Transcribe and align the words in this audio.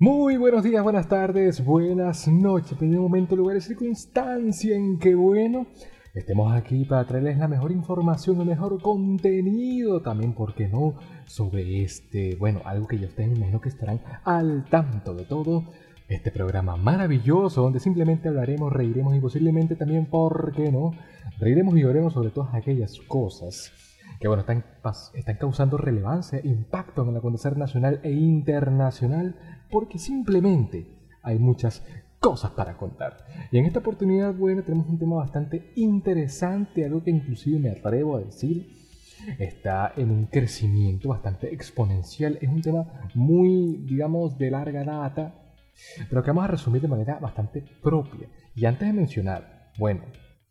Muy 0.00 0.36
buenos 0.38 0.64
días, 0.64 0.82
buenas 0.82 1.08
tardes, 1.08 1.64
buenas 1.64 2.26
noches, 2.26 2.76
del 2.80 2.98
momento, 2.98 3.36
lugar 3.36 3.56
y 3.56 3.60
circunstancia 3.60 4.74
en 4.74 4.98
que, 4.98 5.14
bueno, 5.14 5.68
estemos 6.14 6.52
aquí 6.52 6.84
para 6.84 7.06
traerles 7.06 7.38
la 7.38 7.46
mejor 7.46 7.70
información, 7.70 8.40
el 8.40 8.48
mejor 8.48 8.82
contenido, 8.82 10.02
también, 10.02 10.32
¿por 10.32 10.56
qué 10.56 10.66
no?, 10.66 10.96
sobre 11.26 11.84
este, 11.84 12.34
bueno, 12.34 12.60
algo 12.64 12.88
que 12.88 12.98
ya 12.98 13.06
ustedes 13.06 13.36
imagino 13.36 13.60
que 13.60 13.68
estarán 13.68 14.00
al 14.24 14.64
tanto 14.68 15.14
de 15.14 15.26
todo, 15.26 15.62
este 16.08 16.32
programa 16.32 16.76
maravilloso 16.76 17.62
donde 17.62 17.78
simplemente 17.78 18.28
hablaremos, 18.28 18.72
reiremos 18.72 19.16
y 19.16 19.20
posiblemente 19.20 19.76
también, 19.76 20.06
¿por 20.06 20.52
qué 20.56 20.72
no?, 20.72 20.90
reiremos 21.38 21.76
y 21.76 21.82
lloremos 21.82 22.14
sobre 22.14 22.30
todas 22.30 22.52
aquellas 22.52 22.98
cosas 23.06 23.72
que 24.20 24.28
bueno, 24.28 24.40
están, 24.40 24.64
están 25.14 25.36
causando 25.36 25.76
relevancia, 25.76 26.40
impacto 26.42 27.02
en 27.02 27.10
el 27.10 27.16
acontecer 27.16 27.56
nacional 27.56 28.00
e 28.02 28.12
internacional, 28.12 29.36
porque 29.74 29.98
simplemente 29.98 30.86
hay 31.20 31.36
muchas 31.36 31.84
cosas 32.20 32.52
para 32.52 32.76
contar. 32.76 33.26
Y 33.50 33.58
en 33.58 33.66
esta 33.66 33.80
oportunidad, 33.80 34.32
bueno, 34.32 34.62
tenemos 34.62 34.88
un 34.88 35.00
tema 35.00 35.16
bastante 35.16 35.72
interesante, 35.74 36.84
algo 36.84 37.02
que 37.02 37.10
inclusive 37.10 37.58
me 37.58 37.70
atrevo 37.70 38.14
a 38.14 38.20
decir, 38.20 38.70
está 39.36 39.92
en 39.96 40.12
un 40.12 40.26
crecimiento 40.26 41.08
bastante 41.08 41.52
exponencial, 41.52 42.38
es 42.40 42.48
un 42.48 42.62
tema 42.62 42.86
muy, 43.14 43.78
digamos, 43.84 44.38
de 44.38 44.52
larga 44.52 44.84
data, 44.84 45.34
pero 46.08 46.22
que 46.22 46.30
vamos 46.30 46.44
a 46.44 46.52
resumir 46.52 46.80
de 46.80 46.86
manera 46.86 47.18
bastante 47.18 47.64
propia. 47.82 48.28
Y 48.54 48.66
antes 48.66 48.86
de 48.86 48.94
mencionar, 48.94 49.72
bueno, 49.76 50.02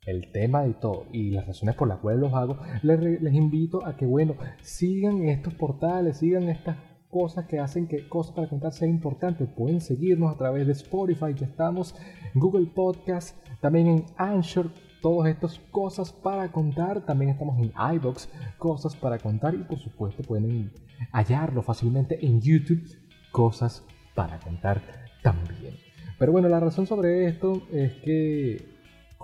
el 0.05 0.34
tema 0.34 0.68
y 0.68 0.74
todo 0.74 1.05
y 1.13 1.32
las 1.32 1.48
razones 1.48 1.76
por 1.76 1.88
las 1.88 1.99
cuales 1.99 2.20
los 2.20 2.34
hago, 2.34 2.58
les, 2.82 3.34
invito 3.34 3.85
a 3.85 3.96
que, 3.96 4.05
bueno, 4.05 4.35
sigan 4.62 5.24
estos 5.30 5.54
portales, 5.54 6.18
sigan 6.18 6.49
estas 6.49 6.76
cosas 7.13 7.45
que 7.45 7.59
hacen 7.59 7.87
que 7.87 8.09
cosas 8.09 8.33
para 8.33 8.49
contar 8.49 8.73
sea 8.73 8.87
importante. 8.87 9.45
Pueden 9.45 9.79
seguirnos 9.79 10.33
a 10.33 10.37
través 10.37 10.65
de 10.65 10.73
Spotify, 10.73 11.35
ya 11.35 11.45
estamos, 11.45 11.95
Google 12.33 12.65
Podcast, 12.65 13.37
también 13.61 13.87
en 13.87 14.05
Anchor, 14.17 14.71
todas 15.01 15.31
estas 15.31 15.59
cosas 15.71 16.11
para 16.11 16.51
contar. 16.51 17.05
También 17.05 17.29
estamos 17.29 17.59
en 17.59 17.71
iBox, 17.95 18.27
cosas 18.57 18.95
para 18.95 19.19
contar 19.19 19.53
y 19.53 19.59
por 19.59 19.77
supuesto 19.77 20.23
pueden 20.23 20.71
hallarlo 21.11 21.61
fácilmente 21.61 22.25
en 22.25 22.41
YouTube, 22.41 22.84
cosas 23.31 23.84
para 24.15 24.39
contar 24.39 24.81
también. 25.21 25.75
Pero 26.17 26.31
bueno, 26.31 26.49
la 26.49 26.59
razón 26.59 26.87
sobre 26.87 27.27
esto 27.27 27.61
es 27.71 27.93
que 28.03 28.73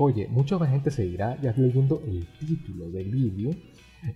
Oye, 0.01 0.29
mucha 0.29 0.57
más 0.57 0.69
gente 0.69 0.91
seguirá 0.91 1.37
ya 1.41 1.53
leyendo 1.57 2.01
el 2.07 2.25
título 2.39 2.89
del 2.89 3.11
vídeo. 3.11 3.51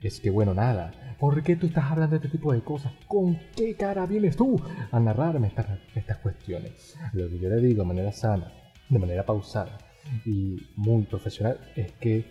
Es 0.02 0.20
que 0.20 0.30
bueno, 0.30 0.54
nada, 0.54 0.92
¿por 1.20 1.44
qué 1.44 1.56
tú 1.56 1.68
estás 1.68 1.86
hablando 1.92 2.18
de 2.18 2.26
este 2.26 2.38
tipo 2.38 2.54
de 2.54 2.62
cosas? 2.62 2.94
¿Con 3.08 3.38
qué 3.56 3.76
cara 3.76 4.06
vienes 4.06 4.36
tú 4.38 4.62
a 4.92 5.00
narrarme 5.00 5.48
estas, 5.48 5.68
estas 5.96 6.18
cuestiones? 6.18 6.98
Lo 7.14 7.30
que 7.30 7.40
yo 7.40 7.50
le 7.50 7.58
digo 7.58 7.84
de 7.84 7.88
manera 7.88 8.12
sana, 8.12 8.52
de 8.90 9.00
manera 9.00 9.26
pausada 9.26 9.78
y 10.26 10.58
muy 10.76 11.04
profesional 11.04 11.60
es 11.76 11.92
que 11.94 12.26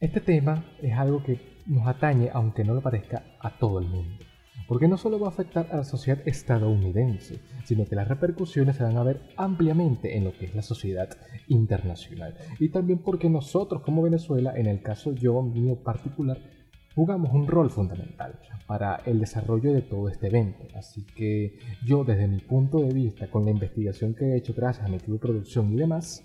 este 0.00 0.20
tema 0.20 0.64
es 0.82 0.92
algo 0.94 1.22
que 1.22 1.62
nos 1.66 1.86
atañe, 1.86 2.30
aunque 2.32 2.64
no 2.64 2.74
lo 2.74 2.82
parezca, 2.82 3.22
a 3.40 3.58
todo 3.58 3.78
el 3.78 3.86
mundo 3.86 4.24
porque 4.66 4.88
no 4.88 4.96
solo 4.96 5.18
va 5.18 5.26
a 5.28 5.30
afectar 5.30 5.68
a 5.70 5.76
la 5.76 5.84
sociedad 5.84 6.26
estadounidense, 6.26 7.40
sino 7.64 7.84
que 7.84 7.96
las 7.96 8.08
repercusiones 8.08 8.76
se 8.76 8.82
van 8.82 8.96
a 8.96 9.02
ver 9.02 9.20
ampliamente 9.36 10.16
en 10.16 10.24
lo 10.24 10.32
que 10.32 10.46
es 10.46 10.54
la 10.54 10.62
sociedad 10.62 11.08
internacional. 11.48 12.34
Y 12.58 12.70
también 12.70 13.00
porque 13.00 13.28
nosotros 13.28 13.82
como 13.82 14.02
Venezuela, 14.02 14.54
en 14.56 14.66
el 14.66 14.80
caso 14.82 15.12
yo 15.12 15.42
mío 15.42 15.76
particular, 15.82 16.38
jugamos 16.94 17.32
un 17.32 17.46
rol 17.46 17.70
fundamental 17.70 18.38
para 18.66 18.96
el 19.06 19.18
desarrollo 19.18 19.72
de 19.72 19.82
todo 19.82 20.08
este 20.08 20.28
evento. 20.28 20.66
Así 20.74 21.04
que 21.04 21.58
yo 21.84 22.04
desde 22.04 22.28
mi 22.28 22.40
punto 22.40 22.78
de 22.78 22.92
vista, 22.92 23.30
con 23.30 23.44
la 23.44 23.50
investigación 23.50 24.14
que 24.14 24.24
he 24.26 24.36
hecho 24.36 24.54
gracias 24.54 24.86
a 24.86 24.88
mi 24.88 24.96
equipo 24.96 25.14
de 25.14 25.18
producción 25.18 25.72
y 25.72 25.76
demás, 25.76 26.24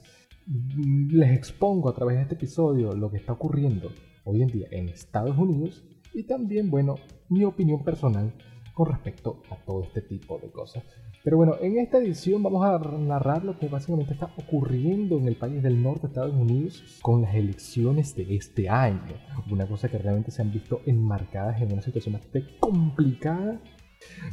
les 1.12 1.32
expongo 1.32 1.90
a 1.90 1.94
través 1.94 2.18
de 2.18 2.22
este 2.24 2.36
episodio 2.36 2.94
lo 2.94 3.12
que 3.12 3.18
está 3.18 3.34
ocurriendo 3.34 3.92
hoy 4.24 4.42
en 4.42 4.48
día 4.48 4.68
en 4.72 4.90
Estados 4.90 5.38
Unidos 5.38 5.84
y 6.14 6.24
también, 6.24 6.70
bueno, 6.70 6.96
mi 7.30 7.44
opinión 7.44 7.84
personal 7.84 8.34
con 8.74 8.88
respecto 8.88 9.42
a 9.50 9.56
todo 9.58 9.84
este 9.84 10.02
tipo 10.02 10.40
de 10.40 10.52
cosas. 10.52 10.84
Pero 11.24 11.35
bueno, 11.35 11.56
en 11.62 11.78
esta 11.78 11.97
edición 11.97 12.41
vamos 12.41 12.66
a 12.66 12.80
narrar 12.97 13.44
lo 13.44 13.59
que 13.59 13.68
básicamente 13.68 14.13
está 14.13 14.31
ocurriendo 14.38 15.18
en 15.18 15.28
el 15.28 15.35
país 15.35 15.62
del 15.62 15.84
norte 15.84 16.03
de 16.03 16.07
Estados 16.07 16.34
Unidos 16.34 17.00
con 17.02 17.24
las 17.24 17.35
elecciones 17.35 18.16
de 18.16 18.35
este 18.35 18.69
año. 18.69 19.16
Una 19.52 19.68
cosa 19.68 19.90
que 19.90 19.97
realmente 19.97 20.31
se 20.31 20.41
han 20.41 20.52
visto 20.52 20.81
enmarcadas 20.85 21.62
en 21.62 21.74
una 21.74 21.81
situación 21.81 22.13
bastante 22.13 22.46
complicada. 22.59 23.59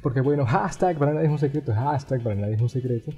Porque 0.01 0.21
bueno, 0.21 0.47
hashtag 0.47 0.97
para 0.97 1.13
nadie 1.13 1.27
es 1.27 1.33
un 1.33 1.41
secreto, 1.41 1.75
hashtag 1.75 2.23
para 2.23 2.37
nadie 2.37 2.55
es 2.55 2.63
un 2.63 2.69
secreto. 2.69 3.11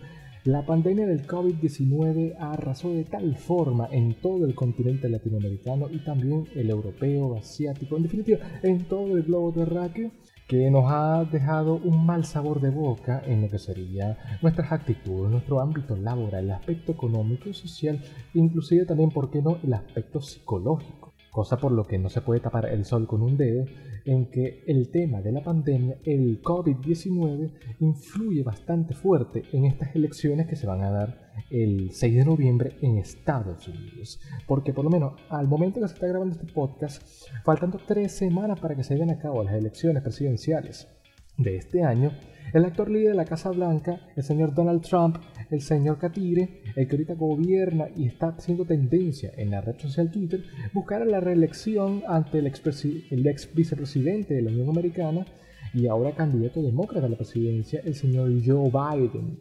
La 0.44 0.64
pandemia 0.64 1.06
del 1.06 1.26
COVID-19 1.26 2.36
arrasó 2.40 2.94
de 2.94 3.04
tal 3.04 3.36
forma 3.36 3.86
en 3.92 4.14
todo 4.14 4.46
el 4.46 4.54
continente 4.54 5.10
latinoamericano 5.10 5.88
y 5.90 5.98
también 5.98 6.46
el 6.54 6.70
europeo, 6.70 7.36
asiático, 7.36 7.98
en 7.98 8.04
definitiva, 8.04 8.38
en 8.62 8.84
todo 8.84 9.14
el 9.14 9.24
globo 9.24 9.52
terráqueo, 9.52 10.10
que 10.48 10.70
nos 10.70 10.90
ha 10.90 11.24
dejado 11.24 11.74
un 11.74 12.06
mal 12.06 12.24
sabor 12.24 12.60
de 12.60 12.70
boca 12.70 13.22
en 13.26 13.42
lo 13.42 13.50
que 13.50 13.58
sería 13.58 14.16
nuestras 14.40 14.72
actitudes, 14.72 15.30
nuestro 15.30 15.60
ámbito 15.60 15.94
laboral, 15.94 16.44
el 16.44 16.52
aspecto 16.52 16.92
económico 16.92 17.50
y 17.50 17.54
social, 17.54 18.02
inclusive 18.32 18.86
también, 18.86 19.10
¿por 19.10 19.30
qué 19.30 19.42
no?, 19.42 19.58
el 19.62 19.74
aspecto 19.74 20.22
psicológico 20.22 21.07
cosa 21.30 21.56
por 21.56 21.72
lo 21.72 21.84
que 21.84 21.98
no 21.98 22.08
se 22.08 22.20
puede 22.20 22.40
tapar 22.40 22.66
el 22.66 22.84
sol 22.84 23.06
con 23.06 23.22
un 23.22 23.36
dedo, 23.36 23.64
en 24.04 24.30
que 24.30 24.64
el 24.66 24.90
tema 24.90 25.20
de 25.20 25.32
la 25.32 25.42
pandemia, 25.42 25.98
el 26.04 26.42
COVID-19, 26.42 27.50
influye 27.80 28.42
bastante 28.42 28.94
fuerte 28.94 29.44
en 29.52 29.66
estas 29.66 29.94
elecciones 29.94 30.46
que 30.46 30.56
se 30.56 30.66
van 30.66 30.82
a 30.82 30.90
dar 30.90 31.28
el 31.50 31.90
6 31.92 32.14
de 32.16 32.24
noviembre 32.24 32.76
en 32.80 32.98
Estados 32.98 33.68
Unidos. 33.68 34.20
Porque 34.46 34.72
por 34.72 34.84
lo 34.84 34.90
menos 34.90 35.14
al 35.28 35.46
momento 35.46 35.80
que 35.80 35.88
se 35.88 35.94
está 35.94 36.06
grabando 36.06 36.34
este 36.34 36.52
podcast, 36.52 37.02
faltando 37.44 37.78
tres 37.86 38.12
semanas 38.12 38.58
para 38.60 38.74
que 38.74 38.84
se 38.84 38.94
lleven 38.94 39.10
a 39.10 39.18
cabo 39.18 39.42
las 39.42 39.54
elecciones 39.54 40.02
presidenciales 40.02 40.88
de 41.38 41.56
este 41.56 41.82
año, 41.82 42.12
el 42.52 42.64
actor 42.64 42.90
líder 42.90 43.10
de 43.10 43.14
la 43.14 43.24
Casa 43.24 43.50
Blanca, 43.50 44.00
el 44.16 44.22
señor 44.22 44.54
Donald 44.54 44.82
Trump, 44.82 45.16
el 45.50 45.60
señor 45.60 45.98
Catire, 45.98 46.62
el 46.76 46.86
que 46.86 46.96
ahorita 46.96 47.14
gobierna 47.14 47.88
y 47.96 48.06
está 48.06 48.28
haciendo 48.28 48.64
tendencia 48.64 49.32
en 49.36 49.50
la 49.50 49.60
red 49.60 49.78
social 49.78 50.10
Twitter, 50.10 50.42
buscará 50.72 51.04
la 51.04 51.20
reelección 51.20 52.02
ante 52.06 52.38
el 52.38 52.46
ex, 52.46 52.62
el 53.10 53.26
ex 53.26 53.54
vicepresidente 53.54 54.34
de 54.34 54.42
la 54.42 54.50
Unión 54.50 54.68
Americana 54.68 55.26
y 55.74 55.86
ahora 55.86 56.12
candidato 56.12 56.62
demócrata 56.62 57.06
a 57.06 57.10
la 57.10 57.16
presidencia, 57.16 57.80
el 57.84 57.94
señor 57.94 58.30
Joe 58.44 58.70
Biden. 58.70 59.38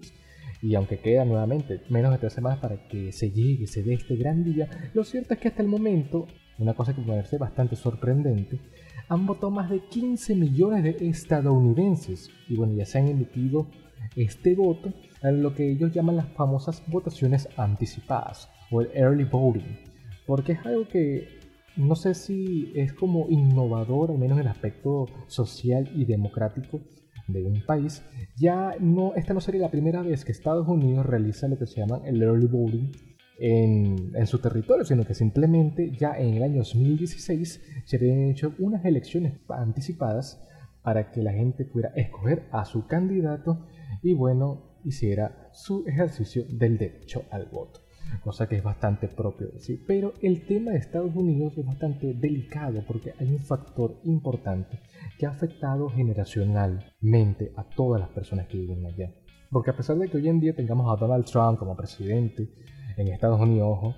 Y 0.62 0.76
aunque 0.76 1.00
queda 1.00 1.24
nuevamente 1.24 1.82
menos 1.90 2.12
de 2.12 2.18
tres 2.18 2.34
semanas 2.34 2.60
para 2.60 2.88
que 2.88 3.12
se 3.12 3.32
llegue, 3.32 3.68
se 3.68 3.84
dé 3.84 3.94
este 3.94 4.16
gran 4.16 4.44
día, 4.44 4.68
lo 4.94 5.04
cierto 5.04 5.34
es 5.34 5.40
que 5.40 5.48
hasta 5.48 5.62
el 5.62 5.68
momento, 5.68 6.28
una 6.58 6.74
cosa 6.74 6.96
que 6.96 7.02
puede 7.02 7.24
ser 7.26 7.40
bastante 7.40 7.76
sorprendente, 7.76 8.60
han 9.10 9.26
votado 9.26 9.52
más 9.52 9.70
de 9.70 9.80
15 9.80 10.36
millones 10.36 10.84
de 10.84 11.08
estadounidenses 11.08 12.30
y 12.48 12.56
bueno, 12.56 12.74
ya 12.74 12.86
se 12.86 13.00
han 13.00 13.08
emitido 13.08 13.68
este 14.16 14.56
voto 14.56 14.94
en 15.24 15.42
lo 15.42 15.54
que 15.54 15.70
ellos 15.72 15.92
llaman 15.92 16.18
las 16.18 16.30
famosas 16.34 16.84
votaciones 16.88 17.48
anticipadas 17.58 18.50
o 18.72 18.82
el 18.82 18.90
early 18.94 19.24
voting, 19.24 19.80
porque 20.26 20.54
es 20.54 20.66
algo 20.66 20.88
que 20.88 21.38
no 21.76 21.96
sé 21.96 22.14
si 22.16 22.72
es 22.76 22.94
como 22.94 23.28
innovador, 23.30 24.12
al 24.12 24.18
menos 24.18 24.38
en 24.38 24.46
el 24.46 24.52
aspecto 24.52 25.06
social 25.28 25.90
y 25.96 26.06
democrático 26.06 26.82
de 27.28 27.44
un 27.44 27.62
país. 27.66 28.04
Ya 28.36 28.76
no, 28.80 29.14
esta 29.16 29.34
no 29.34 29.42
sería 29.42 29.62
la 29.62 29.72
primera 29.72 30.02
vez 30.02 30.26
que 30.26 30.32
Estados 30.32 30.68
Unidos 30.68 31.06
realiza 31.06 31.48
lo 31.48 31.58
que 31.58 31.68
se 31.68 31.80
llama 31.80 32.02
el 32.06 32.22
early 32.22 32.48
voting 32.48 32.92
en, 33.40 34.26
su 34.26 34.40
territorio, 34.40 34.86
sino 34.86 35.06
que 35.06 35.14
simplemente 35.14 35.92
ya 35.92 36.18
en 36.18 36.36
el 36.36 36.44
año 36.44 36.58
2016 36.60 37.62
se 37.86 37.96
habían 37.96 38.30
hecho 38.30 38.54
unas 38.60 38.84
elecciones 38.86 39.34
anticipadas 39.50 40.42
para 40.82 41.12
que 41.12 41.22
la 41.22 41.34
gente 41.34 41.66
pudiera 41.66 41.94
escoger 41.96 42.48
a 42.52 42.66
su 42.66 42.88
candidato 42.88 43.68
y 44.02 44.14
bueno, 44.14 44.80
hiciera 44.84 45.50
su 45.54 45.86
ejercicio 45.88 46.46
del 46.50 46.78
derecho 46.78 47.24
al 47.30 47.46
voto. 47.46 47.82
Cosa 48.22 48.48
que 48.48 48.56
es 48.56 48.64
bastante 48.64 49.10
propio 49.10 49.48
decir. 49.50 49.84
Pero 49.86 50.14
el 50.22 50.46
tema 50.46 50.72
de 50.72 50.78
Estados 50.78 51.14
Unidos 51.14 51.58
es 51.58 51.66
bastante 51.66 52.14
delicado 52.14 52.82
porque 52.88 53.14
hay 53.20 53.30
un 53.34 53.40
factor 53.40 54.00
importante 54.06 54.80
que 55.18 55.26
ha 55.26 55.30
afectado 55.30 55.90
generacionalmente 55.90 57.52
a 57.58 57.66
todas 57.66 58.00
las 58.00 58.10
personas 58.10 58.48
que 58.48 58.58
viven 58.58 58.86
allá. 58.86 59.14
Porque 59.50 59.72
a 59.72 59.76
pesar 59.76 59.98
de 59.98 60.08
que 60.08 60.18
hoy 60.18 60.30
en 60.30 60.40
día 60.40 60.56
tengamos 60.56 60.92
a 60.92 61.00
Donald 61.00 61.26
Trump 61.26 61.60
como 61.60 61.76
presidente, 61.76 62.50
en 62.98 63.08
Estados 63.10 63.40
Unidos, 63.40 63.68
ojo, 63.72 63.96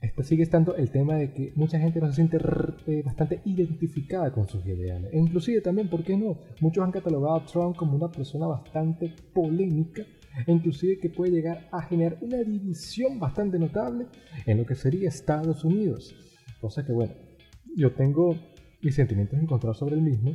este 0.00 0.22
sigue 0.22 0.42
estando 0.42 0.74
el 0.76 0.90
tema 0.90 1.16
de 1.16 1.32
que 1.32 1.52
mucha 1.56 1.78
gente 1.78 2.00
no 2.00 2.08
se 2.08 2.14
siente 2.14 2.38
eh, 2.86 3.02
bastante 3.04 3.40
identificada 3.44 4.32
con 4.32 4.48
sus 4.48 4.64
ideales. 4.66 5.12
E 5.12 5.18
inclusive 5.18 5.60
también, 5.60 5.88
¿por 5.88 6.02
qué 6.02 6.16
no? 6.16 6.38
Muchos 6.60 6.84
han 6.84 6.92
catalogado 6.92 7.36
a 7.36 7.44
Trump 7.44 7.76
como 7.76 7.96
una 7.96 8.10
persona 8.10 8.46
bastante 8.46 9.14
polémica 9.32 10.02
e 10.46 10.50
inclusive 10.50 10.98
que 10.98 11.10
puede 11.10 11.32
llegar 11.32 11.68
a 11.70 11.82
generar 11.82 12.18
una 12.20 12.38
división 12.38 13.18
bastante 13.18 13.58
notable 13.58 14.06
en 14.46 14.58
lo 14.58 14.66
que 14.66 14.74
sería 14.74 15.08
Estados 15.08 15.64
Unidos. 15.64 16.14
Cosa 16.60 16.84
que, 16.84 16.92
bueno, 16.92 17.12
yo 17.76 17.92
tengo 17.92 18.36
mis 18.82 18.94
sentimientos 18.94 19.38
encontrados 19.38 19.78
sobre 19.78 19.96
el 19.96 20.02
mismo, 20.02 20.34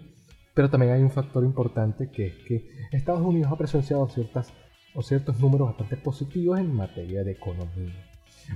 pero 0.53 0.69
también 0.69 0.93
hay 0.93 1.01
un 1.01 1.11
factor 1.11 1.43
importante 1.43 2.09
que 2.09 2.27
es 2.27 2.35
que 2.47 2.69
Estados 2.91 3.21
Unidos 3.21 3.51
ha 3.51 3.57
presenciado 3.57 4.07
ciertas 4.07 4.53
o 4.97 5.03
ciertos 5.03 5.39
números 5.39 5.67
bastante 5.67 5.95
positivos 5.95 6.59
en 6.59 6.73
materia 6.73 7.23
de 7.23 7.33
economía. 7.33 7.93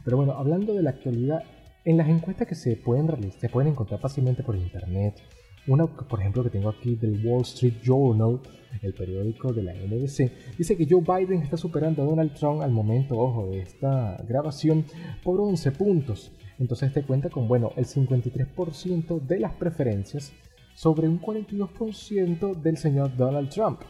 Pero 0.03 0.17
bueno, 0.17 0.33
hablando 0.33 0.73
de 0.73 0.81
la 0.81 0.89
actualidad, 0.89 1.43
en 1.85 1.97
las 1.97 2.09
encuestas 2.09 2.47
que 2.47 2.55
se 2.55 2.75
pueden 2.75 3.07
realizar, 3.07 3.39
se 3.39 3.49
pueden 3.49 3.73
encontrar 3.73 3.99
fácilmente 3.99 4.41
por 4.41 4.55
internet, 4.55 5.21
una, 5.67 5.85
por 5.85 6.19
ejemplo, 6.19 6.43
que 6.43 6.49
tengo 6.49 6.69
aquí 6.69 6.95
del 6.95 7.23
Wall 7.23 7.43
Street 7.43 7.75
Journal, 7.83 8.39
el 8.81 8.93
periódico 8.95 9.53
de 9.53 9.61
la 9.61 9.73
NBC, 9.73 10.57
dice 10.57 10.75
que 10.75 10.88
Joe 10.89 11.01
Biden 11.01 11.43
está 11.43 11.57
superando 11.57 12.01
a 12.01 12.05
Donald 12.05 12.33
Trump 12.33 12.61
al 12.61 12.71
momento, 12.71 13.19
ojo, 13.19 13.51
de 13.51 13.59
esta 13.59 14.17
grabación 14.27 14.83
por 15.23 15.39
11 15.39 15.71
puntos. 15.73 16.31
Entonces 16.57 16.91
te 16.91 17.03
cuenta 17.03 17.29
con, 17.29 17.47
bueno, 17.47 17.71
el 17.75 17.85
53% 17.85 19.21
de 19.21 19.39
las 19.39 19.53
preferencias 19.53 20.33
sobre 20.73 21.07
un 21.07 21.21
42% 21.21 22.55
del 22.55 22.77
señor 22.77 23.15
Donald 23.15 23.49
Trump. 23.49 23.81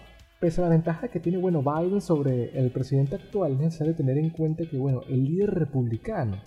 Pese 0.41 0.59
a 0.59 0.63
la 0.63 0.71
ventaja 0.71 1.07
que 1.07 1.19
tiene, 1.19 1.37
bueno, 1.37 1.61
Biden 1.61 2.01
sobre 2.01 2.57
el 2.57 2.71
presidente 2.71 3.13
actual, 3.13 3.51
es 3.51 3.59
necesario 3.59 3.95
tener 3.95 4.17
en 4.17 4.31
cuenta 4.31 4.65
que, 4.65 4.75
bueno, 4.75 5.01
el 5.07 5.23
líder 5.23 5.51
republicano 5.51 6.41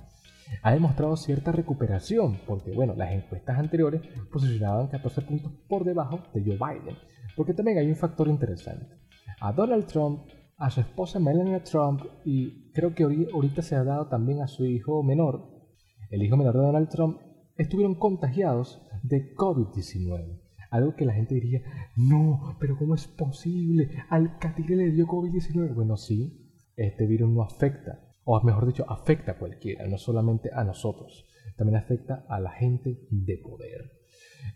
ha 0.62 0.72
demostrado 0.72 1.16
cierta 1.16 1.52
recuperación, 1.52 2.40
porque 2.44 2.72
bueno, 2.72 2.94
las 2.96 3.12
encuestas 3.12 3.56
anteriores 3.56 4.02
posicionaban 4.32 4.88
14 4.88 5.22
puntos 5.22 5.52
por 5.68 5.84
debajo 5.84 6.24
de 6.34 6.42
Joe 6.42 6.56
Biden, 6.58 6.96
porque 7.36 7.54
también 7.54 7.78
hay 7.78 7.86
un 7.86 7.94
factor 7.94 8.26
interesante. 8.26 8.96
A 9.40 9.52
Donald 9.52 9.86
Trump, 9.86 10.22
a 10.56 10.70
su 10.70 10.80
esposa 10.80 11.20
Melania 11.20 11.62
Trump 11.62 12.02
y 12.24 12.72
creo 12.72 12.96
que 12.96 13.04
ahorita 13.04 13.62
se 13.62 13.76
ha 13.76 13.84
dado 13.84 14.08
también 14.08 14.42
a 14.42 14.48
su 14.48 14.64
hijo 14.64 15.04
menor, 15.04 15.40
el 16.10 16.20
hijo 16.20 16.36
menor 16.36 16.54
de 16.54 16.62
Donald 16.62 16.88
Trump, 16.88 17.20
estuvieron 17.56 17.94
contagiados 17.94 18.82
de 19.04 19.36
COVID-19. 19.36 20.43
Algo 20.74 20.94
que 20.96 21.04
la 21.04 21.14
gente 21.14 21.34
diría, 21.34 21.62
no, 21.96 22.56
pero 22.58 22.76
¿cómo 22.76 22.94
es 22.94 23.06
posible? 23.06 23.90
Al 24.10 24.38
Catire 24.38 24.76
le 24.76 24.90
dio 24.90 25.06
COVID-19. 25.06 25.74
Bueno, 25.74 25.96
sí, 25.96 26.50
este 26.76 27.06
virus 27.06 27.30
no 27.30 27.42
afecta 27.42 28.00
o 28.24 28.40
mejor 28.42 28.66
dicho, 28.66 28.84
afecta 28.88 29.32
a 29.32 29.38
cualquiera, 29.38 29.86
no 29.86 29.98
solamente 29.98 30.50
a 30.52 30.64
nosotros, 30.64 31.26
también 31.56 31.76
afecta 31.76 32.24
a 32.28 32.40
la 32.40 32.50
gente 32.50 33.06
de 33.10 33.38
poder. 33.38 33.92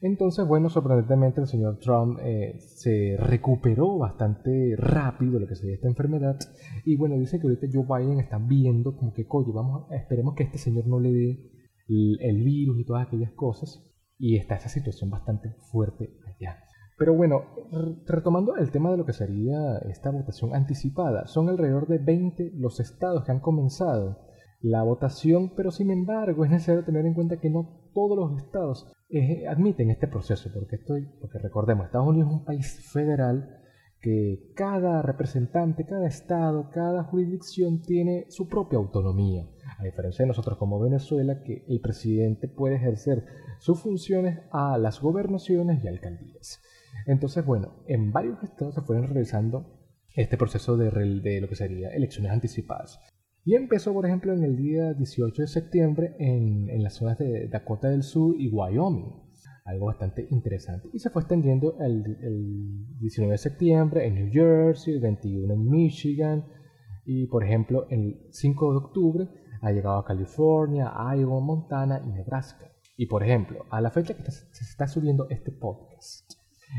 Entonces, 0.00 0.46
bueno, 0.46 0.68
sorprendentemente 0.68 1.40
el 1.40 1.46
señor 1.46 1.78
Trump 1.78 2.18
eh, 2.22 2.58
se 2.58 3.16
recuperó 3.18 3.98
bastante 3.98 4.74
rápido 4.76 5.38
lo 5.38 5.46
que 5.46 5.56
sería 5.56 5.74
esta 5.74 5.88
enfermedad. 5.88 6.38
Y 6.84 6.96
bueno, 6.96 7.18
dice 7.18 7.40
que 7.40 7.46
ahorita 7.46 7.66
Joe 7.72 7.84
Biden 7.84 8.20
está 8.20 8.38
viendo 8.38 8.96
como 8.96 9.12
que, 9.12 9.26
coño, 9.26 9.52
vamos, 9.52 9.90
esperemos 9.92 10.34
que 10.34 10.44
este 10.44 10.58
señor 10.58 10.86
no 10.86 11.00
le 11.00 11.12
dé 11.12 11.50
el 11.88 12.42
virus 12.42 12.78
y 12.78 12.84
todas 12.84 13.06
aquellas 13.06 13.32
cosas. 13.32 13.87
Y 14.18 14.36
está 14.36 14.56
esa 14.56 14.68
situación 14.68 15.10
bastante 15.10 15.50
fuerte 15.70 16.16
allá. 16.26 16.58
Pero 16.98 17.14
bueno, 17.14 17.44
retomando 18.06 18.56
el 18.56 18.72
tema 18.72 18.90
de 18.90 18.96
lo 18.96 19.06
que 19.06 19.12
sería 19.12 19.78
esta 19.88 20.10
votación 20.10 20.54
anticipada, 20.54 21.26
son 21.26 21.48
alrededor 21.48 21.86
de 21.86 21.98
20 21.98 22.52
los 22.56 22.80
estados 22.80 23.24
que 23.24 23.30
han 23.30 23.40
comenzado 23.40 24.18
la 24.60 24.82
votación, 24.82 25.54
pero 25.54 25.70
sin 25.70 25.90
embargo 25.90 26.44
es 26.44 26.50
necesario 26.50 26.84
tener 26.84 27.06
en 27.06 27.14
cuenta 27.14 27.38
que 27.38 27.50
no 27.50 27.90
todos 27.94 28.16
los 28.18 28.42
estados 28.42 28.92
eh, 29.10 29.46
admiten 29.46 29.90
este 29.90 30.08
proceso, 30.08 30.50
porque, 30.52 30.76
estoy, 30.76 31.08
porque 31.20 31.38
recordemos, 31.38 31.86
Estados 31.86 32.08
Unidos 32.08 32.30
es 32.30 32.34
un 32.34 32.44
país 32.44 32.90
federal 32.92 33.58
que 34.00 34.52
cada 34.54 35.02
representante, 35.02 35.84
cada 35.84 36.06
estado, 36.06 36.70
cada 36.70 37.04
jurisdicción 37.04 37.80
tiene 37.80 38.26
su 38.28 38.48
propia 38.48 38.78
autonomía, 38.78 39.48
a 39.78 39.84
diferencia 39.84 40.24
de 40.24 40.28
nosotros 40.28 40.58
como 40.58 40.80
Venezuela, 40.80 41.42
que 41.42 41.64
el 41.68 41.80
presidente 41.80 42.48
puede 42.48 42.76
ejercer 42.76 43.24
sus 43.58 43.80
funciones 43.80 44.40
a 44.50 44.76
las 44.76 45.00
gobernaciones 45.00 45.82
y 45.82 45.88
alcaldías. 45.88 46.60
Entonces, 47.06 47.44
bueno, 47.46 47.84
en 47.86 48.12
varios 48.12 48.42
estados 48.42 48.74
se 48.74 48.82
fueron 48.82 49.06
realizando 49.06 49.78
este 50.14 50.36
proceso 50.36 50.76
de, 50.76 51.40
lo 51.40 51.48
que 51.48 51.54
sería 51.54 51.90
elecciones 51.90 52.32
anticipadas. 52.32 53.00
Y 53.44 53.54
empezó, 53.54 53.94
por 53.94 54.04
ejemplo, 54.04 54.32
en 54.32 54.42
el 54.42 54.56
día 54.56 54.92
18 54.94 55.42
de 55.42 55.48
septiembre 55.48 56.16
en, 56.18 56.68
en 56.68 56.82
las 56.82 56.94
zonas 56.94 57.16
de 57.18 57.48
Dakota 57.48 57.88
del 57.88 58.02
Sur 58.02 58.34
y 58.38 58.48
Wyoming 58.48 59.28
algo 59.68 59.86
bastante 59.86 60.26
interesante. 60.30 60.88
Y 60.94 60.98
se 60.98 61.10
fue 61.10 61.22
extendiendo 61.22 61.76
el, 61.78 62.16
el, 62.22 62.98
19 63.00 63.32
de 63.32 63.38
septiembre 63.38 64.06
en 64.06 64.14
New 64.14 64.30
Jersey, 64.32 64.94
el 64.94 65.00
21 65.00 65.52
en 65.52 65.68
Michigan 65.68 66.44
y 67.04 67.26
por 67.26 67.44
ejemplo 67.44 67.86
el 67.90 68.18
5 68.30 68.70
de 68.72 68.78
octubre 68.78 69.28
ha 69.60 69.70
llegado 69.70 69.98
a 69.98 70.04
California, 70.04 70.92
Iowa, 71.16 71.40
Montana 71.40 72.00
y 72.04 72.10
Nebraska. 72.10 72.66
Y 72.96 73.06
por 73.06 73.22
ejemplo, 73.22 73.64
a 73.70 73.80
la 73.80 73.90
fecha 73.90 74.14
que 74.14 74.30
se 74.30 74.64
está 74.64 74.88
subiendo 74.88 75.28
este 75.30 75.52
podcast, 75.52 76.32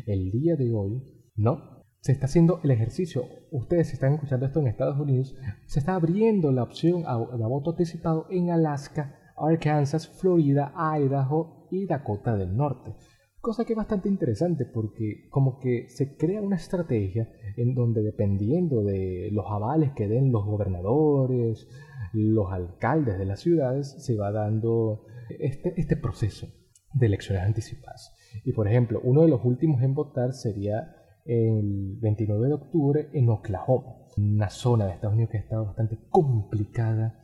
el 0.06 0.32
día 0.32 0.56
de 0.56 0.74
hoy, 0.74 1.02
¿no? 1.36 1.80
Se 2.02 2.14
está 2.14 2.26
haciendo 2.26 2.62
el 2.64 2.72
ejercicio. 2.72 3.26
Ustedes 3.52 3.94
están 3.94 4.14
escuchando 4.14 4.46
esto 4.46 4.60
en 4.60 4.68
Estados 4.68 5.00
Unidos. 5.00 5.36
Se 5.66 5.80
está 5.80 5.96
abriendo 5.96 6.52
la 6.52 6.64
opción 6.64 7.04
a, 7.06 7.18
voto 7.18 7.72
anticipado 7.72 8.28
en 8.30 8.52
Alaska, 8.52 9.20
Arkansas, 9.36 10.08
Florida, 10.08 10.74
Idaho 10.76 11.68
y 11.72 11.86
Dakota 11.88 12.36
del 12.38 12.56
Norte. 12.56 12.96
Cosa 13.42 13.64
que 13.64 13.74
es 13.74 13.78
bastante 13.78 14.10
interesante 14.10 14.66
porque 14.66 15.30
como 15.30 15.60
que 15.60 15.88
se 15.88 16.18
crea 16.18 16.42
una 16.42 16.58
estrategia 16.58 17.32
en 17.56 17.74
donde 17.74 18.02
dependiendo 18.02 18.84
de 18.84 19.30
los 19.32 19.46
avales 19.50 19.94
que 19.94 20.10
den 20.10 20.32
los 20.32 20.46
gobernadores, 20.46 21.68
los 22.12 22.52
alcaldes 22.52 23.18
de 23.18 23.26
las 23.26 23.40
ciudades, 23.40 23.96
se 24.04 24.18
va 24.18 24.32
dando 24.32 25.06
este, 25.40 25.74
este 25.80 25.96
proceso 25.96 26.48
de 26.94 27.06
elecciones 27.06 27.44
anticipadas. 27.44 28.14
Y 28.44 28.52
por 28.52 28.68
ejemplo, 28.68 29.00
uno 29.04 29.22
de 29.22 29.30
los 29.30 29.44
últimos 29.46 29.82
en 29.84 29.94
votar 29.94 30.34
sería 30.34 30.96
el 31.26 31.98
29 32.02 32.48
de 32.48 32.54
octubre 32.54 33.10
en 33.14 33.30
Oklahoma, 33.30 33.96
una 34.18 34.50
zona 34.50 34.86
de 34.86 34.94
Estados 34.94 35.14
Unidos 35.14 35.32
que 35.32 35.38
ha 35.38 35.42
estado 35.42 35.66
bastante 35.66 35.98
complicada 36.10 37.22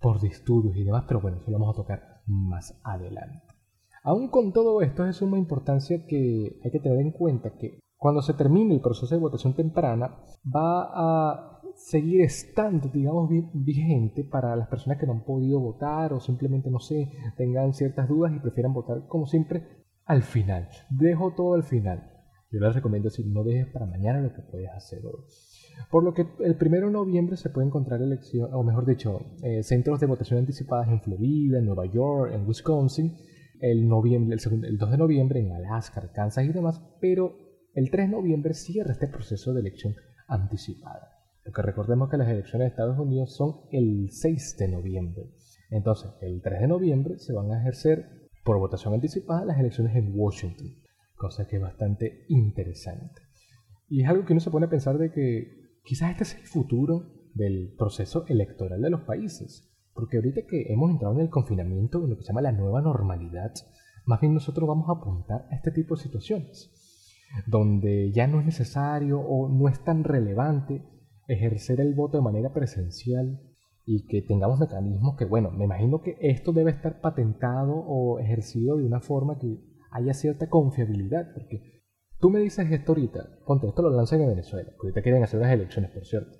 por 0.00 0.20
disturbios 0.20 0.76
y 0.76 0.84
demás, 0.84 1.04
pero 1.08 1.20
bueno, 1.20 1.38
eso 1.38 1.50
lo 1.50 1.58
vamos 1.58 1.74
a 1.74 1.80
tocar 1.80 2.20
más 2.26 2.78
adelante. 2.82 3.43
Aún 4.04 4.28
con 4.28 4.52
todo 4.52 4.82
esto 4.82 5.02
es 5.02 5.08
de 5.08 5.12
suma 5.14 5.38
importancia 5.38 6.04
que 6.06 6.60
hay 6.62 6.70
que 6.70 6.78
tener 6.78 7.00
en 7.00 7.10
cuenta 7.10 7.56
que 7.58 7.80
cuando 7.96 8.20
se 8.20 8.34
termine 8.34 8.74
el 8.74 8.82
proceso 8.82 9.14
de 9.14 9.20
votación 9.20 9.54
temprana 9.54 10.18
va 10.44 10.90
a 10.92 11.60
seguir 11.74 12.20
estando, 12.20 12.88
digamos, 12.88 13.30
vigente 13.54 14.22
para 14.24 14.54
las 14.56 14.68
personas 14.68 14.98
que 14.98 15.06
no 15.06 15.14
han 15.14 15.24
podido 15.24 15.58
votar 15.58 16.12
o 16.12 16.20
simplemente, 16.20 16.70
no 16.70 16.80
sé, 16.80 17.10
tengan 17.38 17.72
ciertas 17.72 18.06
dudas 18.06 18.32
y 18.36 18.40
prefieran 18.40 18.74
votar 18.74 19.06
como 19.08 19.26
siempre 19.26 19.86
al 20.04 20.22
final. 20.22 20.68
Dejo 20.90 21.32
todo 21.34 21.54
al 21.54 21.64
final. 21.64 22.10
Yo 22.50 22.60
les 22.60 22.74
recomiendo 22.74 23.08
decir, 23.08 23.26
no 23.26 23.42
dejes 23.42 23.72
para 23.72 23.86
mañana 23.86 24.20
lo 24.20 24.34
que 24.34 24.42
puedes 24.42 24.68
hacer 24.70 25.00
hoy. 25.06 25.24
Por 25.90 26.04
lo 26.04 26.12
que 26.12 26.26
el 26.40 26.58
1 26.60 26.86
de 26.86 26.92
noviembre 26.92 27.38
se 27.38 27.48
puede 27.48 27.66
encontrar 27.66 28.02
elección, 28.02 28.52
o 28.52 28.62
mejor 28.62 28.84
dicho, 28.84 29.22
eh, 29.42 29.62
centros 29.62 29.98
de 29.98 30.06
votación 30.06 30.40
anticipadas 30.40 30.88
en 30.88 31.00
Florida, 31.00 31.58
en 31.58 31.64
Nueva 31.64 31.86
York, 31.86 32.32
en 32.34 32.46
Wisconsin, 32.46 33.16
el, 33.70 33.88
noviembre, 33.88 34.36
el, 34.36 34.64
el 34.64 34.78
2 34.78 34.90
de 34.90 34.98
noviembre 34.98 35.40
en 35.40 35.52
Alaska, 35.52 36.00
Arkansas 36.00 36.44
y 36.44 36.52
demás, 36.52 36.82
pero 37.00 37.36
el 37.72 37.90
3 37.90 38.10
de 38.10 38.16
noviembre 38.16 38.52
cierra 38.52 38.92
este 38.92 39.08
proceso 39.08 39.54
de 39.54 39.60
elección 39.60 39.94
anticipada. 40.28 41.14
Porque 41.42 41.62
recordemos 41.62 42.10
que 42.10 42.18
las 42.18 42.28
elecciones 42.28 42.66
de 42.66 42.70
Estados 42.70 42.98
Unidos 42.98 43.34
son 43.34 43.62
el 43.72 44.10
6 44.10 44.56
de 44.58 44.68
noviembre. 44.68 45.30
Entonces, 45.70 46.10
el 46.20 46.42
3 46.42 46.60
de 46.60 46.68
noviembre 46.68 47.18
se 47.18 47.32
van 47.32 47.50
a 47.52 47.60
ejercer 47.60 48.28
por 48.44 48.58
votación 48.58 48.92
anticipada 48.92 49.46
las 49.46 49.58
elecciones 49.58 49.96
en 49.96 50.12
Washington, 50.14 50.68
cosa 51.16 51.46
que 51.46 51.56
es 51.56 51.62
bastante 51.62 52.26
interesante. 52.28 53.22
Y 53.88 54.02
es 54.02 54.08
algo 54.08 54.26
que 54.26 54.34
uno 54.34 54.40
se 54.40 54.50
pone 54.50 54.66
a 54.66 54.70
pensar 54.70 54.98
de 54.98 55.10
que 55.10 55.70
quizás 55.84 56.10
este 56.10 56.24
es 56.24 56.34
el 56.34 56.46
futuro 56.46 57.30
del 57.34 57.74
proceso 57.78 58.26
electoral 58.28 58.82
de 58.82 58.90
los 58.90 59.00
países, 59.02 59.73
porque 59.94 60.16
ahorita 60.16 60.42
que 60.48 60.72
hemos 60.72 60.90
entrado 60.90 61.14
en 61.14 61.20
el 61.20 61.30
confinamiento, 61.30 62.02
en 62.02 62.10
lo 62.10 62.16
que 62.16 62.22
se 62.22 62.28
llama 62.28 62.42
la 62.42 62.52
nueva 62.52 62.82
normalidad, 62.82 63.52
más 64.04 64.20
bien 64.20 64.34
nosotros 64.34 64.68
vamos 64.68 64.88
a 64.88 65.00
apuntar 65.00 65.46
a 65.50 65.54
este 65.54 65.70
tipo 65.70 65.94
de 65.94 66.02
situaciones, 66.02 66.70
donde 67.46 68.12
ya 68.12 68.26
no 68.26 68.40
es 68.40 68.46
necesario 68.46 69.20
o 69.20 69.48
no 69.48 69.68
es 69.68 69.82
tan 69.84 70.04
relevante 70.04 70.82
ejercer 71.26 71.80
el 71.80 71.94
voto 71.94 72.18
de 72.18 72.24
manera 72.24 72.52
presencial 72.52 73.40
y 73.86 74.06
que 74.06 74.22
tengamos 74.22 74.58
mecanismos 74.58 75.16
que, 75.16 75.24
bueno, 75.24 75.50
me 75.50 75.64
imagino 75.64 76.00
que 76.00 76.16
esto 76.20 76.52
debe 76.52 76.70
estar 76.70 77.00
patentado 77.00 77.74
o 77.74 78.18
ejercido 78.18 78.76
de 78.76 78.84
una 78.84 79.00
forma 79.00 79.38
que 79.38 79.58
haya 79.90 80.14
cierta 80.14 80.48
confiabilidad, 80.48 81.32
porque 81.34 81.82
tú 82.18 82.30
me 82.30 82.40
dices 82.40 82.70
esto 82.70 82.92
ahorita, 82.92 83.20
ponte, 83.46 83.68
esto 83.68 83.82
lo 83.82 83.90
lanzan 83.90 84.22
en 84.22 84.28
Venezuela, 84.28 84.70
porque 84.70 84.88
ahorita 84.88 85.02
quieren 85.02 85.22
hacer 85.22 85.38
unas 85.38 85.52
elecciones, 85.52 85.90
por 85.90 86.04
cierto. 86.04 86.36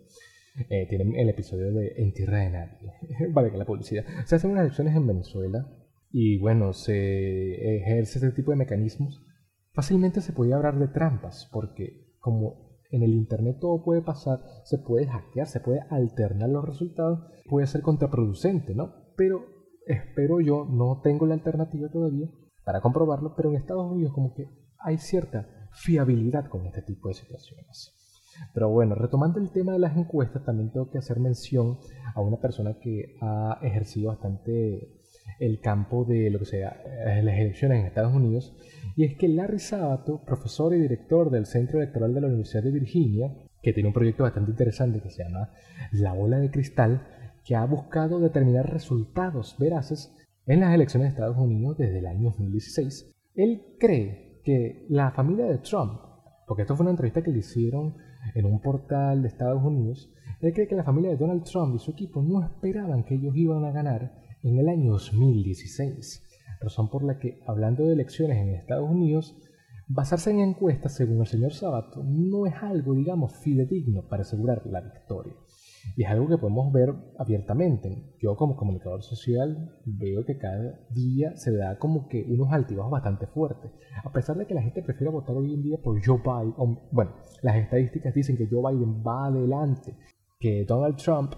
Eh, 0.57 0.87
tienen 0.89 1.17
el 1.17 1.29
episodio 1.29 1.73
de 1.73 1.95
En 1.97 2.13
Tierra 2.13 2.39
de 2.39 2.51
Nadie, 2.51 2.93
vale 3.33 3.51
que 3.51 3.59
la 3.59 3.65
publicidad. 3.65 4.05
Se 4.25 4.37
hacen 4.37 4.53
unas 4.53 4.63
elecciones 4.63 4.95
en 4.95 5.07
Venezuela 5.07 5.69
y 6.11 6.39
bueno, 6.39 6.73
se 6.73 7.79
ejerce 7.79 8.19
este 8.19 8.31
tipo 8.31 8.53
de 8.53 8.59
mecanismos. 8.59 9.21
Fácilmente 9.73 10.21
se 10.21 10.33
podía 10.33 10.55
hablar 10.55 10.79
de 10.79 10.87
trampas, 10.87 11.49
porque 11.53 12.15
como 12.21 12.79
en 12.93 13.03
el 13.03 13.15
Internet 13.15 13.57
todo 13.61 13.83
puede 13.83 14.03
pasar, 14.03 14.45
se 14.63 14.79
puede 14.79 15.09
hackear, 15.09 15.49
se 15.49 15.59
puede 15.59 15.81
alternar 15.91 16.49
los 16.49 16.65
resultados, 16.65 17.27
puede 17.49 17.67
ser 17.67 17.83
contraproducente, 17.83 18.77
¿no? 18.77 18.95
Pero 19.17 19.47
espero 19.87 20.41
yo, 20.41 20.67
no 20.67 21.01
tengo 21.03 21.27
la 21.27 21.35
alternativa 21.35 21.89
todavía 21.89 22.29
para 22.65 22.81
comprobarlo, 22.81 23.35
pero 23.37 23.51
en 23.51 23.57
Estados 23.57 23.91
Unidos 23.91 24.13
como 24.15 24.35
que 24.35 24.49
hay 24.79 24.99
cierta 24.99 25.69
fiabilidad 25.73 26.47
con 26.49 26.65
este 26.67 26.83
tipo 26.83 27.09
de 27.09 27.15
situaciones. 27.15 28.04
Pero 28.53 28.69
bueno, 28.69 28.95
retomando 28.95 29.39
el 29.39 29.51
tema 29.51 29.73
de 29.73 29.79
las 29.79 29.97
encuestas, 29.97 30.45
también 30.45 30.71
tengo 30.71 30.91
que 30.91 30.99
hacer 30.99 31.21
mención 31.21 31.79
a 32.15 32.21
una 32.21 32.37
persona 32.39 32.79
que 32.81 33.17
ha 33.21 33.59
ejercido 33.63 34.09
bastante 34.09 35.01
el 35.39 35.61
campo 35.61 36.05
de 36.05 36.31
lo 36.31 36.39
que 36.39 36.45
sea 36.45 36.81
eh, 36.85 37.23
las 37.23 37.39
elecciones 37.39 37.81
en 37.81 37.87
Estados 37.87 38.15
Unidos, 38.15 38.55
y 38.97 39.05
es 39.05 39.17
que 39.17 39.29
Larry 39.29 39.59
Sabato, 39.59 40.23
profesor 40.25 40.75
y 40.75 40.81
director 40.81 41.31
del 41.31 41.47
Centro 41.47 41.81
Electoral 41.81 42.15
de 42.15 42.21
la 42.21 42.27
Universidad 42.29 42.63
de 42.63 42.71
Virginia, 42.71 43.35
que 43.63 43.73
tiene 43.73 43.89
un 43.89 43.95
proyecto 43.95 44.23
bastante 44.23 44.51
interesante 44.51 45.01
que 45.01 45.11
se 45.11 45.25
llama 45.25 45.51
La 45.93 46.13
Bola 46.13 46.39
de 46.39 46.51
Cristal, 46.51 47.07
que 47.45 47.57
ha 47.57 47.65
buscado 47.65 48.21
determinar 48.21 48.71
resultados 48.71 49.57
veraces 49.59 50.15
en 50.47 50.61
las 50.61 50.75
elecciones 50.75 51.07
de 51.07 51.15
Estados 51.15 51.39
Unidos 51.39 51.79
desde 51.79 51.99
el 51.99 52.07
año 52.07 52.31
2016. 52.31 53.11
Él 53.35 53.63
cree 53.79 54.41
que 54.45 54.87
la 54.89 55.11
familia 55.11 55.47
de 55.47 55.59
Trump, 55.59 56.01
porque 56.47 56.63
esto 56.63 56.77
fue 56.77 56.85
una 56.85 56.93
entrevista 56.93 57.23
que 57.23 57.33
le 57.33 57.39
hicieron 57.39 57.97
en 58.35 58.47
un 58.47 58.61
portal 58.61 59.23
de 59.23 59.29
Estados 59.29 59.63
Unidos, 59.63 60.11
él 60.41 60.53
cree 60.53 60.69
que 60.69 60.75
la 60.75 60.85
familia 60.85 61.11
de 61.11 61.17
Donald 61.17 61.45
Trump 61.45 61.75
y 61.75 61.79
su 61.79 61.93
equipo 61.93 62.23
no 62.23 62.43
esperaban 62.43 63.05
que 63.05 63.15
ellos 63.15 63.35
iban 63.37 63.65
a 63.65 63.71
ganar 63.71 64.13
en 64.43 64.59
el 64.59 64.69
año 64.69 64.93
2016, 64.93 66.23
razón 66.61 66.89
por 66.91 67.05
la 67.05 67.19
que, 67.19 67.41
hablando 67.47 67.85
de 67.85 67.95
elecciones 67.95 68.39
en 68.39 68.51
Estados 68.51 68.91
Unidos, 68.91 69.37
basarse 69.89 70.31
en 70.31 70.41
encuestas, 70.41 70.95
según 70.95 71.21
el 71.21 71.27
señor 71.27 71.53
Sabato, 71.53 72.03
no 72.05 72.47
es 72.47 72.55
algo, 72.63 72.95
digamos, 72.95 73.35
fidedigno 73.37 74.03
para 74.09 74.23
asegurar 74.23 74.63
la 74.67 74.81
victoria. 74.81 75.35
Y 75.97 76.05
es 76.05 76.11
algo 76.11 76.29
que 76.29 76.39
podemos 76.39 76.73
ver 76.73 76.95
abiertamente. 77.19 78.15
Yo 78.21 78.37
como 78.37 78.57
comunicador 78.57 79.03
social 79.03 79.71
veo 79.85 80.25
que 80.25 80.39
cada 80.39 80.81
día 80.91 81.37
se 81.37 81.57
da 81.57 81.79
como 81.79 82.09
que 82.09 82.25
unos 82.29 82.53
altibajos 82.53 82.91
bastante 82.91 83.27
fuertes. 83.27 83.71
A 84.05 84.13
pesar 84.13 84.37
de 84.37 84.47
que 84.47 84.55
la 84.55 84.63
gente 84.63 84.83
prefiere 84.83 85.13
votar 85.13 85.37
hoy 85.37 85.55
en 85.55 85.63
día 85.63 85.79
por 85.83 86.05
Joe 86.05 86.19
Biden, 86.19 86.79
bueno, 86.91 87.13
las 87.43 87.57
estadísticas 87.57 88.15
dicen 88.15 88.37
que 88.37 88.49
Joe 88.51 88.73
Biden 88.73 89.03
va 89.07 89.27
adelante, 89.27 89.97
que 90.39 90.65
Donald 90.65 90.97
Trump 90.97 91.35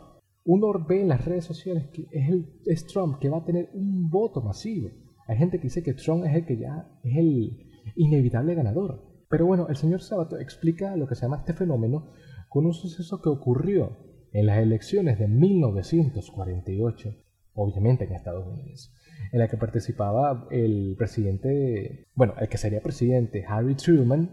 uno 0.46 0.72
ve 0.88 1.02
en 1.02 1.08
las 1.08 1.24
redes 1.24 1.44
sociales 1.44 1.88
que 1.92 2.06
es, 2.10 2.28
el, 2.28 2.46
es 2.66 2.86
Trump 2.86 3.18
que 3.18 3.28
va 3.28 3.38
a 3.38 3.44
tener 3.44 3.68
un 3.74 4.08
voto 4.08 4.40
masivo. 4.40 4.90
Hay 5.26 5.36
gente 5.36 5.58
que 5.58 5.64
dice 5.64 5.82
que 5.82 5.94
Trump 5.94 6.24
es 6.24 6.34
el 6.34 6.46
que 6.46 6.56
ya 6.56 6.88
es 7.02 7.16
el 7.16 7.66
inevitable 7.96 8.54
ganador. 8.54 9.02
Pero 9.28 9.46
bueno, 9.46 9.66
el 9.68 9.76
señor 9.76 10.02
Sabato 10.02 10.38
explica 10.38 10.96
lo 10.96 11.08
que 11.08 11.16
se 11.16 11.22
llama 11.22 11.38
este 11.38 11.52
fenómeno 11.52 12.12
con 12.48 12.64
un 12.64 12.74
suceso 12.74 13.20
que 13.20 13.28
ocurrió 13.28 14.05
en 14.36 14.44
las 14.44 14.58
elecciones 14.58 15.18
de 15.18 15.28
1948, 15.28 17.14
obviamente 17.54 18.04
en 18.04 18.12
Estados 18.12 18.46
Unidos, 18.46 18.92
en 19.32 19.38
la 19.38 19.48
que 19.48 19.56
participaba 19.56 20.46
el 20.50 20.94
presidente, 20.98 22.04
bueno, 22.14 22.34
el 22.38 22.48
que 22.48 22.58
sería 22.58 22.82
presidente 22.82 23.46
Harry 23.48 23.74
Truman 23.76 24.30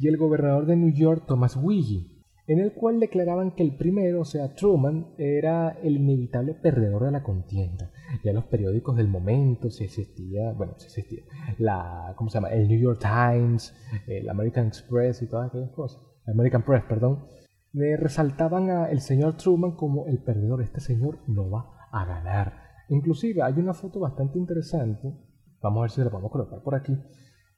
y 0.00 0.08
el 0.08 0.16
gobernador 0.16 0.66
de 0.66 0.74
New 0.74 0.92
York 0.92 1.26
Thomas 1.28 1.56
Willie 1.56 2.20
en 2.48 2.58
el 2.58 2.72
cual 2.72 2.98
declaraban 2.98 3.52
que 3.52 3.62
el 3.62 3.76
primero, 3.76 4.22
o 4.22 4.24
sea, 4.24 4.56
Truman, 4.56 5.14
era 5.18 5.78
el 5.84 5.98
inevitable 5.98 6.54
perdedor 6.54 7.04
de 7.04 7.12
la 7.12 7.22
contienda. 7.22 7.92
Ya 8.24 8.32
los 8.32 8.46
periódicos 8.46 8.96
del 8.96 9.06
momento, 9.06 9.70
si 9.70 9.84
existía, 9.84 10.50
bueno, 10.54 10.74
si 10.76 10.86
existía, 10.86 11.22
la, 11.58 12.12
¿cómo 12.16 12.28
se 12.28 12.38
llama? 12.38 12.48
El 12.48 12.66
New 12.66 12.80
York 12.80 12.98
Times, 13.00 13.72
el 14.08 14.28
American 14.28 14.66
Express 14.66 15.22
y 15.22 15.28
todas 15.28 15.48
aquellas 15.48 15.70
cosas, 15.70 16.02
American 16.26 16.64
Press, 16.64 16.82
perdón, 16.88 17.24
le 17.72 17.96
resaltaban 17.96 18.70
al 18.70 19.00
señor 19.00 19.36
Truman 19.36 19.72
como 19.72 20.06
el 20.06 20.22
perdedor. 20.22 20.62
Este 20.62 20.80
señor 20.80 21.20
no 21.28 21.50
va 21.50 21.88
a 21.92 22.04
ganar. 22.04 22.70
Inclusive 22.88 23.42
hay 23.42 23.54
una 23.54 23.72
foto 23.72 24.00
bastante 24.00 24.38
interesante, 24.38 25.14
vamos 25.62 25.78
a 25.78 25.82
ver 25.82 25.90
si 25.90 26.00
la 26.00 26.10
podemos 26.10 26.32
colocar 26.32 26.60
por 26.62 26.74
aquí, 26.74 26.96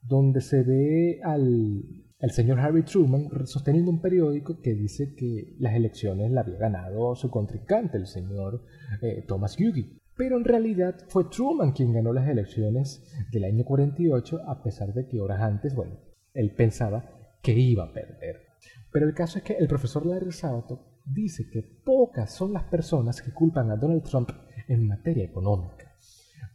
donde 0.02 0.42
se 0.42 0.62
ve 0.62 1.20
al, 1.24 2.30
señor 2.30 2.60
Harry 2.60 2.82
Truman 2.82 3.28
sosteniendo 3.46 3.90
un 3.90 4.02
periódico 4.02 4.60
que 4.60 4.74
dice 4.74 5.14
que 5.14 5.56
las 5.58 5.74
elecciones 5.74 6.30
la 6.30 6.42
había 6.42 6.58
ganado 6.58 7.14
su 7.14 7.30
contrincante, 7.30 7.96
el 7.96 8.06
señor 8.06 8.62
eh, 9.00 9.24
Thomas 9.26 9.56
Hughie. 9.58 9.98
Pero 10.18 10.36
en 10.36 10.44
realidad 10.44 10.96
fue 11.08 11.24
Truman 11.24 11.72
quien 11.72 11.94
ganó 11.94 12.12
las 12.12 12.28
elecciones 12.28 13.02
del 13.32 13.44
año 13.44 13.64
48, 13.64 14.42
a 14.46 14.62
pesar 14.62 14.92
de 14.92 15.08
que 15.08 15.18
horas 15.18 15.40
antes, 15.40 15.74
bueno, 15.74 15.96
él 16.34 16.54
pensaba 16.54 17.08
que 17.42 17.58
iba 17.58 17.84
a 17.84 17.92
perder. 17.94 18.51
Pero 18.92 19.06
el 19.06 19.14
caso 19.14 19.38
es 19.38 19.44
que 19.44 19.54
el 19.54 19.68
profesor 19.68 20.04
Larry 20.04 20.32
Sabato 20.32 21.00
dice 21.04 21.48
que 21.50 21.62
pocas 21.62 22.34
son 22.34 22.52
las 22.52 22.64
personas 22.64 23.22
que 23.22 23.32
culpan 23.32 23.70
a 23.70 23.76
Donald 23.76 24.02
Trump 24.02 24.30
en 24.68 24.86
materia 24.86 25.24
económica 25.24 25.92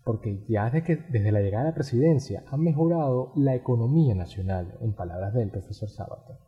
porque 0.08 0.46
ya 0.48 0.70
desde, 0.70 0.84
que, 0.84 0.96
desde 1.10 1.34
la 1.34 1.41
llegada 1.41 1.65
a 1.65 1.67
la 1.72 1.75
presidencia 1.75 2.46
ha 2.48 2.56
mejorado 2.56 3.34
la 3.36 3.56
economía 3.56 4.15
nacional, 4.15 4.77
en 4.79 4.94
palabras 4.94 5.34
del 5.34 5.51
profesor 5.51 5.89
Sabato. 5.89 6.39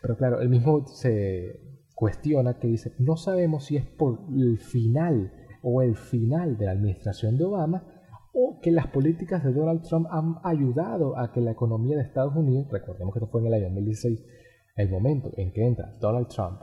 Pero 0.00 0.16
claro, 0.16 0.40
él 0.40 0.48
mismo 0.48 0.86
se 0.86 1.60
cuestiona 1.94 2.58
que 2.58 2.68
dice, 2.68 2.94
no 2.98 3.18
sabemos 3.18 3.66
si 3.66 3.76
es 3.76 3.84
por 3.84 4.20
el 4.34 4.56
final 4.58 5.30
o 5.62 5.82
el 5.82 5.94
final 5.94 6.56
de 6.56 6.64
la 6.64 6.72
administración 6.72 7.36
de 7.36 7.44
Obama 7.44 7.84
o 8.32 8.58
que 8.62 8.70
las 8.70 8.86
políticas 8.86 9.44
de 9.44 9.52
Donald 9.52 9.82
Trump 9.82 10.06
han 10.10 10.36
ayudado 10.42 11.18
a 11.18 11.32
que 11.32 11.42
la 11.42 11.50
economía 11.50 11.98
de 11.98 12.04
Estados 12.04 12.34
Unidos, 12.34 12.68
recordemos 12.70 13.12
que 13.12 13.18
esto 13.18 13.30
fue 13.30 13.42
en 13.42 13.48
el 13.48 13.54
año 13.54 13.64
2016, 13.64 14.24
el 14.74 14.90
momento 14.90 15.32
en 15.36 15.52
que 15.52 15.66
entra 15.66 15.96
Donald 16.00 16.28
Trump 16.28 16.60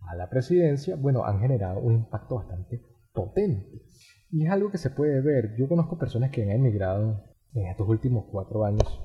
a 0.00 0.14
la 0.14 0.28
presidencia, 0.28 0.96
bueno, 0.96 1.24
han 1.24 1.40
generado 1.40 1.80
un 1.80 1.94
impacto 1.94 2.36
bastante 2.36 2.80
potente. 3.12 3.82
Y 4.30 4.44
es 4.44 4.50
algo 4.50 4.70
que 4.70 4.78
se 4.78 4.90
puede 4.90 5.20
ver. 5.20 5.56
Yo 5.56 5.68
conozco 5.68 5.98
personas 5.98 6.30
que 6.30 6.42
han 6.42 6.50
emigrado 6.50 7.24
en 7.54 7.66
estos 7.66 7.88
últimos 7.88 8.26
cuatro 8.30 8.64
años 8.64 9.00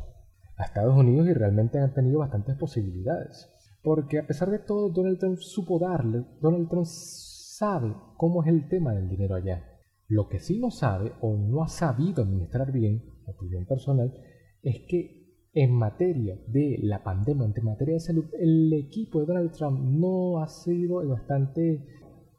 a 0.57 0.63
Estados 0.63 0.95
Unidos 0.95 1.27
y 1.27 1.33
realmente 1.33 1.79
han 1.79 1.93
tenido 1.93 2.19
bastantes 2.19 2.55
posibilidades. 2.57 3.49
Porque 3.81 4.19
a 4.19 4.27
pesar 4.27 4.49
de 4.51 4.59
todo, 4.59 4.89
Donald 4.89 5.19
Trump 5.19 5.37
supo 5.37 5.79
darle, 5.79 6.23
Donald 6.39 6.69
Trump 6.69 6.85
sabe 6.85 7.95
cómo 8.17 8.43
es 8.43 8.49
el 8.49 8.67
tema 8.67 8.93
del 8.93 9.09
dinero 9.09 9.35
allá. 9.35 9.63
Lo 10.07 10.27
que 10.27 10.39
sí 10.39 10.59
no 10.59 10.71
sabe 10.71 11.13
o 11.21 11.35
no 11.35 11.63
ha 11.63 11.67
sabido 11.67 12.23
administrar 12.23 12.71
bien, 12.71 13.03
opinión 13.25 13.65
personal, 13.65 14.13
es 14.61 14.81
que 14.87 15.20
en 15.53 15.73
materia 15.73 16.37
de 16.47 16.79
la 16.81 17.03
pandemia, 17.03 17.45
en 17.45 17.65
materia 17.65 17.95
de 17.95 17.99
salud, 17.99 18.25
el 18.39 18.71
equipo 18.73 19.19
de 19.19 19.25
Donald 19.25 19.51
Trump 19.51 19.79
no 19.81 20.41
ha 20.41 20.47
sido 20.47 21.05
bastante 21.07 21.85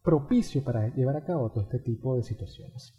propicio 0.03 0.65
para 0.65 0.89
llevar 0.95 1.17
a 1.17 1.25
cabo 1.25 1.51
todo 1.51 1.65
este 1.65 1.79
tipo 1.79 2.17
de 2.17 2.23
situaciones. 2.23 2.95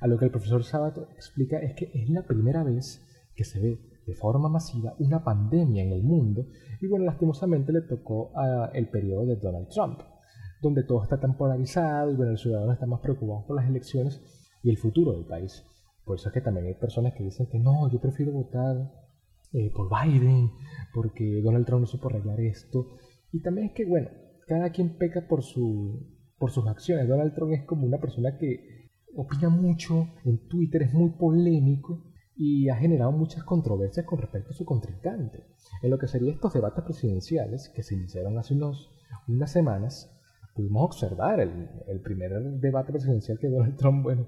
A 0.00 0.06
lo 0.06 0.18
que 0.18 0.26
el 0.26 0.30
profesor 0.30 0.64
Sabato 0.64 1.08
explica 1.16 1.58
es 1.58 1.74
que 1.74 1.90
es 1.94 2.10
la 2.10 2.22
primera 2.22 2.62
vez 2.62 3.00
que 3.34 3.44
se 3.44 3.60
ve 3.60 3.78
de 4.06 4.14
forma 4.14 4.48
masiva 4.50 4.94
una 4.98 5.24
pandemia 5.24 5.82
en 5.82 5.92
el 5.92 6.02
mundo 6.02 6.46
y 6.80 6.86
bueno, 6.86 7.06
lastimosamente 7.06 7.72
le 7.72 7.80
tocó 7.82 8.32
a 8.36 8.70
el 8.74 8.88
periodo 8.88 9.24
de 9.24 9.36
Donald 9.36 9.68
Trump, 9.68 10.00
donde 10.60 10.84
todo 10.84 11.02
está 11.02 11.18
tan 11.18 11.36
polarizado 11.38 12.10
y 12.10 12.16
bueno, 12.16 12.32
el 12.32 12.38
ciudadano 12.38 12.72
está 12.72 12.86
más 12.86 13.00
preocupado 13.00 13.46
por 13.46 13.56
las 13.56 13.68
elecciones 13.68 14.20
y 14.62 14.68
el 14.68 14.76
futuro 14.76 15.12
del 15.12 15.24
país. 15.24 15.64
Por 16.04 16.18
eso 16.18 16.28
es 16.28 16.34
que 16.34 16.42
también 16.42 16.66
hay 16.66 16.74
personas 16.74 17.14
que 17.14 17.24
dicen 17.24 17.46
que 17.46 17.58
no, 17.58 17.90
yo 17.90 17.98
prefiero 17.98 18.32
votar 18.32 19.03
eh, 19.54 19.72
por 19.74 19.88
Biden 19.88 20.50
porque 20.92 21.40
Donald 21.42 21.64
Trump 21.64 21.80
no 21.80 21.86
supo 21.86 22.08
arreglar 22.08 22.40
esto. 22.40 22.98
Y 23.32 23.40
también 23.40 23.68
es 23.68 23.72
que, 23.74 23.86
bueno, 23.86 24.08
cada 24.46 24.70
quien 24.70 24.98
peca 24.98 25.26
por 25.26 25.42
su 25.42 26.14
por 26.38 26.50
sus 26.50 26.66
acciones. 26.66 27.08
Donald 27.08 27.34
Trump 27.34 27.52
es 27.52 27.64
como 27.64 27.86
una 27.86 27.98
persona 27.98 28.36
que 28.36 28.90
opina 29.16 29.48
mucho 29.48 30.08
en 30.24 30.46
Twitter, 30.48 30.82
es 30.82 30.92
muy 30.92 31.10
polémico 31.10 32.04
y 32.36 32.68
ha 32.68 32.76
generado 32.76 33.12
muchas 33.12 33.44
controversias 33.44 34.04
con 34.04 34.18
respecto 34.18 34.50
a 34.50 34.54
su 34.54 34.64
contrincante. 34.64 35.44
En 35.82 35.90
lo 35.90 35.98
que 35.98 36.08
serían 36.08 36.34
estos 36.34 36.52
debates 36.52 36.84
presidenciales 36.84 37.70
que 37.74 37.82
se 37.82 37.94
iniciaron 37.94 38.36
hace 38.38 38.54
unos, 38.54 38.90
unas 39.28 39.52
semanas, 39.52 40.10
pudimos 40.54 40.84
observar 40.84 41.40
el, 41.40 41.68
el, 41.86 42.00
primer 42.00 42.32
debate 42.60 42.92
presidencial 42.92 43.38
que 43.38 43.48
Donald 43.48 43.76
Trump, 43.76 44.02
bueno, 44.02 44.26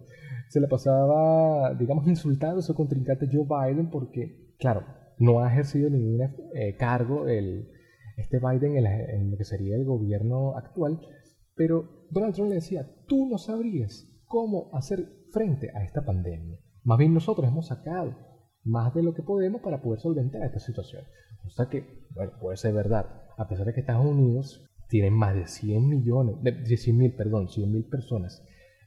se 0.48 0.60
le 0.60 0.68
pasaba, 0.68 1.74
digamos, 1.74 2.06
insultando 2.06 2.60
a 2.60 2.62
su 2.62 2.74
contrincante 2.74 3.28
Joe 3.30 3.46
Biden 3.46 3.90
porque, 3.90 4.54
claro, 4.58 4.84
no 5.18 5.40
ha 5.40 5.50
ejercido 5.50 5.90
ningún 5.90 6.22
eh, 6.54 6.76
cargo 6.76 7.28
el, 7.28 7.68
este 8.16 8.38
Biden 8.38 8.76
en, 8.76 8.86
en, 8.86 9.30
lo 9.30 9.36
que 9.36 9.44
sería 9.44 9.76
el 9.76 9.84
gobierno 9.84 10.56
actual, 10.56 11.00
pero 11.54 12.06
Donald 12.10 12.34
Trump 12.34 12.50
le 12.50 12.56
decía, 12.56 12.88
tú 13.06 13.26
no 13.26 13.38
sabrías 13.38 14.06
cómo 14.26 14.70
hacer 14.72 15.08
frente 15.32 15.70
a 15.74 15.84
esta 15.84 16.04
pandemia. 16.04 16.58
Más 16.84 16.98
bien 16.98 17.14
nosotros 17.14 17.48
hemos 17.48 17.66
sacado 17.66 18.14
más 18.64 18.94
de 18.94 19.02
lo 19.02 19.14
que 19.14 19.22
podemos 19.22 19.60
para 19.62 19.80
poder 19.80 20.00
solventar 20.00 20.42
esta 20.42 20.58
situación. 20.58 21.04
O 21.46 21.50
sea 21.50 21.66
que, 21.66 22.06
bueno, 22.14 22.32
puede 22.40 22.56
ser 22.56 22.74
verdad. 22.74 23.06
A 23.36 23.48
pesar 23.48 23.66
de 23.66 23.74
que 23.74 23.80
Estados 23.80 24.04
Unidos 24.04 24.64
tiene 24.88 25.10
más 25.10 25.34
de 25.34 25.46
100 25.46 25.88
millones, 25.88 26.36
de 26.42 26.76
100 26.76 26.96
mil, 26.96 27.14
perdón, 27.14 27.48
100 27.48 27.72
mil 27.72 27.84
personas 27.84 28.42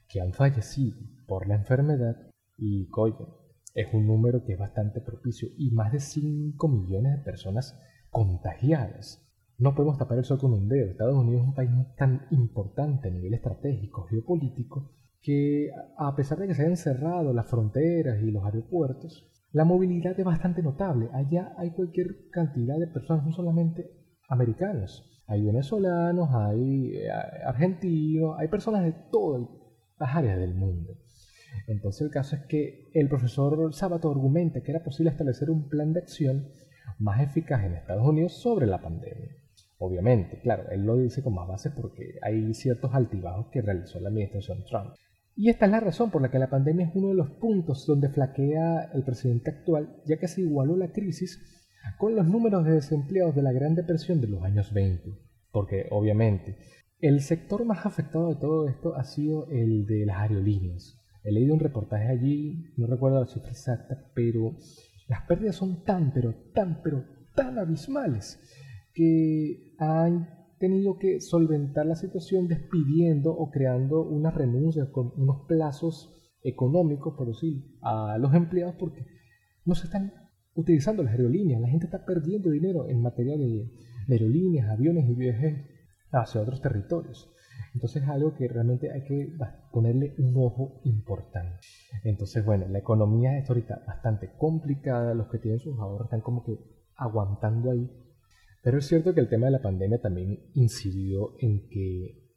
que 0.08 0.20
han 0.20 0.32
fallecido 0.32 0.98
por 1.26 1.46
la 1.46 1.54
enfermedad 1.54 2.16
y, 2.56 2.88
coño, 2.88 3.39
es 3.74 3.92
un 3.92 4.06
número 4.06 4.44
que 4.44 4.54
es 4.54 4.58
bastante 4.58 5.00
propicio 5.00 5.48
y 5.56 5.70
más 5.70 5.92
de 5.92 6.00
5 6.00 6.68
millones 6.68 7.18
de 7.18 7.24
personas 7.24 7.78
contagiadas. 8.10 9.26
No 9.58 9.74
podemos 9.74 9.98
tapar 9.98 10.18
el 10.18 10.24
sol 10.24 10.38
con 10.38 10.52
un 10.52 10.68
dedo. 10.68 10.90
Estados 10.90 11.16
Unidos 11.16 11.42
es 11.42 11.48
un 11.48 11.54
país 11.54 11.70
tan 11.96 12.26
importante 12.30 13.08
a 13.08 13.10
nivel 13.10 13.34
estratégico, 13.34 14.04
geopolítico, 14.04 14.92
que 15.20 15.68
a 15.98 16.16
pesar 16.16 16.38
de 16.38 16.48
que 16.48 16.54
se 16.54 16.62
hayan 16.62 16.76
cerrado 16.76 17.32
las 17.32 17.48
fronteras 17.48 18.22
y 18.22 18.30
los 18.30 18.44
aeropuertos, 18.44 19.30
la 19.52 19.64
movilidad 19.64 20.18
es 20.18 20.24
bastante 20.24 20.62
notable. 20.62 21.10
Allá 21.12 21.54
hay 21.58 21.72
cualquier 21.72 22.30
cantidad 22.30 22.78
de 22.78 22.86
personas, 22.86 23.26
no 23.26 23.32
solamente 23.32 23.90
americanos. 24.28 25.06
Hay 25.26 25.44
venezolanos, 25.44 26.30
hay 26.32 26.96
eh, 26.96 27.10
argentinos, 27.44 28.36
hay 28.38 28.48
personas 28.48 28.82
de 28.84 28.94
todas 29.12 29.42
las 29.98 30.16
áreas 30.16 30.38
del 30.38 30.54
mundo. 30.54 30.96
Entonces 31.66 32.02
el 32.02 32.10
caso 32.10 32.36
es 32.36 32.42
que 32.46 32.90
el 32.94 33.08
profesor 33.08 33.72
Sabato 33.74 34.10
argumenta 34.10 34.60
que 34.60 34.70
era 34.72 34.82
posible 34.82 35.10
establecer 35.10 35.50
un 35.50 35.68
plan 35.68 35.92
de 35.92 36.00
acción 36.00 36.48
más 36.98 37.20
eficaz 37.20 37.64
en 37.64 37.74
Estados 37.74 38.06
Unidos 38.06 38.34
sobre 38.34 38.66
la 38.66 38.80
pandemia. 38.80 39.36
Obviamente, 39.78 40.40
claro, 40.40 40.64
él 40.70 40.84
lo 40.84 40.96
dice 40.96 41.22
con 41.22 41.34
más 41.34 41.48
base 41.48 41.70
porque 41.70 42.18
hay 42.22 42.52
ciertos 42.52 42.94
altibajos 42.94 43.46
que 43.50 43.62
realizó 43.62 43.98
la 43.98 44.10
administración 44.10 44.64
Trump. 44.64 44.90
Y 45.34 45.48
esta 45.48 45.64
es 45.64 45.72
la 45.72 45.80
razón 45.80 46.10
por 46.10 46.20
la 46.20 46.30
que 46.30 46.38
la 46.38 46.50
pandemia 46.50 46.86
es 46.86 46.94
uno 46.94 47.08
de 47.08 47.14
los 47.14 47.30
puntos 47.30 47.86
donde 47.86 48.10
flaquea 48.10 48.90
el 48.92 49.04
presidente 49.04 49.50
actual, 49.50 49.96
ya 50.04 50.18
que 50.18 50.28
se 50.28 50.42
igualó 50.42 50.76
la 50.76 50.92
crisis 50.92 51.40
con 51.98 52.14
los 52.14 52.26
números 52.26 52.64
de 52.66 52.72
desempleados 52.72 53.34
de 53.34 53.42
la 53.42 53.52
Gran 53.52 53.74
Depresión 53.74 54.20
de 54.20 54.28
los 54.28 54.42
años 54.42 54.70
20. 54.74 55.12
Porque, 55.50 55.86
obviamente, 55.90 56.58
el 57.00 57.22
sector 57.22 57.64
más 57.64 57.86
afectado 57.86 58.28
de 58.28 58.36
todo 58.36 58.68
esto 58.68 58.94
ha 58.96 59.04
sido 59.04 59.48
el 59.50 59.86
de 59.86 60.04
las 60.04 60.18
aerolíneas. 60.18 60.99
He 61.22 61.32
leído 61.32 61.54
un 61.54 61.60
reportaje 61.60 62.08
allí, 62.08 62.72
no 62.76 62.86
recuerdo 62.86 63.20
la 63.20 63.26
cifra 63.26 63.50
exacta, 63.50 64.10
pero 64.14 64.56
las 65.08 65.22
pérdidas 65.22 65.56
son 65.56 65.84
tan, 65.84 66.12
pero 66.12 66.34
tan, 66.54 66.82
pero 66.82 67.04
tan 67.34 67.58
abismales 67.58 68.40
que 68.94 69.74
han 69.78 70.28
tenido 70.58 70.98
que 70.98 71.20
solventar 71.20 71.86
la 71.86 71.96
situación 71.96 72.48
despidiendo 72.48 73.32
o 73.32 73.50
creando 73.50 74.02
unas 74.02 74.34
renuncias 74.34 74.88
con 74.88 75.12
unos 75.16 75.46
plazos 75.46 76.14
económicos, 76.42 77.14
por 77.16 77.28
decir, 77.28 77.64
a 77.82 78.18
los 78.18 78.34
empleados 78.34 78.74
porque 78.78 79.06
no 79.64 79.74
se 79.74 79.86
están 79.86 80.12
utilizando 80.54 81.02
las 81.02 81.12
aerolíneas. 81.12 81.60
La 81.60 81.68
gente 81.68 81.86
está 81.86 82.04
perdiendo 82.04 82.50
dinero 82.50 82.88
en 82.88 83.02
materia 83.02 83.36
de, 83.36 83.70
aerolíneas, 84.08 84.68
aviones 84.68 85.08
y 85.08 85.14
viajes 85.14 85.66
hacia 86.12 86.40
otros 86.40 86.60
territorios. 86.60 87.30
Entonces 87.74 88.02
es 88.02 88.08
algo 88.08 88.34
que 88.34 88.48
realmente 88.48 88.90
hay 88.90 89.04
que 89.04 89.32
ponerle 89.72 90.14
un 90.18 90.34
ojo 90.36 90.80
importante. 90.84 91.58
Entonces, 92.04 92.44
bueno, 92.44 92.66
la 92.68 92.78
economía 92.78 93.38
está 93.38 93.52
ahorita 93.52 93.84
bastante 93.86 94.30
complicada, 94.36 95.14
los 95.14 95.28
que 95.28 95.38
tienen 95.38 95.60
sus 95.60 95.78
ahorros 95.78 96.06
están 96.06 96.20
como 96.20 96.44
que 96.44 96.58
aguantando 96.96 97.70
ahí 97.70 97.88
pero 98.62 98.78
es 98.78 98.86
cierto 98.86 99.14
que 99.14 99.20
el 99.20 99.28
tema 99.28 99.46
de 99.46 99.52
la 99.52 99.62
pandemia 99.62 100.00
también 100.00 100.38
incidió 100.54 101.34
en 101.38 101.68
que 101.68 102.28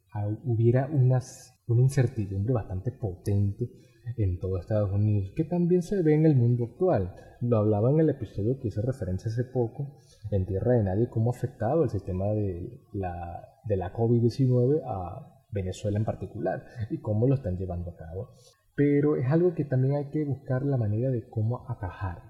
hubiera 0.44 0.86
unas, 0.86 1.62
una 1.66 1.82
incertidumbre 1.82 2.54
bastante 2.54 2.92
potente 2.92 3.68
en 4.16 4.38
todo 4.38 4.58
Estados 4.58 4.92
Unidos, 4.92 5.32
que 5.34 5.44
también 5.44 5.82
se 5.82 6.02
ve 6.02 6.14
en 6.14 6.24
el 6.24 6.36
mundo 6.36 6.64
actual. 6.64 7.14
Lo 7.40 7.58
hablaba 7.58 7.90
en 7.90 8.00
el 8.00 8.10
episodio 8.10 8.58
que 8.58 8.68
hice 8.68 8.80
referencia 8.80 9.30
hace 9.30 9.44
poco, 9.44 10.00
en 10.30 10.46
Tierra 10.46 10.74
de 10.74 10.84
Nadie, 10.84 11.10
cómo 11.10 11.30
ha 11.30 11.36
afectado 11.36 11.84
el 11.84 11.90
sistema 11.90 12.26
de 12.26 12.80
la, 12.92 13.53
de 13.66 13.76
la 13.76 13.92
COVID-19 13.92 14.82
a 14.86 15.44
Venezuela 15.50 15.98
en 15.98 16.04
particular 16.04 16.64
y 16.90 17.00
cómo 17.00 17.26
lo 17.26 17.34
están 17.34 17.56
llevando 17.56 17.90
a 17.90 17.96
cabo. 17.96 18.30
Pero 18.74 19.16
es 19.16 19.30
algo 19.30 19.54
que 19.54 19.64
también 19.64 19.96
hay 19.96 20.10
que 20.10 20.24
buscar 20.24 20.64
la 20.64 20.76
manera 20.76 21.10
de 21.10 21.28
cómo 21.28 21.68
atajar. 21.70 22.22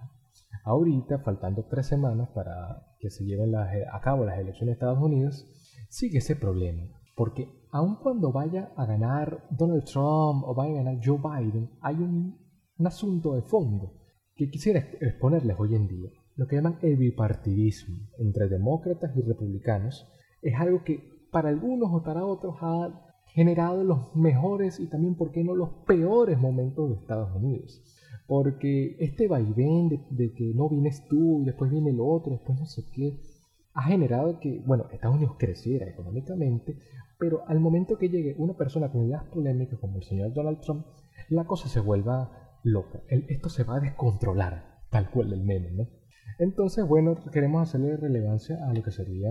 Ahorita, 0.64 1.18
faltando 1.18 1.66
tres 1.68 1.86
semanas 1.86 2.28
para 2.34 2.86
que 2.98 3.10
se 3.10 3.24
lleven 3.24 3.54
a 3.54 4.00
cabo 4.00 4.24
las 4.24 4.38
elecciones 4.38 4.66
de 4.66 4.72
Estados 4.72 5.02
Unidos, 5.02 5.46
sigue 5.88 6.18
ese 6.18 6.36
problema. 6.36 6.82
Porque 7.16 7.48
aun 7.70 7.96
cuando 7.96 8.32
vaya 8.32 8.72
a 8.76 8.86
ganar 8.86 9.46
Donald 9.50 9.84
Trump 9.84 10.44
o 10.44 10.54
vaya 10.54 10.72
a 10.72 10.82
ganar 10.84 11.00
Joe 11.02 11.18
Biden, 11.18 11.70
hay 11.80 11.96
un, 11.96 12.42
asunto 12.84 13.34
de 13.34 13.42
fondo 13.42 13.94
que 14.34 14.50
quisiera 14.50 14.80
exponerles 15.00 15.56
hoy 15.58 15.76
en 15.76 15.86
día. 15.86 16.10
Lo 16.34 16.46
que 16.46 16.56
llaman 16.56 16.78
el 16.82 16.96
bipartidismo 16.96 18.08
entre 18.18 18.48
demócratas 18.48 19.16
y 19.16 19.22
republicanos 19.22 20.08
es 20.42 20.54
algo 20.58 20.82
que 20.82 21.13
para 21.34 21.48
algunos 21.48 21.90
o 21.92 22.04
para 22.04 22.24
otros 22.24 22.54
ha 22.60 23.12
generado 23.26 23.82
los 23.82 24.14
mejores 24.14 24.78
y 24.78 24.86
también, 24.86 25.16
¿por 25.16 25.32
qué 25.32 25.42
no, 25.42 25.56
los 25.56 25.70
peores 25.84 26.38
momentos 26.38 26.88
de 26.88 26.94
Estados 26.94 27.34
Unidos. 27.34 27.82
Porque 28.28 28.96
este 29.00 29.26
vaivén 29.26 29.88
de, 29.88 30.00
de 30.10 30.32
que 30.32 30.52
no 30.54 30.68
vienes 30.68 31.04
tú, 31.08 31.42
y 31.42 31.46
después 31.46 31.72
viene 31.72 31.90
el 31.90 31.98
otro, 32.00 32.34
después 32.34 32.56
no 32.56 32.66
sé 32.66 32.84
qué, 32.94 33.18
ha 33.74 33.82
generado 33.82 34.38
que, 34.38 34.62
bueno, 34.64 34.86
Estados 34.92 35.16
Unidos 35.16 35.34
creciera 35.36 35.88
económicamente, 35.88 36.78
pero 37.18 37.42
al 37.48 37.58
momento 37.58 37.98
que 37.98 38.08
llegue 38.08 38.36
una 38.38 38.54
persona 38.54 38.92
con 38.92 39.04
ideas 39.04 39.24
polémicas 39.24 39.80
como 39.80 39.96
el 39.96 40.04
señor 40.04 40.32
Donald 40.32 40.60
Trump, 40.60 40.86
la 41.30 41.46
cosa 41.46 41.68
se 41.68 41.80
vuelva 41.80 42.30
loca. 42.62 43.02
esto 43.08 43.48
se 43.48 43.64
va 43.64 43.78
a 43.78 43.80
descontrolar, 43.80 44.84
tal 44.88 45.10
cual 45.10 45.32
el 45.32 45.42
meme, 45.42 45.72
¿no? 45.72 45.88
Entonces, 46.38 46.86
bueno, 46.86 47.16
queremos 47.32 47.68
hacerle 47.68 47.96
relevancia 47.96 48.56
a 48.68 48.72
lo 48.72 48.82
que 48.84 48.92
sería 48.92 49.30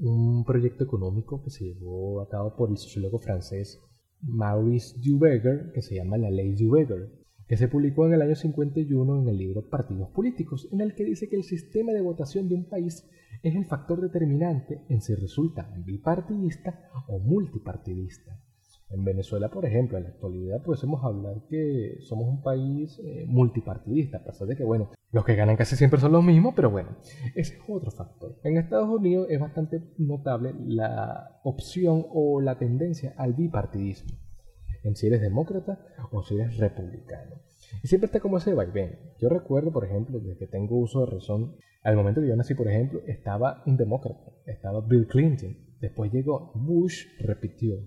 un 0.00 0.44
proyecto 0.44 0.84
económico 0.84 1.42
que 1.42 1.50
se 1.50 1.64
llevó 1.64 2.20
a 2.20 2.28
cabo 2.28 2.56
por 2.56 2.70
el 2.70 2.76
sociólogo 2.76 3.18
francés 3.18 3.80
Maurice 4.22 4.96
Duverger, 4.98 5.72
que 5.72 5.82
se 5.82 5.94
llama 5.94 6.18
la 6.18 6.30
Ley 6.30 6.54
Duverger 6.54 7.20
que 7.50 7.56
se 7.56 7.66
publicó 7.66 8.06
en 8.06 8.14
el 8.14 8.22
año 8.22 8.36
51 8.36 9.22
en 9.22 9.28
el 9.28 9.36
libro 9.36 9.68
Partidos 9.68 10.08
Políticos, 10.10 10.68
en 10.70 10.80
el 10.82 10.94
que 10.94 11.04
dice 11.04 11.28
que 11.28 11.34
el 11.34 11.42
sistema 11.42 11.90
de 11.90 12.00
votación 12.00 12.48
de 12.48 12.54
un 12.54 12.68
país 12.68 13.04
es 13.42 13.56
el 13.56 13.64
factor 13.64 14.00
determinante 14.00 14.84
en 14.88 15.00
si 15.00 15.16
resulta 15.16 15.68
bipartidista 15.84 16.88
o 17.08 17.18
multipartidista. 17.18 18.40
En 18.90 19.04
Venezuela, 19.04 19.48
por 19.50 19.64
ejemplo, 19.64 19.98
en 19.98 20.04
la 20.04 20.10
actualidad 20.10 20.62
podemos 20.62 21.04
hablar 21.04 21.42
que 21.48 21.98
somos 22.00 22.28
un 22.28 22.42
país 22.42 23.00
eh, 23.04 23.24
multipartidista, 23.26 24.18
a 24.18 24.24
pesar 24.24 24.48
de 24.48 24.56
que, 24.56 24.64
bueno, 24.64 24.90
los 25.12 25.24
que 25.24 25.36
ganan 25.36 25.56
casi 25.56 25.76
siempre 25.76 26.00
son 26.00 26.12
los 26.12 26.24
mismos, 26.24 26.54
pero 26.56 26.70
bueno, 26.70 26.96
ese 27.34 27.54
es 27.54 27.60
otro 27.68 27.90
factor. 27.90 28.38
En 28.42 28.56
Estados 28.56 28.88
Unidos 28.88 29.28
es 29.30 29.38
bastante 29.38 29.80
notable 29.98 30.54
la 30.66 31.40
opción 31.44 32.04
o 32.10 32.40
la 32.40 32.58
tendencia 32.58 33.14
al 33.16 33.34
bipartidismo 33.34 34.16
en 34.82 34.96
si 34.96 35.06
eres 35.06 35.20
demócrata 35.20 35.78
o 36.10 36.22
si 36.22 36.34
eres 36.34 36.56
republicano. 36.56 37.36
Y 37.82 37.88
siempre 37.88 38.06
está 38.06 38.20
como 38.20 38.38
ese 38.38 38.54
vaivén. 38.54 38.98
Yo 39.18 39.28
recuerdo, 39.28 39.72
por 39.72 39.84
ejemplo, 39.84 40.18
desde 40.18 40.38
que 40.38 40.46
tengo 40.46 40.78
uso 40.78 41.04
de 41.04 41.12
razón, 41.12 41.56
al 41.82 41.96
momento 41.96 42.20
que 42.20 42.28
yo 42.28 42.36
nací, 42.36 42.54
por 42.54 42.68
ejemplo, 42.68 43.00
estaba 43.06 43.62
un 43.66 43.76
demócrata, 43.76 44.32
estaba 44.46 44.80
Bill 44.80 45.06
Clinton. 45.06 45.56
Después 45.80 46.12
llegó 46.12 46.52
Bush, 46.54 47.06
repitió. 47.20 47.78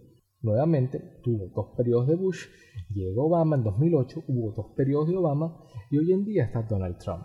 Nuevamente 0.44 1.00
tuvo 1.24 1.48
dos 1.56 1.68
periodos 1.78 2.06
de 2.06 2.16
Bush, 2.16 2.48
llegó 2.94 3.28
Obama 3.28 3.56
en 3.56 3.64
2008, 3.64 4.26
hubo 4.28 4.52
dos 4.52 4.74
periodos 4.76 5.08
de 5.08 5.16
Obama 5.16 5.58
y 5.90 5.98
hoy 5.98 6.12
en 6.12 6.26
día 6.26 6.44
está 6.44 6.64
Donald 6.64 6.98
Trump, 6.98 7.24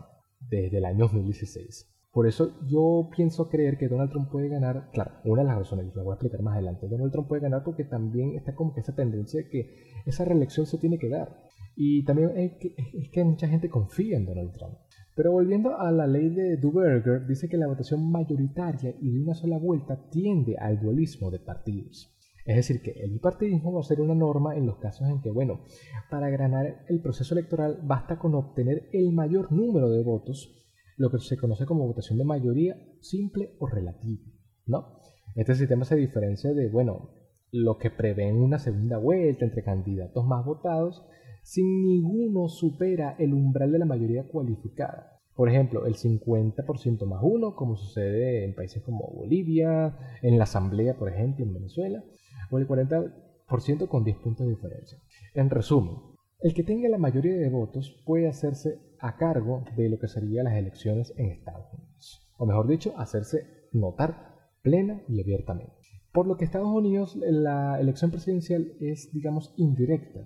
desde 0.49 0.79
el 0.79 0.85
año 0.85 1.01
2016. 1.01 1.93
Por 2.13 2.29
eso 2.29 2.57
yo 2.69 3.11
pienso 3.17 3.49
creer 3.49 3.77
que 3.77 3.89
Donald 3.89 4.13
Trump 4.13 4.31
puede 4.31 4.49
ganar, 4.49 4.91
claro, 4.93 5.17
una 5.25 5.43
de 5.43 5.49
las 5.49 5.59
razones, 5.59 5.91
que 5.91 5.99
lo 5.99 6.05
voy 6.05 6.13
a 6.13 6.15
explicar 6.15 6.43
más 6.43 6.55
adelante, 6.55 6.87
Donald 6.87 7.11
Trump 7.11 7.27
puede 7.27 7.43
ganar 7.43 7.65
porque 7.65 7.83
también 7.83 8.37
está 8.37 8.55
como 8.55 8.73
que 8.73 8.83
esa 8.83 8.95
tendencia 8.95 9.43
de 9.43 9.49
que 9.49 9.75
esa 10.07 10.25
reelección 10.25 10.67
se 10.67 10.79
tiene 10.79 10.97
que 10.97 11.09
dar. 11.09 11.37
Y 11.75 12.05
también 12.05 12.31
es 12.37 12.53
que, 12.61 12.75
es 12.77 13.11
que 13.11 13.25
mucha 13.25 13.49
gente 13.49 13.69
confía 13.69 14.17
en 14.17 14.27
Donald 14.27 14.53
Trump. 14.53 14.75
Pero 15.17 15.33
volviendo 15.33 15.77
a 15.77 15.91
la 15.91 16.07
ley 16.07 16.29
de 16.29 16.57
Duberger, 16.57 17.27
dice 17.27 17.49
que 17.49 17.57
la 17.57 17.67
votación 17.67 18.09
mayoritaria 18.13 18.95
y 19.01 19.11
de 19.11 19.23
una 19.23 19.35
sola 19.35 19.59
vuelta 19.59 20.09
tiende 20.09 20.57
al 20.57 20.81
dualismo 20.81 21.33
de 21.33 21.41
partidos. 21.41 22.15
Es 22.49 22.57
decir, 22.57 22.81
que 22.81 22.93
el 22.93 23.11
bipartidismo 23.11 23.75
va 23.75 23.81
a 23.81 23.83
ser 23.83 24.01
una 24.01 24.15
norma 24.15 24.57
en 24.57 24.65
los 24.65 24.79
casos 24.79 25.07
en 25.07 25.21
que, 25.21 25.31
bueno, 25.31 25.67
para 26.11 26.31
ganar 26.31 26.87
el 26.89 27.03
proceso 27.03 27.35
electoral 27.35 27.79
basta 27.83 28.19
con 28.19 28.35
obtener 28.35 28.89
el 28.95 29.13
mayor 29.13 29.53
número 29.53 29.91
de 29.91 30.03
votos 30.03 30.67
lo 30.97 31.11
que 31.11 31.19
se 31.19 31.37
conoce 31.37 31.67
como 31.67 31.87
votación 31.87 32.17
de 32.17 32.25
mayoría 32.25 32.75
simple 33.03 33.55
o 33.59 33.67
relativa, 33.67 34.23
¿no? 34.65 34.99
Este 35.37 35.55
sistema 35.57 35.85
se 35.85 35.97
diferencia 35.97 36.55
de, 36.55 36.71
bueno, 36.71 37.11
lo 37.53 37.77
que 37.77 37.91
prevén 37.91 38.37
una 38.37 38.59
segunda 38.59 38.97
vuelta 38.97 39.45
entre 39.45 39.63
candidatos 39.63 40.25
más 40.25 40.43
votados, 40.43 41.05
sin 41.43 41.85
ninguno 41.85 42.49
supera 42.49 43.15
el 43.19 43.35
umbral 43.35 43.73
de 43.73 43.79
la 43.79 43.85
mayoría 43.85 44.27
cualificada. 44.27 45.21
Por 45.35 45.51
ejemplo, 45.51 45.85
el 45.85 45.97
50% 45.97 47.05
más 47.05 47.21
uno, 47.23 47.55
como 47.55 47.77
sucede 47.77 48.47
en 48.47 48.55
países 48.55 48.83
como 48.83 49.07
Bolivia, 49.15 49.99
en 50.23 50.39
la 50.39 50.45
Asamblea, 50.45 50.97
por 50.97 51.11
ejemplo, 51.11 51.45
en 51.45 51.53
Venezuela, 51.53 52.03
o 52.51 52.59
el 52.59 52.67
40% 52.67 53.89
con 53.89 54.05
10 54.05 54.17
puntos 54.19 54.47
de 54.47 54.55
diferencia. 54.55 54.99
En 55.35 55.51
resumen, 55.51 55.97
el 56.41 56.55
que 56.55 56.63
tenga 56.63 56.89
la 56.89 56.99
mayoría 56.99 57.37
de 57.37 57.51
votos 57.51 58.01
puede 58.05 58.29
hacerse 58.29 58.79
a 59.01 59.17
cargo 59.17 59.65
de 59.77 59.89
lo 59.89 59.99
que 59.99 60.09
serían 60.09 60.45
las 60.45 60.55
elecciones 60.55 61.13
en 61.17 61.31
Estados 61.31 61.67
Unidos. 61.73 62.29
O 62.37 62.47
mejor 62.47 62.69
dicho, 62.69 62.95
hacerse 62.97 63.69
notar 63.73 64.35
plena 64.63 65.03
y 65.09 65.21
abiertamente. 65.21 65.73
Por 66.13 66.27
lo 66.27 66.37
que 66.37 66.45
Estados 66.45 66.69
Unidos 66.69 67.17
la 67.17 67.81
elección 67.81 68.11
presidencial 68.11 68.73
es, 68.81 69.13
digamos, 69.13 69.53
indirecta. 69.57 70.21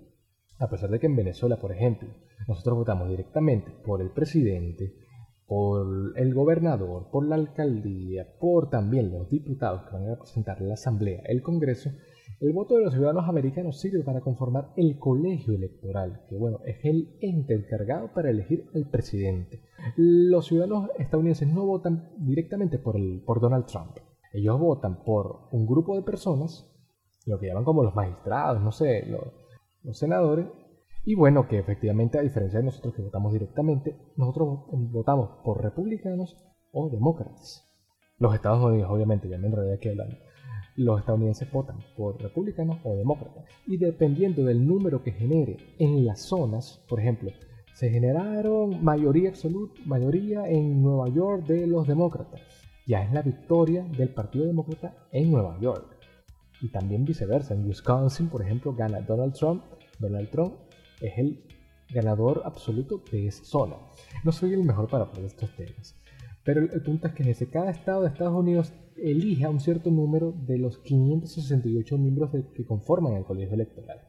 A 0.59 0.69
pesar 0.69 0.89
de 0.89 0.99
que 0.99 1.07
en 1.07 1.15
Venezuela, 1.15 1.59
por 1.59 1.71
ejemplo, 1.71 2.09
nosotros 2.47 2.77
votamos 2.77 3.09
directamente 3.09 3.71
por 3.83 4.01
el 4.01 4.11
presidente, 4.11 4.93
por 5.45 6.17
el 6.17 6.33
gobernador, 6.33 7.09
por 7.11 7.25
la 7.27 7.35
alcaldía, 7.35 8.27
por 8.39 8.69
también 8.69 9.11
los 9.11 9.29
diputados 9.29 9.83
que 9.83 9.93
van 9.93 10.05
a 10.05 10.11
representar 10.11 10.61
la 10.61 10.75
Asamblea, 10.75 11.21
el 11.25 11.41
Congreso, 11.41 11.91
el 12.43 12.51
voto 12.51 12.75
de 12.75 12.83
los 12.83 12.93
ciudadanos 12.93 13.29
americanos 13.29 13.79
sirve 13.79 14.03
para 14.03 14.19
conformar 14.19 14.73
el 14.75 14.99
colegio 14.99 15.53
electoral, 15.53 16.25
que 16.27 16.35
bueno, 16.35 16.59
es 16.65 16.83
el 16.83 17.15
ente 17.21 17.53
encargado 17.53 18.11
para 18.13 18.29
elegir 18.29 18.65
al 18.75 18.89
presidente. 18.89 19.61
Los 19.95 20.47
ciudadanos 20.47 20.89
estadounidenses 20.99 21.47
no 21.47 21.65
votan 21.65 22.11
directamente 22.17 22.79
por, 22.79 22.97
el, 22.97 23.23
por 23.25 23.39
Donald 23.39 23.65
Trump. 23.65 23.95
Ellos 24.33 24.59
votan 24.59 25.05
por 25.05 25.47
un 25.51 25.65
grupo 25.65 25.95
de 25.95 26.01
personas, 26.01 26.69
lo 27.25 27.39
que 27.39 27.47
llaman 27.47 27.63
como 27.63 27.81
los 27.81 27.95
magistrados, 27.95 28.61
no 28.61 28.73
sé, 28.73 29.05
los, 29.05 29.23
los 29.83 29.97
senadores, 29.97 30.47
y 31.05 31.15
bueno, 31.15 31.47
que 31.47 31.59
efectivamente 31.59 32.17
a 32.17 32.23
diferencia 32.23 32.59
de 32.59 32.65
nosotros 32.65 32.93
que 32.93 33.03
votamos 33.03 33.31
directamente, 33.31 33.95
nosotros 34.17 34.65
votamos 34.69 35.29
por 35.45 35.63
republicanos 35.63 36.37
o 36.73 36.89
demócratas. 36.89 37.69
Los 38.19 38.35
Estados 38.35 38.61
Unidos, 38.61 38.91
obviamente, 38.91 39.29
ya 39.29 39.37
me 39.37 39.47
enredé 39.47 39.75
aquí 39.75 39.87
hablando. 39.87 40.17
Los 40.75 40.99
estadounidenses 40.99 41.51
votan 41.51 41.77
por 41.95 42.19
republicanos 42.21 42.79
o 42.83 42.95
demócratas. 42.95 43.45
Y 43.67 43.77
dependiendo 43.77 44.43
del 44.43 44.65
número 44.65 45.03
que 45.03 45.11
genere 45.11 45.57
en 45.77 46.05
las 46.05 46.21
zonas, 46.21 46.83
por 46.89 46.99
ejemplo, 46.99 47.31
se 47.73 47.89
generaron 47.89 48.83
mayoría 48.83 49.29
absoluta, 49.29 49.79
mayoría 49.85 50.47
en 50.47 50.81
Nueva 50.81 51.09
York 51.09 51.45
de 51.45 51.67
los 51.67 51.87
demócratas. 51.87 52.41
Ya 52.85 53.03
es 53.03 53.13
la 53.13 53.21
victoria 53.21 53.83
del 53.83 54.09
Partido 54.09 54.45
Demócrata 54.45 55.07
en 55.11 55.31
Nueva 55.31 55.59
York. 55.59 55.97
Y 56.61 56.69
también 56.69 57.05
viceversa. 57.05 57.53
En 57.53 57.65
Wisconsin, 57.65 58.29
por 58.29 58.41
ejemplo, 58.41 58.73
gana 58.73 59.01
Donald 59.01 59.33
Trump. 59.33 59.63
Donald 59.99 60.29
Trump 60.29 60.53
es 61.01 61.17
el 61.17 61.43
ganador 61.93 62.41
absoluto 62.45 63.01
de 63.11 63.27
esa 63.27 63.43
zona. 63.43 63.75
No 64.23 64.31
soy 64.31 64.53
el 64.53 64.63
mejor 64.63 64.87
para 64.87 65.05
hablar 65.05 65.21
de 65.21 65.27
estos 65.27 65.55
temas. 65.55 65.95
Pero 66.43 66.61
el, 66.61 66.81
punto 66.81 67.07
es 67.07 67.13
que 67.13 67.49
cada 67.49 67.71
estado 67.71 68.01
de 68.01 68.09
Estados 68.09 68.33
Unidos 68.33 68.73
elija 68.97 69.49
un 69.49 69.59
cierto 69.59 69.91
número 69.91 70.31
de 70.31 70.57
los 70.57 70.77
568 70.79 71.97
miembros 71.97 72.31
que 72.53 72.65
conforman 72.65 73.13
el 73.13 73.25
colegio 73.25 73.55
electoral. 73.55 74.01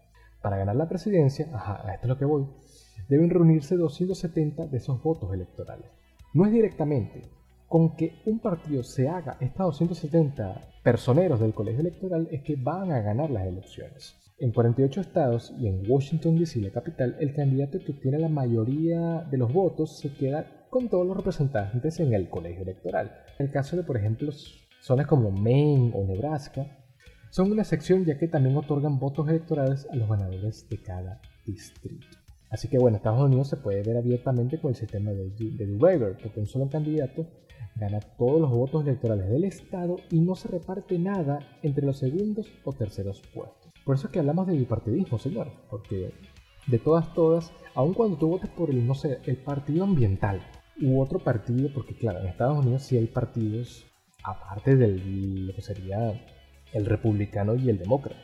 Para 0.43 0.59
ganar 0.59 0.77
la 0.77 0.89
presidencia, 0.89 1.49
a 1.53 1.93
esto 1.95 2.07
es 2.07 2.09
lo 2.09 2.19
que 2.19 2.25
voy, 2.25 2.47
deben 3.09 3.31
reunirse 3.31 3.77
270 3.77 4.67
de 4.67 4.77
esos 4.77 5.03
votos 5.03 5.33
electorales. 5.33 5.87
No 6.33 6.45
es 6.47 6.53
directamente 6.53 7.23
con 7.69 7.97
que 7.97 8.21
un 8.27 8.39
partido 8.39 8.83
se 8.83 9.09
haga 9.09 9.37
estas 9.41 9.67
270 9.67 10.61
personeros 10.83 11.41
del 11.41 11.55
colegio 11.55 11.81
electoral 11.81 12.29
es 12.31 12.43
que 12.43 12.57
van 12.57 12.93
a 12.93 13.01
ganar 13.01 13.31
las 13.31 13.47
elecciones. 13.47 14.15
En 14.39 14.53
48 14.53 15.01
estados 15.01 15.55
y 15.59 15.69
en 15.69 15.89
Washington 15.89 16.39
DC, 16.39 16.61
la 16.61 16.71
capital, 16.71 17.17
el 17.21 17.35
candidato 17.35 17.79
que 17.79 17.93
obtiene 17.93 18.19
la 18.19 18.29
mayoría 18.29 19.27
de 19.31 19.39
los 19.39 19.53
votos 19.53 19.99
se 19.99 20.13
queda 20.13 20.67
con 20.71 20.89
todos 20.89 21.07
los 21.07 21.17
representantes 21.17 22.01
en 22.01 22.13
el 22.15 22.29
colegio 22.29 22.63
electoral. 22.63 23.13
En 23.39 23.47
el 23.47 23.53
caso 23.53 23.77
de, 23.77 23.85
por 23.85 23.97
ejemplo, 23.97 24.33
zonas 24.85 25.07
como 25.07 25.31
Maine 25.31 25.93
o 25.95 26.05
Nebraska, 26.05 26.67
son 27.31 27.51
una 27.51 27.65
sección 27.65 28.05
ya 28.05 28.19
que 28.19 28.29
también 28.29 28.55
otorgan 28.55 28.99
votos 28.99 29.27
electorales 29.31 29.89
a 29.91 29.97
los 29.97 30.07
ganadores 30.11 30.69
de 30.69 30.77
cada 30.77 31.23
distrito. 31.47 32.07
Así 32.51 32.69
que 32.69 32.79
bueno, 32.79 32.99
Estados 32.99 33.23
Unidos 33.23 33.49
se 33.49 33.57
puede 33.57 33.83
ver 33.83 33.97
abiertamente 33.97 34.61
con 34.61 34.73
el 34.73 34.77
sistema 34.77 35.11
de, 35.11 35.31
de 35.31 36.17
porque 36.23 36.39
un 36.39 36.47
solo 36.47 36.69
candidato 36.69 37.27
gana 37.77 37.99
todos 38.01 38.39
los 38.39 38.51
votos 38.51 38.83
electorales 38.83 39.31
del 39.31 39.45
Estado 39.45 39.97
y 40.11 40.21
no 40.21 40.37
se 40.37 40.49
reparte 40.49 40.99
nada 40.99 41.39
entre 41.63 41.87
los 41.87 41.99
segundos 41.99 42.47
o 42.63 42.75
terceros 42.75 43.23
puestos. 43.33 43.73
Por 43.87 43.97
eso 43.97 44.09
es 44.09 44.13
que 44.13 44.19
hablamos 44.19 44.47
de 44.47 44.57
bipartidismo, 44.59 45.19
señor, 45.19 45.51
porque 45.71 46.13
de 46.67 46.79
todas, 46.79 47.13
todas, 47.15 47.53
aun 47.75 47.95
cuando 47.95 48.19
tú 48.19 48.29
votes 48.29 48.51
por 48.51 48.69
el, 48.69 48.87
no 48.87 48.95
sé, 48.95 49.19
el 49.25 49.39
partido 49.39 49.85
ambiental 49.85 50.43
u 50.81 51.01
otro 51.01 51.21
partido, 51.21 51.71
porque 51.73 51.97
claro, 51.97 52.21
en 52.21 52.27
Estados 52.27 52.59
Unidos 52.59 52.83
sí 52.83 52.99
hay 52.99 53.07
partidos 53.07 53.87
aparte 54.25 54.75
de 54.75 54.89
lo 54.89 55.55
que 55.55 55.63
sería 55.63 56.21
el 56.73 56.87
republicano 56.87 57.55
y 57.55 57.71
el 57.71 57.79
demócrata. 57.79 58.21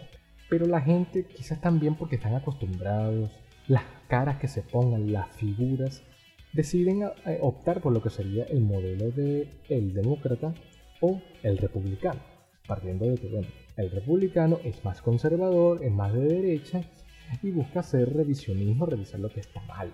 Pero 0.49 0.67
la 0.67 0.81
gente, 0.81 1.25
quizás 1.25 1.61
también 1.61 1.95
porque 1.95 2.17
están 2.17 2.35
acostumbrados, 2.35 3.31
las 3.69 3.85
caras 4.09 4.39
que 4.39 4.49
se 4.49 4.63
pongan, 4.63 5.13
las 5.13 5.29
figuras, 5.37 6.03
deciden 6.53 7.03
eh, 7.27 7.39
optar 7.41 7.81
por 7.81 7.93
lo 7.93 8.03
que 8.03 8.11
sería 8.11 8.45
el 8.45 8.61
modelo 8.63 9.13
de 9.13 9.49
el 9.69 9.95
demócrata 9.95 10.53
o 11.01 11.23
el 11.45 11.59
republicano, 11.59 12.21
partiendo 12.67 13.07
de 13.07 13.17
que 13.17 13.29
bueno, 13.29 13.47
el 13.77 13.91
republicano 13.93 14.59
es 14.65 14.85
más 14.85 15.01
conservador, 15.03 15.85
es 15.85 15.93
más 15.93 16.13
de 16.13 16.25
derecha 16.25 16.83
y 17.43 17.53
busca 17.53 17.81
hacer 17.81 18.13
revisionismo, 18.13 18.87
revisar 18.87 19.21
lo 19.21 19.29
que 19.29 19.41
está 19.41 19.61
mal 19.63 19.93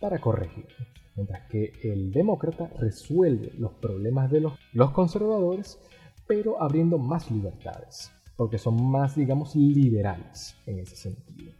para 0.00 0.18
corregir. 0.20 0.66
Mientras 1.14 1.48
que 1.48 1.72
el 1.82 2.12
demócrata 2.12 2.68
resuelve 2.78 3.52
los 3.58 3.74
problemas 3.74 4.30
de 4.30 4.40
los, 4.40 4.54
los 4.72 4.90
conservadores, 4.92 5.78
pero 6.26 6.62
abriendo 6.62 6.98
más 6.98 7.30
libertades, 7.30 8.10
porque 8.36 8.58
son 8.58 8.90
más, 8.90 9.16
digamos, 9.16 9.54
liberales 9.54 10.56
en 10.66 10.78
ese 10.78 10.96
sentido. 10.96 11.52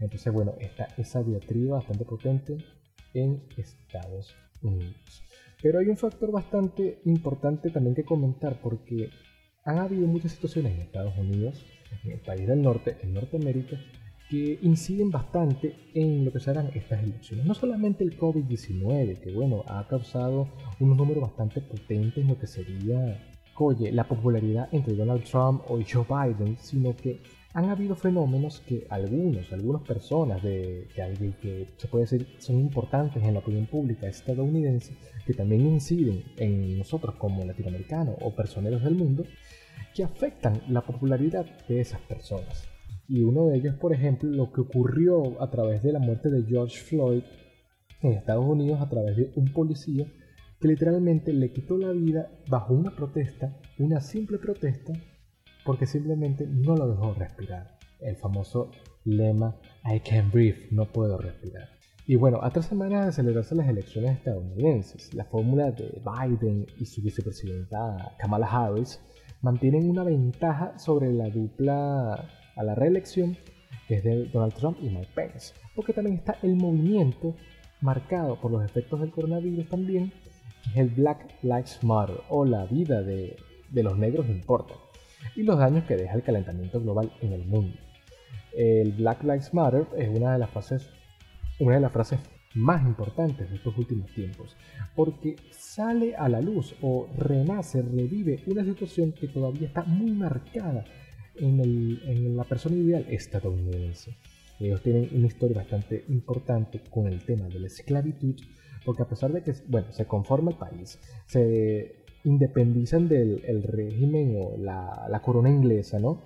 Entonces, 0.00 0.32
bueno, 0.32 0.54
está 0.58 0.88
esa 0.96 1.22
diatriba 1.22 1.76
bastante 1.76 2.04
potente 2.04 2.56
en 3.12 3.42
Estados 3.56 4.34
Unidos. 4.62 5.22
Pero 5.62 5.78
hay 5.78 5.86
un 5.88 5.96
factor 5.96 6.30
bastante 6.32 7.00
importante 7.04 7.70
también 7.70 7.94
que 7.94 8.04
comentar 8.04 8.60
porque 8.60 9.10
han 9.64 9.78
habido 9.78 10.06
muchas 10.06 10.32
situaciones 10.32 10.74
en 10.74 10.80
Estados 10.82 11.16
Unidos, 11.16 11.64
en 12.04 12.12
el 12.12 12.20
país 12.20 12.46
del 12.46 12.60
norte, 12.60 12.98
en 13.02 13.14
Norteamérica, 13.14 13.78
que 14.28 14.58
inciden 14.62 15.10
bastante 15.10 15.76
en 15.94 16.24
lo 16.24 16.32
que 16.32 16.40
serán 16.40 16.70
estas 16.74 17.02
elecciones. 17.02 17.44
No 17.44 17.54
solamente 17.54 18.04
el 18.04 18.18
COVID-19, 18.18 19.20
que 19.20 19.32
bueno, 19.32 19.64
ha 19.66 19.86
causado 19.86 20.48
un 20.80 20.96
número 20.96 21.20
bastante 21.20 21.60
potente 21.60 22.20
en 22.20 22.28
lo 22.28 22.38
que 22.38 22.46
sería, 22.46 23.34
oye, 23.56 23.92
la 23.92 24.08
popularidad 24.08 24.68
entre 24.72 24.94
Donald 24.94 25.24
Trump 25.24 25.62
o 25.68 25.78
Joe 25.86 26.06
Biden, 26.08 26.56
sino 26.58 26.96
que 26.96 27.20
han 27.52 27.70
habido 27.70 27.94
fenómenos 27.94 28.60
que 28.60 28.86
algunos, 28.90 29.52
algunas 29.52 29.82
personas 29.82 30.42
de, 30.42 30.88
que, 30.94 31.34
que 31.40 31.68
se 31.76 31.86
puede 31.86 32.04
decir 32.04 32.26
son 32.38 32.58
importantes 32.58 33.22
en 33.22 33.34
la 33.34 33.40
opinión 33.40 33.66
pública 33.66 34.08
estadounidense, 34.08 34.96
que 35.24 35.34
también 35.34 35.66
inciden 35.66 36.24
en 36.36 36.78
nosotros 36.78 37.14
como 37.16 37.44
latinoamericanos 37.44 38.16
o 38.20 38.34
personeros 38.34 38.82
del 38.82 38.96
mundo, 38.96 39.24
que 39.94 40.02
afectan 40.02 40.62
la 40.68 40.80
popularidad 40.80 41.46
de 41.68 41.80
esas 41.80 42.00
personas. 42.00 42.73
Y 43.08 43.22
uno 43.22 43.46
de 43.46 43.56
ellos, 43.58 43.74
por 43.76 43.92
ejemplo, 43.92 44.30
lo 44.30 44.52
que 44.52 44.62
ocurrió 44.62 45.42
a 45.42 45.50
través 45.50 45.82
de 45.82 45.92
la 45.92 45.98
muerte 45.98 46.30
de 46.30 46.44
George 46.44 46.78
Floyd 46.78 47.22
en 48.00 48.12
Estados 48.12 48.44
Unidos 48.44 48.80
a 48.80 48.88
través 48.88 49.16
de 49.16 49.32
un 49.36 49.52
policía 49.52 50.06
que 50.60 50.68
literalmente 50.68 51.32
le 51.32 51.52
quitó 51.52 51.76
la 51.76 51.90
vida 51.90 52.30
bajo 52.48 52.72
una 52.72 52.94
protesta, 52.94 53.60
una 53.78 54.00
simple 54.00 54.38
protesta, 54.38 54.92
porque 55.64 55.86
simplemente 55.86 56.46
no 56.46 56.76
lo 56.76 56.88
dejó 56.88 57.12
respirar. 57.14 57.78
El 58.00 58.16
famoso 58.16 58.70
lema 59.04 59.56
I 59.84 60.00
can't 60.00 60.32
breathe, 60.32 60.68
no 60.70 60.86
puedo 60.86 61.18
respirar. 61.18 61.68
Y 62.06 62.16
bueno, 62.16 62.40
a 62.42 62.50
tres 62.50 62.66
semanas 62.66 63.06
de 63.06 63.12
celebrarse 63.12 63.54
las 63.54 63.68
elecciones 63.68 64.18
estadounidenses, 64.18 65.14
la 65.14 65.24
fórmula 65.24 65.70
de 65.70 66.00
Biden 66.04 66.66
y 66.78 66.84
su 66.84 67.02
vicepresidenta 67.02 68.14
Kamala 68.18 68.46
Harris 68.46 69.00
mantienen 69.40 69.88
una 69.88 70.04
ventaja 70.04 70.78
sobre 70.78 71.12
la 71.12 71.30
dupla 71.30 72.28
a 72.56 72.62
la 72.62 72.74
reelección 72.74 73.36
que 73.86 73.96
es 73.96 74.04
de 74.04 74.26
Donald 74.26 74.54
Trump 74.54 74.78
y 74.80 74.88
Mike 74.88 75.10
Pence, 75.14 75.54
porque 75.74 75.92
también 75.92 76.16
está 76.16 76.38
el 76.42 76.56
movimiento 76.56 77.34
marcado 77.80 78.40
por 78.40 78.50
los 78.50 78.64
efectos 78.64 79.00
del 79.00 79.10
coronavirus 79.10 79.68
también, 79.68 80.12
que 80.62 80.70
es 80.70 80.76
el 80.76 80.88
Black 80.88 81.36
Lives 81.42 81.82
Matter 81.82 82.16
o 82.30 82.44
la 82.44 82.64
vida 82.66 83.02
de, 83.02 83.36
de 83.70 83.82
los 83.82 83.98
negros 83.98 84.26
importa 84.28 84.74
y 85.36 85.42
los 85.42 85.58
daños 85.58 85.84
que 85.84 85.96
deja 85.96 86.14
el 86.14 86.22
calentamiento 86.22 86.80
global 86.80 87.12
en 87.20 87.32
el 87.32 87.44
mundo. 87.44 87.76
El 88.56 88.92
Black 88.92 89.22
Lives 89.22 89.52
Matter 89.52 89.86
es 89.96 90.08
una 90.16 90.32
de 90.32 90.38
las 90.38 90.50
frases, 90.50 90.88
una 91.58 91.74
de 91.74 91.80
las 91.80 91.92
frases 91.92 92.20
más 92.54 92.82
importantes 92.82 93.50
de 93.50 93.56
estos 93.56 93.76
últimos 93.76 94.12
tiempos, 94.12 94.56
porque 94.94 95.36
sale 95.50 96.14
a 96.14 96.28
la 96.28 96.40
luz 96.40 96.74
o 96.82 97.08
renace, 97.16 97.82
revive 97.82 98.44
una 98.46 98.64
situación 98.64 99.12
que 99.12 99.26
todavía 99.26 99.66
está 99.66 99.82
muy 99.82 100.12
marcada 100.12 100.84
en, 101.36 101.60
el, 101.60 102.02
en 102.06 102.36
la 102.36 102.44
persona 102.44 102.76
ideal 102.76 103.06
estadounidense. 103.08 104.16
Ellos 104.60 104.82
tienen 104.82 105.08
una 105.12 105.26
historia 105.26 105.56
bastante 105.56 106.04
importante 106.08 106.80
con 106.90 107.06
el 107.06 107.24
tema 107.24 107.48
de 107.48 107.60
la 107.60 107.66
esclavitud, 107.66 108.36
porque 108.84 109.02
a 109.02 109.08
pesar 109.08 109.32
de 109.32 109.42
que 109.42 109.52
bueno, 109.68 109.92
se 109.92 110.06
conforma 110.06 110.52
el 110.52 110.58
país, 110.58 110.98
se 111.26 112.04
independizan 112.24 113.08
del 113.08 113.42
el 113.46 113.62
régimen 113.62 114.36
o 114.40 114.56
la, 114.56 115.06
la, 115.10 115.20
corona 115.20 115.50
inglesa, 115.50 115.98
¿no? 115.98 116.22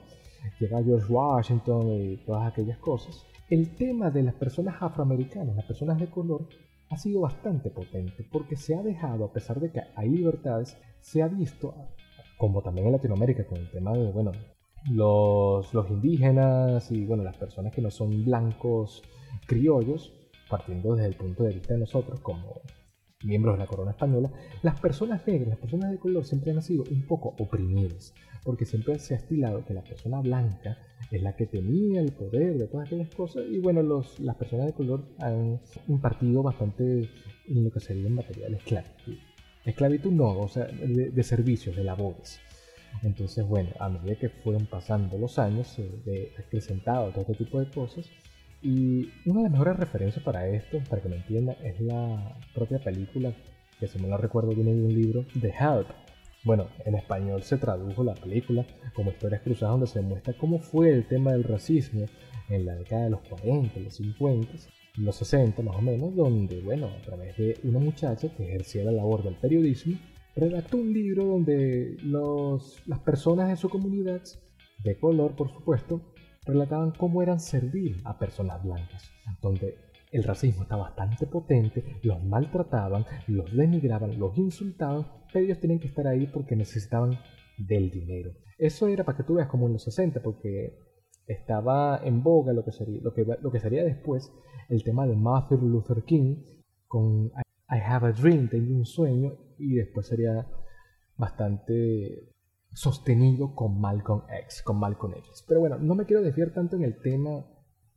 Llega 0.60 0.82
George 0.82 1.12
Washington 1.12 1.88
y 1.88 2.16
todas 2.18 2.52
aquellas 2.52 2.78
cosas. 2.78 3.24
El 3.48 3.74
tema 3.74 4.10
de 4.10 4.22
las 4.22 4.34
personas 4.34 4.76
afroamericanas, 4.80 5.56
las 5.56 5.64
personas 5.64 5.98
de 5.98 6.08
color, 6.08 6.46
ha 6.90 6.96
sido 6.96 7.22
bastante 7.22 7.70
potente 7.70 8.24
porque 8.30 8.56
se 8.56 8.74
ha 8.74 8.82
dejado, 8.82 9.24
a 9.24 9.32
pesar 9.32 9.60
de 9.60 9.70
que 9.70 9.82
hay 9.94 10.08
libertades, 10.08 10.76
se 11.00 11.22
ha 11.22 11.28
visto, 11.28 11.74
como 12.36 12.62
también 12.62 12.86
en 12.86 12.92
Latinoamérica 12.92 13.46
con 13.46 13.58
el 13.58 13.70
tema 13.70 13.92
de, 13.92 14.10
bueno, 14.10 14.32
los, 14.86 15.72
indígenas 15.90 16.90
y, 16.90 17.04
bueno, 17.04 17.22
las 17.22 17.36
personas 17.36 17.72
que 17.72 17.82
no 17.82 17.90
son 17.90 18.24
blancos 18.24 19.02
criollos, 19.46 20.12
partiendo 20.48 20.94
desde 20.94 21.08
el 21.08 21.14
punto 21.14 21.44
de 21.44 21.54
vista 21.54 21.74
de 21.74 21.80
nosotros 21.80 22.20
como 22.20 22.60
miembros 23.24 23.56
de 23.56 23.58
la 23.58 23.66
corona 23.66 23.90
española, 23.90 24.30
las 24.62 24.78
personas 24.80 25.26
negras, 25.26 25.48
las 25.48 25.58
personas 25.58 25.90
de 25.90 25.98
color 25.98 26.24
siempre 26.24 26.52
han 26.52 26.62
sido 26.62 26.84
un 26.90 27.02
poco 27.06 27.34
oprimidas, 27.38 28.14
porque 28.44 28.64
siempre 28.64 28.98
se 28.98 29.14
ha 29.14 29.16
estilado 29.16 29.64
que 29.64 29.74
la 29.74 29.82
persona 29.82 30.20
blanca 30.20 30.78
es 31.10 31.22
la 31.22 31.34
que 31.34 31.46
tenía 31.46 32.00
el 32.00 32.12
poder 32.12 32.56
de 32.56 32.68
todas 32.68 32.86
aquellas 32.86 33.12
cosas, 33.14 33.44
y 33.50 33.58
bueno, 33.58 33.82
los, 33.82 34.20
las 34.20 34.36
personas 34.36 34.66
de 34.66 34.72
color 34.72 35.04
han 35.18 35.60
impartido 35.88 36.42
bastante 36.42 37.08
en 37.48 37.64
lo 37.64 37.70
que 37.70 37.80
sería 37.80 38.06
en 38.06 38.14
materia 38.14 38.48
de 38.48 38.56
esclavitud. 38.56 39.14
Esclavitud 39.64 40.12
no, 40.12 40.38
o 40.38 40.48
sea, 40.48 40.66
de 40.66 41.22
servicios, 41.22 41.76
de 41.76 41.84
labores. 41.84 42.40
Entonces, 43.02 43.46
bueno, 43.46 43.70
a 43.78 43.88
medida 43.88 44.16
que 44.16 44.28
fueron 44.28 44.66
pasando 44.66 45.18
los 45.18 45.38
años, 45.38 45.68
se 45.68 46.32
ha 46.36 46.40
acrecentado 46.40 47.10
todo 47.10 47.22
este 47.22 47.44
tipo 47.44 47.60
de 47.60 47.70
cosas. 47.70 48.08
Y 48.60 49.10
una 49.24 49.38
de 49.38 49.42
las 49.44 49.52
mejores 49.52 49.76
referencias 49.76 50.24
para 50.24 50.48
esto, 50.48 50.78
para 50.88 51.00
que 51.00 51.08
me 51.08 51.16
entienda, 51.16 51.52
es 51.62 51.80
la 51.80 52.36
propia 52.54 52.78
película, 52.78 53.32
que 53.78 53.86
si 53.86 53.98
me 54.00 54.08
lo 54.08 54.16
recuerdo 54.16 54.52
viene 54.52 54.74
de 54.74 54.82
un 54.82 54.94
libro, 54.94 55.24
The 55.40 55.48
Help. 55.48 55.86
Bueno, 56.44 56.68
en 56.84 56.94
español 56.94 57.42
se 57.42 57.58
tradujo 57.58 58.02
la 58.02 58.14
película 58.14 58.66
como 58.94 59.10
Historias 59.10 59.42
Cruzadas, 59.42 59.74
donde 59.74 59.86
se 59.86 60.00
muestra 60.00 60.34
cómo 60.34 60.58
fue 60.58 60.90
el 60.90 61.06
tema 61.06 61.32
del 61.32 61.44
racismo 61.44 62.06
en 62.48 62.66
la 62.66 62.74
década 62.74 63.04
de 63.04 63.10
los 63.10 63.20
40, 63.28 63.80
los 63.80 63.94
50, 63.94 64.52
los 64.96 65.16
60 65.16 65.62
más 65.62 65.76
o 65.76 65.82
menos, 65.82 66.14
donde, 66.16 66.60
bueno, 66.60 66.88
a 66.88 67.00
través 67.02 67.36
de 67.36 67.58
una 67.62 67.78
muchacha 67.78 68.28
que 68.34 68.48
ejercía 68.48 68.84
la 68.84 68.92
labor 68.92 69.22
del 69.22 69.34
periodismo, 69.34 69.96
redactó 70.40 70.76
un 70.78 70.92
libro 70.92 71.24
donde 71.24 71.96
los, 72.02 72.86
las 72.86 73.00
personas 73.00 73.48
de 73.48 73.56
su 73.56 73.68
comunidad, 73.68 74.22
de 74.84 74.98
color 74.98 75.34
por 75.36 75.50
supuesto, 75.50 76.12
relataban 76.44 76.92
cómo 76.92 77.22
eran 77.22 77.40
servir 77.40 78.00
a 78.04 78.18
personas 78.18 78.62
blancas, 78.62 79.10
donde 79.42 79.76
el 80.10 80.24
racismo 80.24 80.62
está 80.62 80.76
bastante 80.76 81.26
potente, 81.26 81.84
los 82.02 82.24
maltrataban, 82.24 83.04
los 83.26 83.54
denigraban, 83.54 84.18
los 84.18 84.36
insultaban, 84.38 85.06
pero 85.32 85.44
ellos 85.44 85.60
tenían 85.60 85.80
que 85.80 85.88
estar 85.88 86.06
ahí 86.06 86.26
porque 86.26 86.56
necesitaban 86.56 87.18
del 87.58 87.90
dinero. 87.90 88.32
Eso 88.56 88.88
era 88.88 89.04
para 89.04 89.18
que 89.18 89.24
tú 89.24 89.34
veas 89.34 89.48
como 89.48 89.66
en 89.66 89.74
los 89.74 89.84
60, 89.84 90.22
porque 90.22 90.78
estaba 91.26 92.00
en 92.02 92.22
boga 92.22 92.52
lo 92.52 92.64
que 92.64 92.72
sería, 92.72 93.00
lo 93.02 93.12
que, 93.12 93.24
lo 93.24 93.50
que 93.50 93.60
sería 93.60 93.84
después 93.84 94.32
el 94.68 94.82
tema 94.82 95.06
de 95.06 95.16
Martin 95.16 95.60
Luther 95.70 96.02
King 96.04 96.36
con 96.86 97.26
I 97.70 97.80
have 97.84 98.06
a 98.06 98.12
dream, 98.12 98.48
tengo 98.48 98.74
un 98.74 98.86
sueño, 98.86 99.36
y 99.58 99.74
después 99.74 100.06
sería 100.06 100.46
bastante 101.16 102.32
sostenido 102.72 103.54
con 103.54 103.80
Malcolm 103.80 104.22
X, 104.44 104.62
con 104.62 104.78
Malcolm 104.78 105.14
X. 105.14 105.44
Pero 105.46 105.60
bueno, 105.60 105.78
no 105.78 105.94
me 105.94 106.04
quiero 106.04 106.22
desviar 106.22 106.52
tanto 106.52 106.76
en 106.76 106.84
el 106.84 107.00
tema 107.00 107.44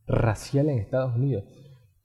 racial 0.06 0.68
en 0.68 0.78
Estados 0.78 1.14
Unidos. 1.14 1.44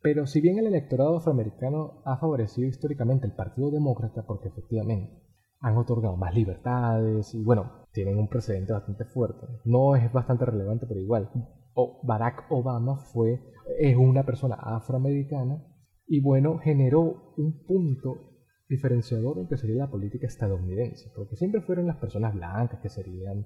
Pero 0.01 0.27
si 0.27 0.41
bien 0.41 0.59
el 0.59 0.67
electorado 0.67 1.17
afroamericano 1.17 2.01
ha 2.05 2.17
favorecido 2.17 2.67
históricamente 2.67 3.25
el 3.25 3.33
Partido 3.33 3.71
Demócrata, 3.71 4.25
porque 4.25 4.49
efectivamente 4.49 5.23
han 5.59 5.75
otorgado 5.75 6.15
más 6.17 6.35
libertades 6.35 7.33
y 7.33 7.43
bueno, 7.43 7.85
tienen 7.91 8.17
un 8.17 8.27
precedente 8.27 8.73
bastante 8.73 9.05
fuerte. 9.05 9.47
No 9.65 9.95
es 9.95 10.11
bastante 10.11 10.45
relevante, 10.45 10.85
pero 10.87 10.99
igual. 10.99 11.31
O 11.73 11.99
Barack 12.03 12.45
Obama 12.51 12.97
fue, 12.97 13.41
es 13.79 13.97
una 13.97 14.23
persona 14.23 14.55
afroamericana 14.55 15.63
y 16.05 16.21
bueno, 16.21 16.59
generó 16.59 17.33
un 17.37 17.63
punto 17.65 18.26
diferenciador 18.69 19.39
en 19.39 19.47
que 19.47 19.57
sería 19.57 19.85
la 19.85 19.91
política 19.91 20.27
estadounidense, 20.27 21.11
porque 21.15 21.35
siempre 21.35 21.61
fueron 21.61 21.87
las 21.87 21.97
personas 21.97 22.33
blancas 22.33 22.79
que 22.81 22.89
serían 22.89 23.45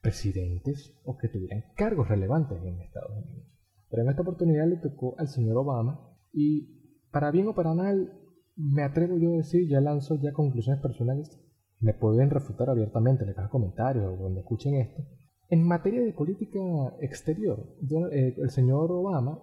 presidentes 0.00 0.94
o 1.04 1.16
que 1.16 1.28
tuvieran 1.28 1.64
cargos 1.76 2.08
relevantes 2.08 2.62
en 2.62 2.80
Estados 2.80 3.10
Unidos. 3.10 3.48
Pero 3.90 4.02
en 4.02 4.10
esta 4.10 4.22
oportunidad 4.22 4.66
le 4.68 4.76
tocó 4.76 5.14
al 5.18 5.28
señor 5.28 5.56
Obama 5.56 6.16
y 6.32 7.06
para 7.10 7.30
bien 7.30 7.48
o 7.48 7.54
para 7.54 7.74
mal, 7.74 8.12
me 8.56 8.82
atrevo 8.82 9.16
yo 9.18 9.34
a 9.34 9.36
decir, 9.36 9.68
ya 9.68 9.80
lanzo 9.80 10.16
ya 10.16 10.32
conclusiones 10.32 10.82
personales, 10.82 11.40
me 11.80 11.94
pueden 11.94 12.30
refutar 12.30 12.70
abiertamente 12.70 13.24
en 13.24 13.30
el 13.30 13.48
comentarios 13.48 14.06
o 14.06 14.16
donde 14.16 14.40
escuchen 14.40 14.74
esto. 14.74 15.02
En 15.48 15.66
materia 15.66 16.02
de 16.02 16.12
política 16.12 16.60
exterior, 17.00 17.76
eh, 18.10 18.34
el 18.36 18.50
señor 18.50 18.90
Obama 18.90 19.38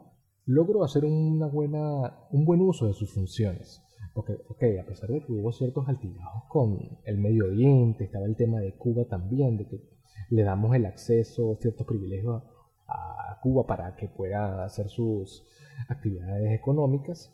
logró 0.45 0.83
hacer 0.83 1.05
una 1.05 1.47
buena, 1.47 2.27
un 2.31 2.45
buen 2.45 2.61
uso 2.61 2.87
de 2.87 2.93
sus 2.93 3.13
funciones. 3.13 3.81
Porque, 4.13 4.33
ok, 4.33 4.63
a 4.81 4.85
pesar 4.85 5.09
de 5.09 5.23
que 5.23 5.31
hubo 5.31 5.51
ciertos 5.51 5.87
altibajos 5.87 6.43
con 6.49 6.79
el 7.05 7.17
Medio 7.17 7.45
Oriente, 7.45 8.03
estaba 8.03 8.25
el 8.25 8.35
tema 8.35 8.59
de 8.59 8.75
Cuba 8.75 9.05
también, 9.05 9.57
de 9.57 9.67
que 9.67 9.81
le 10.29 10.43
damos 10.43 10.75
el 10.75 10.85
acceso, 10.85 11.57
ciertos 11.59 11.87
privilegios 11.87 12.43
a 12.87 13.39
Cuba 13.41 13.65
para 13.65 13.95
que 13.95 14.07
pueda 14.07 14.65
hacer 14.65 14.89
sus 14.89 15.47
actividades 15.87 16.51
económicas. 16.51 17.33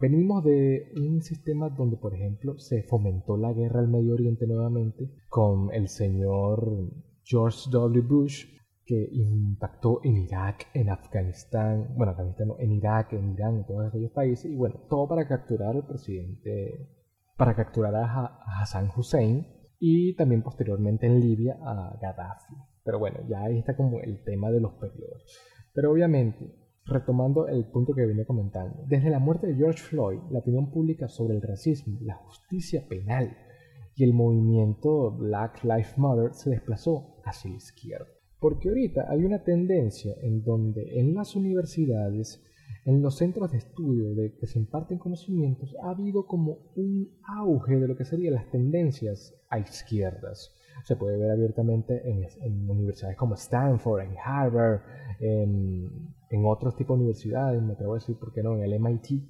Venimos 0.00 0.44
de 0.44 0.92
un 0.96 1.22
sistema 1.22 1.70
donde, 1.70 1.96
por 1.96 2.14
ejemplo, 2.14 2.58
se 2.58 2.84
fomentó 2.84 3.36
la 3.36 3.52
guerra 3.52 3.80
al 3.80 3.88
Medio 3.88 4.14
Oriente 4.14 4.46
nuevamente 4.46 5.10
con 5.28 5.72
el 5.72 5.88
señor 5.88 6.92
George 7.24 7.68
W. 7.70 8.02
Bush, 8.02 8.46
que 8.88 9.06
impactó 9.12 10.00
en 10.02 10.16
Irak, 10.16 10.68
en 10.72 10.88
Afganistán, 10.88 11.94
bueno, 11.94 12.12
Afganistán 12.12 12.48
en 12.58 12.72
Irak, 12.72 13.12
en 13.12 13.34
Irán, 13.34 13.58
en 13.58 13.66
todos 13.66 13.86
aquellos 13.86 14.12
países, 14.12 14.50
y 14.50 14.56
bueno, 14.56 14.76
todo 14.88 15.06
para 15.06 15.28
capturar 15.28 15.76
al 15.76 15.86
presidente, 15.86 16.88
para 17.36 17.54
capturar 17.54 17.94
a, 17.94 18.40
Hassan 18.62 18.90
Hussein 18.96 19.46
y 19.78 20.16
también 20.16 20.42
posteriormente 20.42 21.06
en 21.06 21.20
Libia 21.20 21.58
a 21.60 21.98
Gaddafi. 22.00 22.54
Pero 22.82 22.98
bueno, 22.98 23.18
ya 23.28 23.42
ahí 23.42 23.58
está 23.58 23.76
como 23.76 24.00
el 24.00 24.24
tema 24.24 24.50
de 24.50 24.60
los 24.60 24.72
periodos. 24.76 25.22
Pero 25.74 25.92
obviamente, 25.92 26.50
retomando 26.86 27.46
el 27.46 27.70
punto 27.70 27.92
que 27.92 28.06
venía 28.06 28.24
comentando, 28.24 28.84
desde 28.86 29.10
la 29.10 29.18
muerte 29.18 29.48
de 29.48 29.56
George 29.56 29.82
Floyd, 29.82 30.20
la 30.30 30.38
opinión 30.38 30.70
pública 30.70 31.08
sobre 31.08 31.34
el 31.34 31.42
racismo, 31.42 31.98
la 32.00 32.14
justicia 32.14 32.88
penal 32.88 33.36
y 33.94 34.04
el 34.04 34.14
movimiento 34.14 35.10
Black 35.10 35.62
Lives 35.62 35.98
Matter 35.98 36.32
se 36.32 36.48
desplazó 36.48 37.20
hacia 37.26 37.50
la 37.50 37.56
izquierda. 37.58 38.17
Porque 38.40 38.68
ahorita 38.68 39.06
hay 39.10 39.24
una 39.24 39.42
tendencia 39.42 40.14
en 40.22 40.44
donde 40.44 41.00
en 41.00 41.14
las 41.14 41.34
universidades, 41.34 42.40
en 42.84 43.02
los 43.02 43.16
centros 43.16 43.50
de 43.50 43.58
estudio 43.58 44.14
de 44.14 44.34
que 44.36 44.46
se 44.46 44.60
imparten 44.60 44.98
conocimientos, 44.98 45.74
ha 45.82 45.90
habido 45.90 46.26
como 46.26 46.58
un 46.76 47.10
auge 47.24 47.76
de 47.76 47.88
lo 47.88 47.96
que 47.96 48.04
serían 48.04 48.34
las 48.34 48.48
tendencias 48.50 49.34
a 49.48 49.58
izquierdas. 49.58 50.54
Se 50.84 50.94
puede 50.94 51.18
ver 51.18 51.32
abiertamente 51.32 52.00
en, 52.08 52.70
universidades 52.70 53.16
como 53.16 53.34
Stanford, 53.34 54.02
en 54.02 54.14
Harvard, 54.24 54.82
en, 55.18 56.44
otros 56.44 56.76
tipos 56.76 56.96
de 56.96 57.02
universidades, 57.02 57.60
me 57.60 57.72
atrevo 57.72 57.94
a 57.94 57.96
decir, 57.96 58.16
¿por 58.16 58.32
qué 58.32 58.42
no?, 58.42 58.54
en 58.54 58.62
el 58.62 58.78
MIT, 58.78 59.24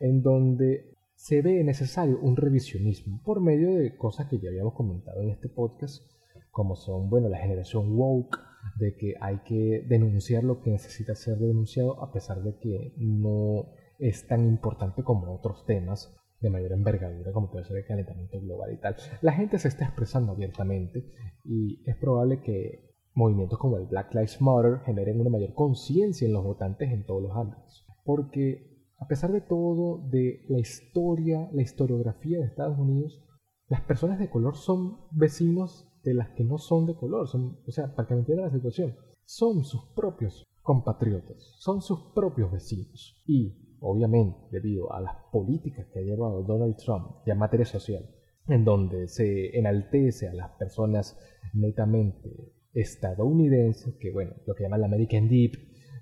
en 0.00 0.22
donde 0.22 0.96
se 1.14 1.42
ve 1.42 1.62
necesario 1.62 2.18
un 2.20 2.36
revisionismo 2.36 3.20
por 3.24 3.40
medio 3.40 3.74
de 3.74 3.96
cosas 3.96 4.26
que 4.28 4.38
ya 4.38 4.48
habíamos 4.48 4.74
comentado 4.74 5.22
en 5.22 5.30
este 5.30 5.48
podcast, 5.48 6.04
como 6.50 6.74
son, 6.74 7.08
bueno, 7.08 7.28
la 7.28 7.38
generación 7.38 7.96
woke, 7.96 8.47
de 8.76 8.96
que 8.96 9.14
hay 9.20 9.38
que 9.44 9.84
denunciar 9.88 10.44
lo 10.44 10.60
que 10.60 10.70
necesita 10.70 11.14
ser 11.14 11.38
denunciado 11.38 12.02
a 12.02 12.12
pesar 12.12 12.42
de 12.42 12.56
que 12.58 12.94
no 12.96 13.66
es 13.98 14.26
tan 14.26 14.46
importante 14.46 15.02
como 15.02 15.34
otros 15.34 15.64
temas 15.66 16.14
de 16.40 16.50
mayor 16.50 16.72
envergadura 16.72 17.32
como 17.32 17.50
puede 17.50 17.64
ser 17.64 17.78
el 17.78 17.86
calentamiento 17.86 18.40
global 18.40 18.72
y 18.72 18.80
tal. 18.80 18.96
La 19.22 19.32
gente 19.32 19.58
se 19.58 19.68
está 19.68 19.86
expresando 19.86 20.32
abiertamente 20.32 21.04
y 21.44 21.82
es 21.88 21.96
probable 21.96 22.40
que 22.42 22.88
movimientos 23.14 23.58
como 23.58 23.78
el 23.78 23.86
Black 23.86 24.14
Lives 24.14 24.40
Matter 24.40 24.80
generen 24.84 25.20
una 25.20 25.30
mayor 25.30 25.54
conciencia 25.54 26.26
en 26.26 26.32
los 26.32 26.44
votantes 26.44 26.92
en 26.92 27.04
todos 27.04 27.22
los 27.22 27.36
ámbitos. 27.36 27.84
Porque 28.04 28.68
a 29.00 29.06
pesar 29.06 29.32
de 29.32 29.40
todo, 29.40 29.98
de 30.08 30.44
la 30.48 30.58
historia, 30.58 31.48
la 31.52 31.62
historiografía 31.62 32.38
de 32.38 32.46
Estados 32.46 32.78
Unidos, 32.78 33.22
las 33.68 33.80
personas 33.82 34.18
de 34.18 34.30
color 34.30 34.56
son 34.56 34.98
vecinos 35.10 35.87
de 36.08 36.14
las 36.14 36.30
que 36.30 36.44
no 36.44 36.58
son 36.58 36.86
de 36.86 36.94
color. 36.94 37.28
Son, 37.28 37.58
o 37.66 37.70
sea, 37.70 37.94
para 37.94 38.08
que 38.08 38.14
me 38.14 38.20
entiendan 38.20 38.46
la 38.46 38.52
situación, 38.52 38.96
son 39.24 39.64
sus 39.64 39.84
propios 39.94 40.44
compatriotas, 40.62 41.56
son 41.58 41.80
sus 41.80 42.12
propios 42.14 42.50
vecinos. 42.50 43.22
Y, 43.26 43.76
obviamente, 43.80 44.38
debido 44.50 44.92
a 44.92 45.00
las 45.00 45.14
políticas 45.30 45.86
que 45.92 46.00
ha 46.00 46.02
llevado 46.02 46.42
Donald 46.42 46.76
Trump 46.76 47.26
en 47.26 47.38
materia 47.38 47.66
social, 47.66 48.08
en 48.48 48.64
donde 48.64 49.08
se 49.08 49.56
enaltece 49.56 50.28
a 50.28 50.34
las 50.34 50.50
personas 50.52 51.18
netamente 51.52 52.52
estadounidenses, 52.72 53.94
que 54.00 54.10
bueno, 54.10 54.32
lo 54.46 54.54
que 54.54 54.64
llaman 54.64 54.80
la 54.80 54.86
American 54.86 55.28
Deep, 55.28 55.52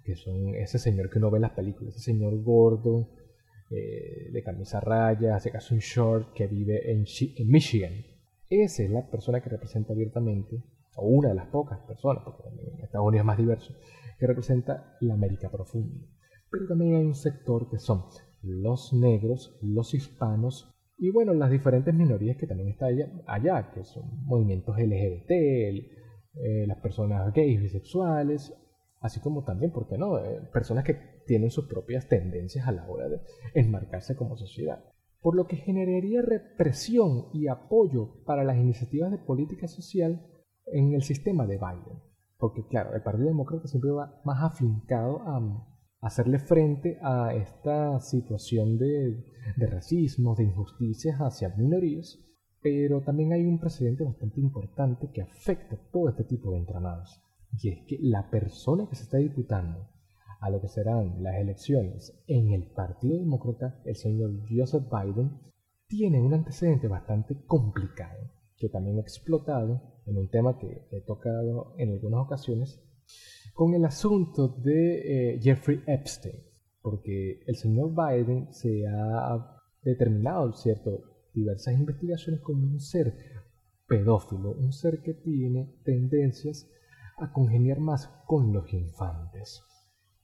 que 0.05 0.15
son 0.15 0.55
ese 0.55 0.79
señor 0.79 1.11
que 1.11 1.19
uno 1.19 1.31
ve 1.31 1.39
en 1.39 1.43
las 1.43 1.53
películas, 1.53 1.97
ese 1.97 2.13
señor 2.13 2.41
gordo, 2.43 3.09
eh, 3.71 4.31
de 4.31 4.43
camisa 4.45 4.79
raya, 4.79 5.35
hace 5.35 5.51
caso 5.51 5.75
un 5.75 5.81
short, 5.81 6.33
que 6.33 6.47
vive 6.47 6.93
en, 6.93 7.05
en 7.37 7.49
Michigan, 7.49 7.93
esa 8.49 8.83
es 8.83 8.91
la 8.91 9.09
persona 9.11 9.41
que 9.41 9.51
representa 9.51 9.93
abiertamente, 9.93 10.63
o 10.97 11.09
una 11.09 11.31
de 11.31 11.35
las 11.35 11.49
pocas 11.49 11.81
personas, 11.81 12.23
porque 12.25 12.43
en 12.49 12.85
Estados 12.85 13.07
Unidos 13.07 13.23
es 13.23 13.27
más 13.27 13.39
diverso, 13.39 13.75
que 14.19 14.27
representa 14.27 14.97
la 15.01 15.15
América 15.15 15.51
profunda. 15.51 16.07
Pero 16.51 16.67
también 16.69 16.95
hay 16.97 17.05
un 17.05 17.15
sector 17.15 17.69
que 17.69 17.79
son 17.79 18.05
los 18.43 18.93
negros, 18.93 19.59
los 19.63 19.95
hispanos 19.95 20.73
y 20.99 21.11
bueno, 21.11 21.35
las 21.35 21.51
diferentes 21.51 21.93
minorías 21.93 22.37
que 22.39 22.47
también 22.47 22.71
están 22.71 23.23
allá, 23.27 23.71
que 23.73 23.85
son 23.85 24.25
movimientos 24.25 24.79
LGBT, 24.79 25.31
eh, 25.31 26.67
las 26.67 26.79
personas 26.79 27.33
gays, 27.35 27.61
bisexuales, 27.61 28.55
así 29.01 29.21
como 29.21 29.45
también, 29.45 29.73
¿por 29.73 29.89
qué 29.89 29.99
no?, 29.99 30.19
eh, 30.19 30.41
personas 30.53 30.85
que 30.85 30.95
tienen 31.27 31.51
sus 31.51 31.67
propias 31.67 32.09
tendencias 32.09 32.67
a 32.67 32.73
la 32.73 32.89
hora 32.89 33.09
de 33.09 33.21
enmarcarse 33.55 34.17
como 34.17 34.37
sociedad 34.37 34.83
por 35.27 35.35
lo 35.35 35.49
que 35.49 35.57
generaría 35.57 36.23
represión 36.23 37.25
y 37.33 37.49
apoyo 37.49 38.23
para 38.27 38.45
las 38.45 38.59
iniciativas 38.59 39.11
de 39.11 39.19
política 39.19 39.67
social 39.67 40.25
en 40.67 40.95
el 40.95 41.03
sistema 41.03 41.49
de 41.49 41.57
Biden. 41.57 42.01
Porque 42.39 42.65
claro, 42.69 42.95
el 42.95 43.03
Partido 43.03 43.27
Demócrata 43.27 43.67
siempre 43.67 43.91
va 43.91 44.21
más 44.25 44.45
afincado 44.45 45.23
a, 45.23 45.67
hacerle 46.01 46.39
frente 46.39 47.01
a 47.03 47.35
esta 47.35 47.99
situación 47.99 48.79
de, 48.79 49.25
de 49.57 49.67
racismo, 49.67 50.37
de 50.37 50.45
injusticias 50.45 51.19
hacia 51.19 51.49
minorías, 51.57 52.21
Pero 52.63 53.03
también 53.03 53.33
hay 53.33 53.47
un 53.47 53.59
precedente 53.59 54.05
bastante 54.05 54.41
importante 54.41 55.11
que 55.11 55.23
afecta 55.23 55.77
todo 55.91 56.09
este 56.09 56.23
tipo 56.23 56.53
de 56.53 56.59
entramados. 56.59 57.21
Y 57.61 57.71
es 57.71 57.85
que 57.89 57.99
la 58.01 58.31
persona 58.31 58.89
que 58.89 58.95
se 58.95 59.03
está 59.03 59.17
disputando 59.17 59.89
a 60.41 60.51
lo 60.51 60.61
que 60.61 60.69
serán 60.69 61.23
las 61.23 61.37
elecciones 61.37 62.23
en 62.27 62.53
el 62.53 62.67
Partido 62.71 63.19
Demócrata, 63.19 63.81
el 63.85 63.97
señor 63.97 64.31
Joseph 64.49 64.85
Biden, 64.91 65.39
tiene 65.89 66.21
un 66.21 66.35
antecedente 66.35 66.89
bastante 66.89 67.37
complicado, 67.47 68.31
que 68.57 68.69
también 68.69 68.99
ha 68.99 69.03
explotado 69.03 70.01
en 70.07 70.17
un 70.17 70.29
tema 70.29 70.59
que 70.59 70.87
he 70.91 71.01
tocado 71.01 71.75
en 71.79 71.93
algunas 71.93 72.25
ocasiones, 72.25 72.83
con 73.55 73.75
el 73.75 73.85
asunto 73.85 74.49
de 74.49 75.35
eh, 75.35 75.41
Jeffrey 75.41 75.83
Epstein, 75.87 76.37
porque 76.83 77.41
el 77.47 77.57
señor 77.57 77.93
Biden 77.95 78.53
se 78.53 78.87
ha 78.87 79.61
determinado, 79.83 80.53
¿cierto?, 80.53 81.03
diversas 81.33 81.75
investigaciones 81.75 82.41
como 82.41 82.63
un 82.63 82.81
ser 82.81 83.15
pedófilo, 83.87 84.53
un 84.53 84.73
ser 84.73 85.03
que 85.03 85.15
tiene 85.15 85.77
tendencias 85.85 86.69
a 87.19 87.33
congeniar 87.33 87.79
más 87.79 88.09
con 88.27 88.53
los 88.53 88.73
infantes. 88.73 89.63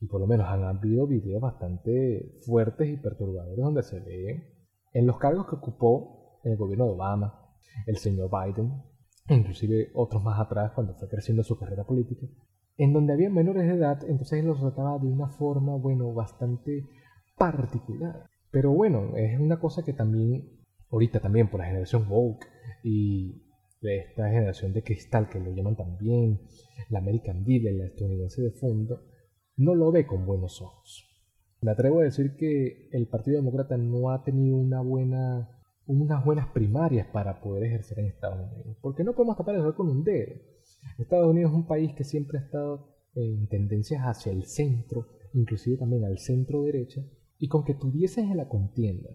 Y 0.02 0.08
por 0.08 0.20
lo 0.20 0.26
menos 0.26 0.48
han 0.48 0.64
habido 0.64 1.06
videos 1.06 1.40
bastante 1.40 2.40
fuertes 2.44 2.88
y 2.88 2.96
perturbadores 2.96 3.64
donde 3.64 3.84
se 3.84 4.00
ve 4.00 4.52
en 4.92 5.06
los 5.06 5.16
cargos 5.18 5.46
que 5.46 5.54
ocupó 5.54 6.40
el 6.42 6.56
gobierno 6.56 6.86
de 6.86 6.90
Obama, 6.90 7.54
el 7.86 7.96
señor 7.98 8.28
Biden, 8.28 8.82
inclusive 9.28 9.92
otros 9.94 10.20
más 10.24 10.40
atrás 10.40 10.72
cuando 10.74 10.94
fue 10.94 11.08
creciendo 11.08 11.44
su 11.44 11.56
carrera 11.56 11.84
política, 11.84 12.26
en 12.78 12.92
donde 12.92 13.12
había 13.12 13.30
menores 13.30 13.64
de 13.64 13.74
edad, 13.74 14.02
entonces 14.08 14.40
él 14.40 14.46
los 14.46 14.58
trataba 14.58 14.98
de 14.98 15.06
una 15.06 15.28
forma, 15.28 15.76
bueno, 15.76 16.12
bastante 16.12 16.84
particular. 17.38 18.26
Pero 18.50 18.72
bueno, 18.72 19.16
es 19.16 19.38
una 19.38 19.60
cosa 19.60 19.84
que 19.84 19.92
también, 19.92 20.64
ahorita 20.90 21.20
también 21.20 21.48
por 21.48 21.60
la 21.60 21.66
generación 21.66 22.08
woke 22.10 22.44
y 22.82 23.40
de 23.80 23.98
esta 23.98 24.28
generación 24.28 24.72
de 24.72 24.82
cristal 24.82 25.28
que 25.28 25.38
lo 25.38 25.52
llaman 25.52 25.76
también, 25.76 26.40
la 26.88 26.98
American 26.98 27.44
Deal, 27.44 27.78
la 27.78 27.86
estadounidense 27.86 28.42
de 28.42 28.50
fondo, 28.50 29.00
no 29.56 29.74
lo 29.74 29.92
ve 29.92 30.06
con 30.06 30.26
buenos 30.26 30.60
ojos. 30.62 31.08
Me 31.60 31.70
atrevo 31.70 32.00
a 32.00 32.04
decir 32.04 32.36
que 32.36 32.88
el 32.92 33.06
Partido 33.06 33.36
Demócrata 33.36 33.76
no 33.76 34.10
ha 34.10 34.24
tenido 34.24 34.56
una 34.56 34.80
buena, 34.80 35.60
unas 35.86 36.24
buenas 36.24 36.48
primarias 36.48 37.06
para 37.12 37.40
poder 37.40 37.64
ejercer 37.64 38.00
en 38.00 38.06
Estados 38.06 38.50
Unidos, 38.52 38.76
porque 38.80 39.04
no 39.04 39.14
podemos 39.14 39.36
tapar 39.36 39.54
el 39.54 39.62
sol 39.62 39.76
con 39.76 39.88
un 39.88 40.02
dedo. 40.02 40.34
Estados 40.98 41.28
Unidos 41.28 41.52
es 41.52 41.56
un 41.56 41.66
país 41.66 41.94
que 41.94 42.04
siempre 42.04 42.38
ha 42.38 42.42
estado 42.42 42.96
en 43.14 43.46
tendencias 43.48 44.02
hacia 44.02 44.32
el 44.32 44.44
centro, 44.44 45.06
inclusive 45.34 45.76
también 45.76 46.04
al 46.04 46.18
centro 46.18 46.62
derecha, 46.62 47.02
y 47.38 47.48
con 47.48 47.64
que 47.64 47.74
tuvieses 47.74 48.24
en 48.24 48.36
la 48.36 48.48
contienda, 48.48 49.10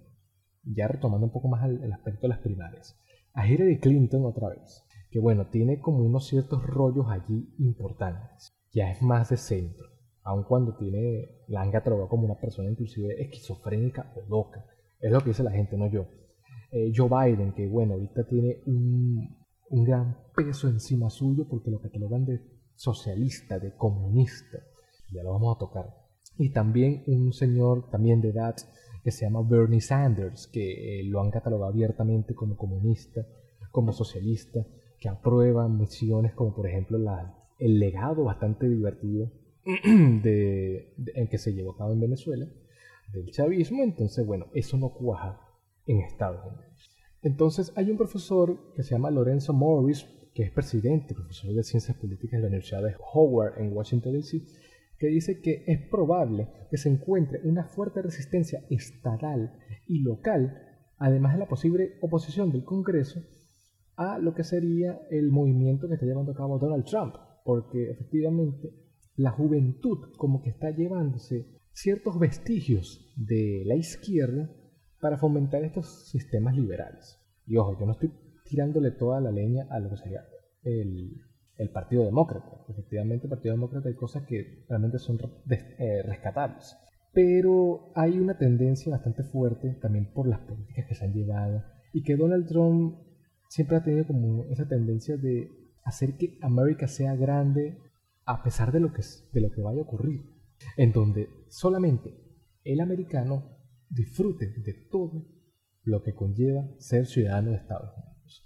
ya 0.64 0.88
retomando 0.88 1.26
un 1.26 1.32
poco 1.32 1.48
más 1.48 1.68
el, 1.70 1.92
aspecto 1.92 2.22
de 2.24 2.28
las 2.30 2.40
primarias, 2.40 3.00
a 3.34 3.48
Hillary 3.48 3.80
Clinton 3.80 4.26
otra 4.26 4.50
vez, 4.50 4.84
que 5.12 5.20
bueno, 5.20 5.48
tiene 5.48 5.80
como 5.80 6.00
unos 6.00 6.28
ciertos 6.28 6.66
rollos 6.66 7.08
allí 7.10 7.54
importantes, 7.58 8.54
ya 8.72 8.92
es 8.92 9.02
más 9.02 9.30
de 9.30 9.38
centro, 9.38 9.88
aun 10.28 10.44
cuando 10.44 10.76
tiene, 10.76 11.44
la 11.48 11.62
han 11.62 11.72
catalogado 11.72 12.10
como 12.10 12.26
una 12.26 12.40
persona 12.40 12.70
inclusive 12.70 13.22
esquizofrénica 13.22 14.14
o 14.18 14.30
loca, 14.30 14.66
es 15.00 15.10
lo 15.10 15.22
que 15.22 15.30
dice 15.30 15.42
la 15.42 15.52
gente, 15.52 15.78
no 15.78 15.90
yo. 15.90 16.06
Eh, 16.72 16.92
Joe 16.94 17.08
Biden, 17.08 17.54
que 17.54 17.66
bueno, 17.66 17.94
ahorita 17.94 18.28
tiene 18.28 18.62
un, 18.66 19.38
gran 19.70 20.18
peso 20.36 20.68
encima 20.68 21.10
suyo 21.10 21.48
porque 21.50 21.72
lo 21.72 21.80
catalogan 21.80 22.26
de 22.26 22.42
socialista, 22.76 23.58
de 23.58 23.74
comunista. 23.76 24.58
Ya 25.14 25.24
lo 25.24 25.32
vamos 25.32 25.56
a 25.56 25.60
tocar. 25.60 25.94
Y 26.38 26.52
también 26.52 27.04
un 27.08 27.32
señor 27.32 27.90
también 27.90 28.20
de 28.20 28.30
edad 28.30 28.56
que 29.04 29.12
se 29.12 29.26
llama 29.26 29.48
Bernie 29.48 29.80
Sanders, 29.80 30.48
que 30.48 31.00
eh, 31.00 31.04
lo 31.06 31.22
han 31.22 31.32
catalogado 31.32 31.72
abiertamente 31.72 32.34
como 32.34 32.58
comunista, 32.58 33.26
como 33.72 33.94
socialista, 33.94 34.66
que 35.00 35.08
aprueba 35.08 35.70
misiones 35.70 36.34
como 36.34 36.54
por 36.54 36.68
ejemplo 36.68 36.98
el 37.60 37.80
legado 37.80 38.26
bastante 38.26 38.68
divertido 38.68 39.32
de, 39.84 40.94
en 41.16 41.28
que 41.28 41.38
se 41.38 41.54
llevó 41.54 41.72
a 41.72 41.78
cabo 41.78 41.94
en 41.94 42.00
Venezuela, 42.00 42.48
del 43.12 43.32
chavismo. 43.32 43.84
Entonces, 43.84 44.26
bueno, 44.26 44.48
eso 44.54 44.78
no 44.78 44.94
cuaja 44.94 45.42
en 45.86 46.02
Estados 46.02 46.46
Unidos. 46.46 46.90
Entonces 47.22 47.74
hay 47.76 47.92
un 47.92 47.98
profesor 47.98 48.74
que 48.76 48.84
se 48.84 48.92
llama 48.92 49.12
Lorenzo 49.12 49.52
Morris, 49.52 50.08
que 50.34 50.44
es 50.44 50.52
presidente, 50.52 51.14
profesor 51.14 51.54
de 51.54 51.64
ciencias 51.64 51.98
políticas 51.98 52.38
de 52.38 52.42
la 52.44 52.48
Universidad 52.48 52.84
de 52.84 52.96
Howard 53.14 53.60
en 53.60 53.76
Washington, 53.76 54.14
D.C., 54.14 54.42
que 54.98 55.08
dice 55.08 55.42
que 55.42 55.64
es 55.68 55.82
probable 55.90 56.48
que 56.72 56.78
se 56.78 56.90
encuentre 56.90 57.42
una 57.44 57.66
fuerte 57.66 58.02
resistencia 58.02 58.64
estatal 58.70 59.60
y 59.86 60.00
local, 60.00 60.62
además 60.98 61.34
de 61.34 61.40
la 61.40 61.48
posible 61.48 61.98
oposición 62.02 62.52
del 62.52 62.64
Congreso, 62.64 63.22
a 63.96 64.20
lo 64.20 64.34
que 64.34 64.44
sería 64.44 65.02
el 65.10 65.32
movimiento 65.32 65.88
que 65.88 65.96
está 65.96 66.06
llevando 66.06 66.32
a 66.32 66.36
cabo 66.36 66.60
Donald 66.60 66.86
Trump, 66.86 67.16
porque 67.44 67.92
efectivamente 67.92 68.87
la 69.18 69.32
juventud 69.32 70.14
como 70.16 70.42
que 70.42 70.52
está 70.52 70.70
llevándose 70.70 71.48
ciertos 71.74 72.18
vestigios 72.20 73.14
de 73.18 73.64
la 73.66 73.76
izquierda 73.76 74.50
para 75.02 75.18
fomentar 75.18 75.64
estos 75.64 76.10
sistemas 76.10 76.56
liberales. 76.56 77.20
Y 77.46 77.58
ojo, 77.58 77.78
yo 77.80 77.86
no 77.86 77.94
estoy 77.94 78.12
tirándole 78.46 78.92
toda 78.92 79.20
la 79.20 79.32
leña 79.32 79.68
a 79.70 79.80
lo 79.80 79.90
que 79.90 79.98
sería 79.98 80.26
el, 80.64 81.22
Partido 81.74 82.06
Demócrata. 82.06 82.64
Efectivamente, 82.70 83.26
el 83.26 83.30
Partido 83.32 83.56
Demócrata 83.56 83.90
hay 83.90 83.96
cosas 83.96 84.24
que 84.28 84.66
realmente 84.70 85.00
son 85.00 85.20
eh, 85.50 86.04
rescatables. 86.04 86.78
Pero 87.12 87.92
hay 87.96 88.20
una 88.20 88.38
tendencia 88.38 88.92
bastante 88.92 89.24
fuerte 89.24 89.76
también 89.82 90.12
por 90.14 90.28
las 90.28 90.40
políticas 90.42 90.86
que 90.88 90.96
se 90.96 91.06
han 91.06 91.14
llevado 91.14 91.64
y 91.94 92.04
que 92.04 92.16
Donald 92.16 92.48
Trump 92.48 93.00
siempre 93.50 93.78
ha 93.78 93.84
tenido 93.84 94.06
como 94.06 94.46
esa 94.46 94.68
tendencia 94.68 95.18
de 95.18 95.50
hacer 95.84 96.18
que 96.18 96.38
América 96.42 96.88
sea 96.88 97.16
grande 97.16 97.78
a 98.28 98.44
pesar 98.44 98.72
de 98.72 98.82
lo 98.82 98.94
que, 98.94 99.02
de 99.32 99.42
lo 99.42 99.50
que 99.50 99.62
vaya 99.62 99.80
a 99.80 99.84
ocurrir. 99.84 100.22
En 100.76 100.92
donde 100.92 101.30
solamente 101.50 102.14
el 102.64 102.82
americano 102.82 103.58
disfrute 103.90 104.48
de 104.48 104.74
todo 104.92 105.26
lo 105.84 106.04
que 106.04 106.14
conlleva 106.14 106.68
ser 106.78 107.06
ciudadano 107.06 107.52
de 107.52 107.58
Estados 107.58 107.96
Unidos. 107.96 108.44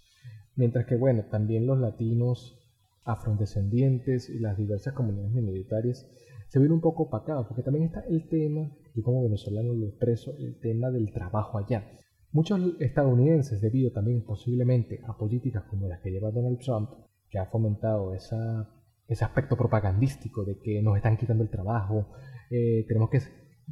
Mientras 0.56 0.86
que, 0.86 0.96
bueno, 0.96 1.26
también 1.32 1.66
los 1.66 1.80
latinos 1.80 2.60
afrodescendientes 3.04 4.30
y 4.30 4.40
las 4.40 4.58
diversas 4.58 4.94
comunidades 4.94 5.34
minoritarias 5.34 6.08
se 6.48 6.60
ven 6.60 6.72
un 6.72 6.82
poco 6.82 7.04
opacados, 7.04 7.48
porque 7.48 7.64
también 7.64 7.86
está 7.86 8.02
el 8.02 8.28
tema, 8.28 8.70
yo 8.94 9.02
como 9.02 9.24
venezolano 9.24 9.74
lo 9.74 9.88
expreso, 9.88 10.36
el 10.38 10.60
tema 10.60 10.92
del 10.92 11.12
trabajo 11.12 11.58
allá. 11.58 11.90
Muchos 12.32 12.60
estadounidenses, 12.80 13.62
debido 13.62 13.92
también 13.92 14.24
posiblemente 14.24 15.02
a 15.08 15.18
políticas 15.18 15.64
como 15.64 15.88
las 15.88 16.02
que 16.02 16.12
lleva 16.12 16.30
Donald 16.30 16.60
Trump, 16.60 16.92
que 17.30 17.40
ha 17.40 17.46
fomentado 17.48 18.14
esa, 18.14 18.70
ese 19.12 19.26
aspecto 19.26 19.58
propagandístico 19.58 20.46
de 20.46 20.58
que 20.58 20.82
nos 20.82 20.96
están 20.96 21.18
quitando 21.18 21.44
el 21.44 21.50
trabajo, 21.50 22.08
eh, 22.50 22.86
tenemos 22.88 23.10
que 23.10 23.20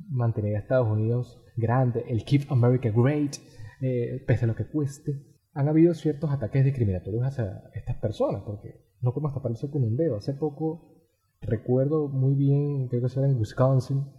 mantener 0.10 0.56
a 0.56 0.60
Estados 0.60 0.89
Unidos 0.89 1.41
grande, 1.56 2.04
el 2.10 2.25
Keep 2.25 2.52
America 2.52 2.91
Great, 2.93 3.38
eh, 3.82 4.21
pese 4.28 4.43
a 4.43 4.47
lo 4.49 4.56
que 4.56 4.67
cueste, 4.67 5.13
han 5.54 5.69
habido 5.69 5.93
ciertos 5.93 6.30
ataques 6.32 6.65
discriminatorios 6.65 7.23
hacia 7.23 7.63
estas 7.73 7.95
personas, 7.97 8.43
porque 8.45 8.86
no 8.99 9.13
podemos 9.13 9.34
taparse 9.34 9.69
con 9.69 9.84
un 9.84 9.95
dedo. 9.95 10.17
Hace 10.17 10.34
poco, 10.34 11.06
recuerdo 11.41 12.10
muy 12.10 12.36
bien, 12.36 12.89
creo 12.89 13.02
que 13.02 13.19
era 13.19 13.30
en 13.30 13.39
Wisconsin, 13.39 14.12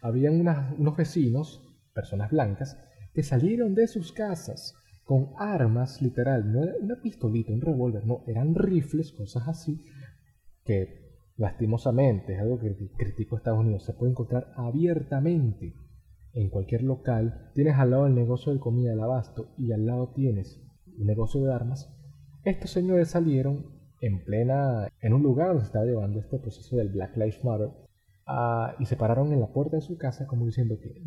habían 0.00 0.40
unos 0.78 0.96
vecinos, 0.96 1.62
personas 1.94 2.30
blancas, 2.30 2.78
que 3.12 3.22
salieron 3.22 3.74
de 3.74 3.86
sus 3.88 4.10
casas 4.12 4.74
con 5.04 5.32
armas, 5.36 6.00
literal, 6.00 6.50
no 6.50 6.62
era 6.62 6.72
una 6.80 7.00
pistolita, 7.02 7.52
un 7.52 7.60
revólver, 7.60 8.06
no, 8.06 8.24
eran 8.26 8.54
rifles, 8.54 9.12
cosas 9.12 9.46
así, 9.48 9.84
que 10.64 11.02
lastimosamente, 11.36 12.34
es 12.34 12.40
algo 12.40 12.58
que 12.58 12.76
critico 12.96 13.36
a 13.36 13.38
Estados 13.38 13.60
Unidos, 13.60 13.84
se 13.84 13.94
puede 13.94 14.12
encontrar 14.12 14.52
abiertamente 14.56 15.74
en 16.34 16.50
cualquier 16.50 16.82
local. 16.82 17.50
Tienes 17.54 17.74
al 17.76 17.90
lado 17.90 18.06
el 18.06 18.14
negocio 18.14 18.52
de 18.52 18.60
comida, 18.60 18.90
del 18.90 19.00
abasto, 19.00 19.48
y 19.58 19.72
al 19.72 19.86
lado 19.86 20.12
tienes 20.14 20.62
un 20.98 21.06
negocio 21.06 21.42
de 21.42 21.52
armas. 21.52 21.92
Estos 22.44 22.70
señores 22.70 23.08
salieron 23.08 23.66
en 24.00 24.24
plena, 24.24 24.88
en 25.00 25.12
un 25.12 25.22
lugar 25.22 25.48
donde 25.48 25.62
se 25.62 25.66
estaba 25.66 25.84
llevando 25.84 26.20
este 26.20 26.38
proceso 26.38 26.76
del 26.76 26.88
Black 26.88 27.16
Lives 27.16 27.44
Matter, 27.44 27.70
y 28.78 28.86
se 28.86 28.96
pararon 28.96 29.32
en 29.32 29.40
la 29.40 29.52
puerta 29.52 29.76
de 29.76 29.82
su 29.82 29.98
casa 29.98 30.26
como 30.26 30.46
diciendo 30.46 30.78
que 30.80 31.02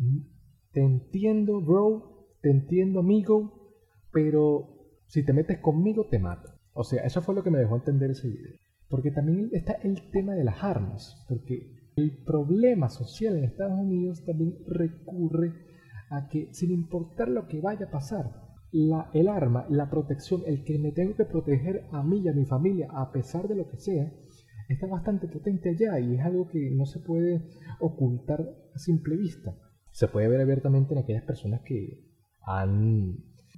te 0.72 0.82
entiendo, 0.82 1.60
bro, 1.60 2.28
te 2.42 2.50
entiendo, 2.50 3.00
amigo, 3.00 3.72
pero 4.12 4.68
si 5.06 5.24
te 5.24 5.32
metes 5.32 5.58
conmigo 5.58 6.06
te 6.08 6.18
mato. 6.18 6.50
O 6.74 6.84
sea, 6.84 7.02
eso 7.04 7.22
fue 7.22 7.34
lo 7.34 7.42
que 7.42 7.50
me 7.50 7.58
dejó 7.58 7.76
entender 7.76 8.10
ese 8.10 8.28
video. 8.28 8.54
Porque 8.88 9.10
también 9.10 9.50
está 9.52 9.72
el 9.82 10.10
tema 10.10 10.34
de 10.34 10.44
las 10.44 10.62
armas, 10.62 11.24
porque 11.28 11.76
el 11.96 12.24
problema 12.24 12.88
social 12.88 13.36
en 13.36 13.44
Estados 13.44 13.78
Unidos 13.78 14.24
también 14.24 14.56
recurre 14.68 15.52
a 16.10 16.28
que 16.28 16.48
sin 16.52 16.70
importar 16.70 17.28
lo 17.28 17.48
que 17.48 17.60
vaya 17.60 17.86
a 17.86 17.90
pasar, 17.90 18.46
la, 18.70 19.10
el 19.14 19.28
arma, 19.28 19.66
la 19.70 19.88
protección, 19.88 20.42
el 20.46 20.64
que 20.64 20.78
me 20.78 20.92
tengo 20.92 21.14
que 21.14 21.24
proteger 21.24 21.86
a 21.92 22.02
mí 22.02 22.20
y 22.20 22.28
a 22.28 22.32
mi 22.32 22.44
familia 22.44 22.88
a 22.92 23.10
pesar 23.12 23.48
de 23.48 23.56
lo 23.56 23.68
que 23.68 23.78
sea, 23.78 24.12
está 24.68 24.86
bastante 24.86 25.28
potente 25.28 25.70
allá 25.70 25.98
y 26.00 26.14
es 26.16 26.20
algo 26.20 26.48
que 26.48 26.70
no 26.70 26.86
se 26.86 27.00
puede 27.00 27.42
ocultar 27.80 28.40
a 28.74 28.78
simple 28.78 29.16
vista. 29.16 29.56
Se 29.90 30.08
puede 30.08 30.28
ver 30.28 30.40
abiertamente 30.40 30.92
en 30.92 31.00
aquellas 31.00 31.24
personas 31.24 31.62
que 31.62 32.04
han 32.42 33.16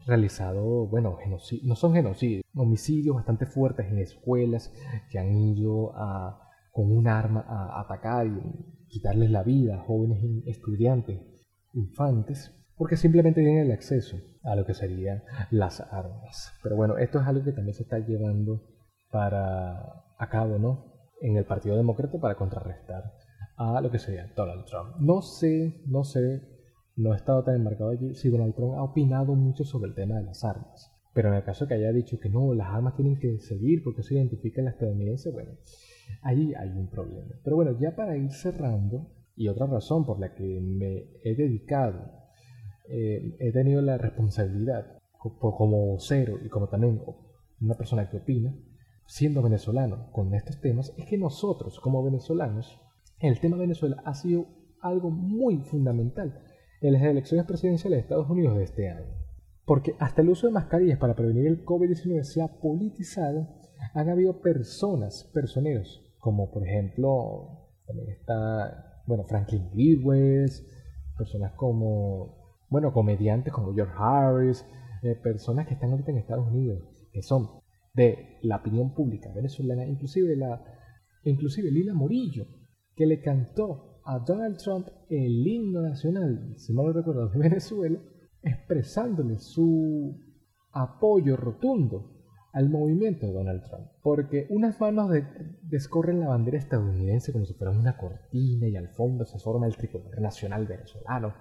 realizado, 0.09 0.87
bueno, 0.87 1.19
no 1.63 1.77
son 1.77 1.93
genocidios, 1.93 2.43
homicidios 2.55 3.15
bastante 3.15 3.45
fuertes 3.45 3.87
en 3.87 3.99
escuelas 3.99 4.73
que 5.11 5.19
han 5.19 5.37
ido 5.37 5.93
a, 5.95 6.41
con 6.73 6.91
un 6.91 7.07
arma 7.07 7.45
a 7.47 7.81
atacar 7.83 8.27
y 8.27 8.87
quitarles 8.89 9.31
la 9.31 9.43
vida 9.43 9.77
a 9.77 9.85
jóvenes 9.85 10.25
estudiantes, 10.47 11.21
infantes, 11.75 12.55
porque 12.77 12.97
simplemente 12.97 13.43
tienen 13.43 13.67
el 13.67 13.73
acceso 13.73 14.17
a 14.45 14.57
lo 14.57 14.65
que 14.65 14.73
serían 14.73 15.23
las 15.51 15.81
armas. 15.81 16.55
Pero 16.63 16.77
bueno, 16.77 16.97
esto 16.97 17.21
es 17.21 17.27
algo 17.27 17.45
que 17.45 17.53
también 17.53 17.75
se 17.75 17.83
está 17.83 17.99
llevando 17.99 18.63
para 19.11 20.05
a 20.19 20.29
cabo, 20.31 20.59
¿no? 20.59 20.87
En 21.21 21.37
el 21.37 21.45
Partido 21.45 21.77
Demócrata 21.77 22.19
para 22.19 22.37
contrarrestar 22.37 23.13
a 23.57 23.81
lo 23.81 23.91
que 23.91 23.99
sería 23.99 24.33
Donald 24.35 24.65
Trump. 24.65 24.97
No 25.01 25.21
sé, 25.21 25.83
no 25.87 26.05
sé, 26.05 26.43
no 26.99 27.15
he 27.15 27.17
estado 27.17 27.45
tan 27.45 27.55
enmarcado 27.55 27.91
allí 27.91 28.15
si 28.15 28.29
Donald 28.29 28.55
Trump 28.55 28.75
ha 28.75 28.83
opinado 28.83 29.35
mucho 29.37 29.65
sobre 29.65 29.89
el 29.89 29.95
tema 29.95 30.17
de 30.17 30.25
las 30.25 30.45
armas. 30.45 30.93
Pero 31.15 31.29
en 31.29 31.37
el 31.37 31.45
caso 31.45 31.67
que 31.67 31.75
haya 31.75 31.93
dicho 31.93 32.19
que 32.19 32.29
no, 32.29 32.53
las 32.55 32.69
armas 32.69 32.97
tienen 32.97 33.19
que 33.19 33.39
seguir 33.39 33.85
porque 33.85 34.03
se 34.03 34.15
identifica 34.15 34.63
la 34.63 34.71
estadounidense, 34.71 35.31
bueno, 35.31 35.53
ahí 36.23 36.53
hay 36.55 36.71
un 36.71 36.89
problema. 36.91 37.37
Pero 37.45 37.57
bueno, 37.57 37.79
ya 37.79 37.95
para 37.95 38.17
ir 38.17 38.33
cerrando, 38.33 39.07
y 39.37 39.47
otra 39.47 39.67
razón 39.67 40.05
por 40.05 40.19
la 40.19 40.35
que 40.35 40.61
me 40.61 41.07
he 41.23 41.37
dedicado, 41.37 42.11
eh, 42.89 43.37
he 43.39 43.53
tenido 43.53 43.81
la 43.81 43.97
responsabilidad 43.97 44.99
como 45.19 45.87
vocero 45.87 46.39
y 46.45 46.49
como 46.49 46.69
también 46.69 47.01
una 47.61 47.75
persona 47.75 48.11
que 48.11 48.19
opina, 48.19 48.55
siendo 49.07 49.41
venezolano 49.41 50.11
con 50.11 50.35
estos 50.35 50.61
temas, 50.61 50.93
es 50.97 51.07
que 51.07 51.17
nosotros 51.17 51.79
como 51.79 52.03
venezolanos, 52.03 52.81
el 53.21 53.39
tema 53.39 53.57
Venezuela 53.57 54.03
ha 54.05 54.15
sido 54.15 54.47
algo 54.81 55.11
muy 55.11 55.59
fundamental 55.59 56.48
en 56.81 56.93
las 56.93 57.03
elecciones 57.03 57.47
presidenciales 57.47 57.99
de 57.99 58.03
Estados 58.03 58.31
Unidos 58.31 58.57
de 58.57 58.65
este 58.65 58.89
año. 58.89 59.07
Porque 59.65 59.95
hasta 59.99 60.23
el 60.23 60.31
uso 60.31 60.47
de 60.47 60.53
mascarillas 60.53 60.99
para 60.99 61.15
prevenir 61.15 61.47
el 61.47 61.65
COVID-19 61.65 62.23
se 62.23 62.43
ha 62.43 62.49
politizado, 62.49 63.49
han 63.95 64.09
habido 64.09 64.41
personas, 64.41 65.31
personeros, 65.35 66.03
como 66.19 66.51
por 66.51 66.67
ejemplo, 66.67 67.69
también 67.87 68.11
está, 68.11 69.03
bueno, 69.07 69.25
Franklin 69.25 69.71
D. 69.75 70.51
personas 71.17 71.53
como, 71.55 72.57
bueno, 72.69 72.93
comediantes 72.93 73.53
como 73.53 73.75
George 73.75 73.95
Harris, 73.97 74.65
eh, 75.03 75.15
personas 75.15 75.67
que 75.67 75.75
están 75.75 75.91
ahorita 75.91 76.11
en 76.11 76.19
Estados 76.19 76.49
Unidos, 76.49 76.83
que 77.13 77.23
son 77.23 77.49
de 77.95 78.39
la 78.43 78.57
opinión 78.57 78.95
pública 78.95 79.31
venezolana, 79.35 79.87
inclusive, 79.87 80.37
la, 80.37 80.63
inclusive 81.25 81.71
Lila 81.71 81.95
Morillo, 81.95 82.47
que 82.95 83.07
le 83.07 83.21
cantó 83.21 83.88
a 84.09 84.21
Donald 84.21 84.57
Trump 84.57 84.89
el 85.11 85.47
himno 85.47 85.83
nacional, 85.83 86.55
si 86.57 86.73
no 86.73 86.83
lo 86.83 86.95
recuerdo, 86.95 87.29
de 87.29 87.39
Venezuela, 87.39 87.99
expresándole 88.43 89.39
su 89.39 90.19
apoyo 90.73 91.37
rotundo 91.37 92.15
al 92.55 92.71
movimiento 92.71 93.27
de 93.27 93.35
Donald 93.35 93.63
Trump. 93.65 93.87
Porque 94.03 94.47
unas 94.49 94.81
manos 94.81 95.11
descorren 95.61 96.21
la 96.21 96.29
bandera 96.29 96.57
estadounidense 96.57 97.33
como 97.33 97.45
si 97.45 97.53
fuera 97.53 97.71
una 97.71 97.99
cortina 97.99 98.67
y 98.67 98.77
al 98.77 98.89
fondo 98.89 99.27
se 99.27 99.39
forma 99.39 99.67
el 99.67 99.77
tricolor 99.77 100.19
nacional 100.23 100.67
venezolano, 100.67 101.35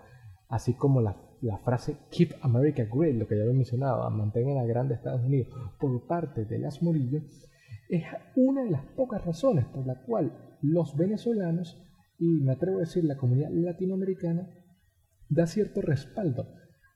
así 0.49 0.73
como 0.73 0.99
la, 0.99 1.15
frase 1.63 1.95
Keep 2.11 2.33
America 2.41 2.83
Great, 2.93 3.15
lo 3.15 3.27
que 3.27 3.37
ya 3.37 3.43
había 3.43 3.53
mencionado, 3.53 4.09
mantengan 4.09 4.57
a 4.57 4.65
grande 4.65 4.95
Estados 4.95 5.23
Unidos, 5.23 5.47
por 5.79 6.05
parte 6.05 6.43
de 6.43 6.59
las 6.59 6.83
Morillo, 6.83 7.21
es 7.87 8.03
una 8.35 8.63
de 8.63 8.71
las 8.71 8.83
pocas 8.97 9.23
razones 9.23 9.63
por 9.67 9.87
la 9.87 10.01
cual 10.03 10.57
los 10.61 10.97
venezolanos, 10.97 11.81
y 12.17 12.41
me 12.41 12.53
atrevo 12.53 12.77
a 12.77 12.81
decir 12.81 13.03
la 13.03 13.17
comunidad 13.17 13.49
latinoamericana, 13.51 14.49
da 15.29 15.45
cierto 15.45 15.81
respaldo 15.81 16.47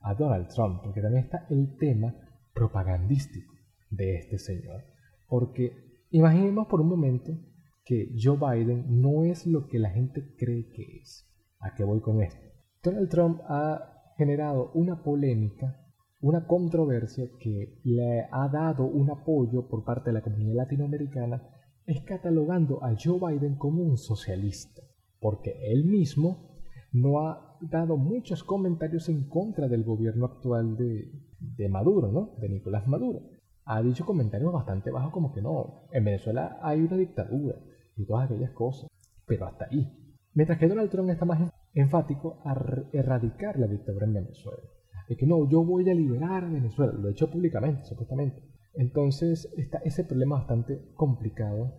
a 0.01 0.13
Donald 0.15 0.47
Trump, 0.47 0.81
porque 0.83 1.01
también 1.01 1.25
está 1.25 1.45
el 1.49 1.75
tema 1.77 2.15
propagandístico 2.53 3.53
de 3.89 4.15
este 4.15 4.37
señor. 4.37 4.83
Porque 5.27 6.05
imaginemos 6.09 6.67
por 6.67 6.81
un 6.81 6.89
momento 6.89 7.37
que 7.85 8.13
Joe 8.21 8.37
Biden 8.37 9.01
no 9.01 9.23
es 9.23 9.45
lo 9.45 9.67
que 9.67 9.79
la 9.79 9.91
gente 9.91 10.35
cree 10.37 10.69
que 10.69 10.99
es. 11.01 11.27
¿A 11.59 11.73
qué 11.75 11.83
voy 11.83 12.01
con 12.01 12.21
esto? 12.21 12.41
Donald 12.83 13.09
Trump 13.09 13.41
ha 13.47 14.13
generado 14.17 14.71
una 14.73 15.03
polémica, 15.03 15.77
una 16.19 16.45
controversia 16.47 17.25
que 17.39 17.79
le 17.83 18.27
ha 18.31 18.49
dado 18.49 18.85
un 18.85 19.09
apoyo 19.11 19.67
por 19.67 19.83
parte 19.83 20.09
de 20.09 20.13
la 20.13 20.21
comunidad 20.21 20.63
latinoamericana, 20.63 21.41
es 21.85 22.01
catalogando 22.03 22.83
a 22.83 22.95
Joe 22.97 23.19
Biden 23.19 23.55
como 23.55 23.83
un 23.83 23.97
socialista, 23.97 24.81
porque 25.21 25.55
él 25.71 25.85
mismo 25.85 26.49
no 26.91 27.21
ha 27.21 27.57
dado 27.61 27.95
muchos 27.95 28.43
comentarios 28.43 29.07
en 29.07 29.29
contra 29.29 29.69
del 29.69 29.83
gobierno 29.83 30.25
actual 30.25 30.75
de, 30.75 31.69
Maduro, 31.69 32.11
¿no? 32.11 32.31
De 32.39 32.49
Nicolás 32.49 32.87
Maduro. 32.87 33.21
Ha 33.65 33.81
dicho 33.81 34.05
comentarios 34.05 34.51
bastante 34.51 34.89
bajos 34.89 35.13
como 35.13 35.31
que 35.31 35.41
no, 35.41 35.87
en 35.91 36.03
Venezuela 36.03 36.59
hay 36.61 36.81
una 36.81 36.97
dictadura 36.97 37.55
y 37.95 38.05
todas 38.05 38.25
aquellas 38.25 38.51
cosas, 38.51 38.89
pero 39.25 39.45
hasta 39.45 39.65
ahí. 39.65 39.87
Mientras 40.33 40.57
que 40.57 40.67
Donald 40.67 40.89
Trump 40.89 41.09
está 41.09 41.23
más 41.23 41.51
enfático 41.73 42.41
a 42.43 42.55
erradicar 42.91 43.59
la 43.59 43.67
dictadura 43.67 44.07
en 44.07 44.13
Venezuela. 44.13 44.63
De 45.07 45.15
que 45.15 45.27
no, 45.27 45.47
yo 45.47 45.63
voy 45.63 45.87
a 45.89 45.93
liberar 45.93 46.45
a 46.45 46.49
Venezuela, 46.49 46.93
lo 46.93 47.07
he 47.07 47.11
hecho 47.11 47.29
públicamente, 47.29 47.85
supuestamente. 47.85 48.41
Entonces 48.73 49.51
está 49.57 49.79
ese 49.79 50.03
problema 50.03 50.37
bastante 50.37 50.81
complicado 50.95 51.75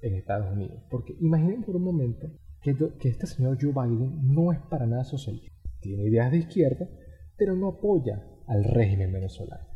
en 0.00 0.14
Estados 0.14 0.52
Unidos. 0.52 0.82
Porque 0.90 1.14
imaginen 1.20 1.62
por 1.62 1.76
un 1.76 1.82
momento 1.82 2.30
que, 2.74 3.08
este 3.08 3.26
señor 3.26 3.58
Joe 3.60 3.72
Biden 3.72 4.34
no 4.34 4.52
es 4.52 4.58
para 4.70 4.86
nada 4.86 5.04
socialista. 5.04 5.52
Tiene 5.80 6.04
ideas 6.04 6.32
de 6.32 6.38
izquierda, 6.38 6.88
pero 7.36 7.54
no 7.54 7.68
apoya 7.68 8.24
al 8.46 8.64
régimen 8.64 9.12
venezolano. 9.12 9.66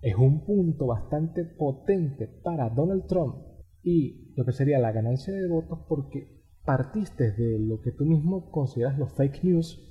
Es 0.00 0.14
un 0.14 0.44
punto 0.44 0.86
bastante 0.86 1.44
potente 1.44 2.28
para 2.28 2.70
Donald 2.70 3.06
Trump 3.06 3.36
y 3.82 4.32
lo 4.36 4.44
que 4.44 4.52
sería 4.52 4.78
la 4.78 4.92
ganancia 4.92 5.34
de 5.34 5.48
votos 5.48 5.80
porque 5.88 6.38
partiste 6.64 7.32
de 7.32 7.58
lo 7.58 7.80
que 7.80 7.92
tú 7.92 8.04
mismo 8.04 8.50
consideras 8.50 8.98
los 8.98 9.12
fake 9.14 9.42
news, 9.44 9.84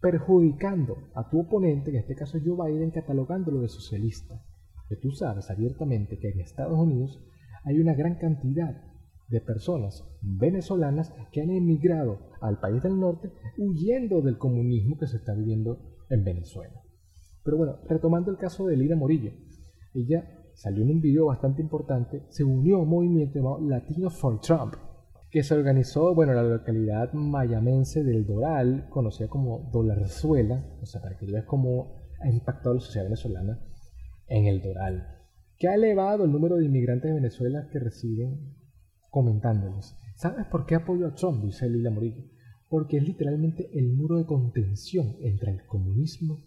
perjudicando 0.00 0.96
a 1.14 1.30
tu 1.30 1.40
oponente, 1.40 1.90
en 1.90 1.96
este 1.96 2.14
caso 2.14 2.38
Joe 2.44 2.70
Biden, 2.70 2.90
catalogándolo 2.90 3.60
de 3.60 3.68
socialista. 3.68 4.42
Que 4.88 4.96
tú 4.96 5.12
sabes 5.12 5.50
abiertamente 5.50 6.18
que 6.18 6.28
en 6.28 6.40
Estados 6.40 6.78
Unidos 6.78 7.24
hay 7.64 7.80
una 7.80 7.94
gran 7.94 8.16
cantidad 8.16 8.93
de 9.28 9.40
personas 9.40 10.04
venezolanas 10.20 11.12
que 11.32 11.42
han 11.42 11.50
emigrado 11.50 12.18
al 12.40 12.60
país 12.60 12.82
del 12.82 12.98
norte 12.98 13.32
huyendo 13.58 14.20
del 14.20 14.38
comunismo 14.38 14.96
que 14.98 15.06
se 15.06 15.16
está 15.16 15.34
viviendo 15.34 15.78
en 16.10 16.24
Venezuela. 16.24 16.82
Pero 17.42 17.56
bueno, 17.56 17.78
retomando 17.88 18.30
el 18.30 18.38
caso 18.38 18.66
de 18.66 18.76
Lina 18.76 18.96
Morillo, 18.96 19.32
ella 19.94 20.24
salió 20.54 20.82
en 20.82 20.90
un 20.90 21.00
video 21.00 21.26
bastante 21.26 21.62
importante, 21.62 22.22
se 22.28 22.44
unió 22.44 22.76
a 22.76 22.82
un 22.82 22.88
movimiento 22.88 23.38
llamado 23.38 23.60
Latino 23.60 24.10
for 24.10 24.40
Trump, 24.40 24.74
que 25.30 25.42
se 25.42 25.54
organizó, 25.54 26.14
bueno, 26.14 26.32
en 26.32 26.38
la 26.38 26.56
localidad 26.56 27.12
mayamense 27.12 28.04
del 28.04 28.24
Doral, 28.24 28.88
conocida 28.88 29.28
como 29.28 29.68
Dolarzuela, 29.72 30.64
o 30.80 30.86
sea, 30.86 31.02
para 31.02 31.16
que 31.18 31.26
veas 31.26 31.44
cómo 31.44 31.96
ha 32.20 32.30
impactado 32.30 32.74
la 32.74 32.80
sociedad 32.80 33.06
venezolana 33.06 33.58
en 34.28 34.46
el 34.46 34.62
Doral, 34.62 35.08
que 35.58 35.68
ha 35.68 35.74
elevado 35.74 36.24
el 36.24 36.32
número 36.32 36.56
de 36.56 36.66
inmigrantes 36.66 37.10
de 37.10 37.16
Venezuela 37.16 37.68
que 37.72 37.80
residen 37.80 38.54
comentándoles. 39.14 39.96
¿Sabes 40.16 40.44
por 40.46 40.66
qué 40.66 40.74
apoyo 40.74 41.06
a 41.06 41.14
Trump? 41.14 41.44
Dice 41.44 41.70
Lila 41.70 41.90
Morillo. 41.90 42.24
Porque 42.68 42.96
es 42.96 43.04
literalmente 43.04 43.70
el 43.72 43.92
muro 43.92 44.18
de 44.18 44.26
contención 44.26 45.14
entre 45.20 45.52
el 45.52 45.64
comunismo 45.66 46.38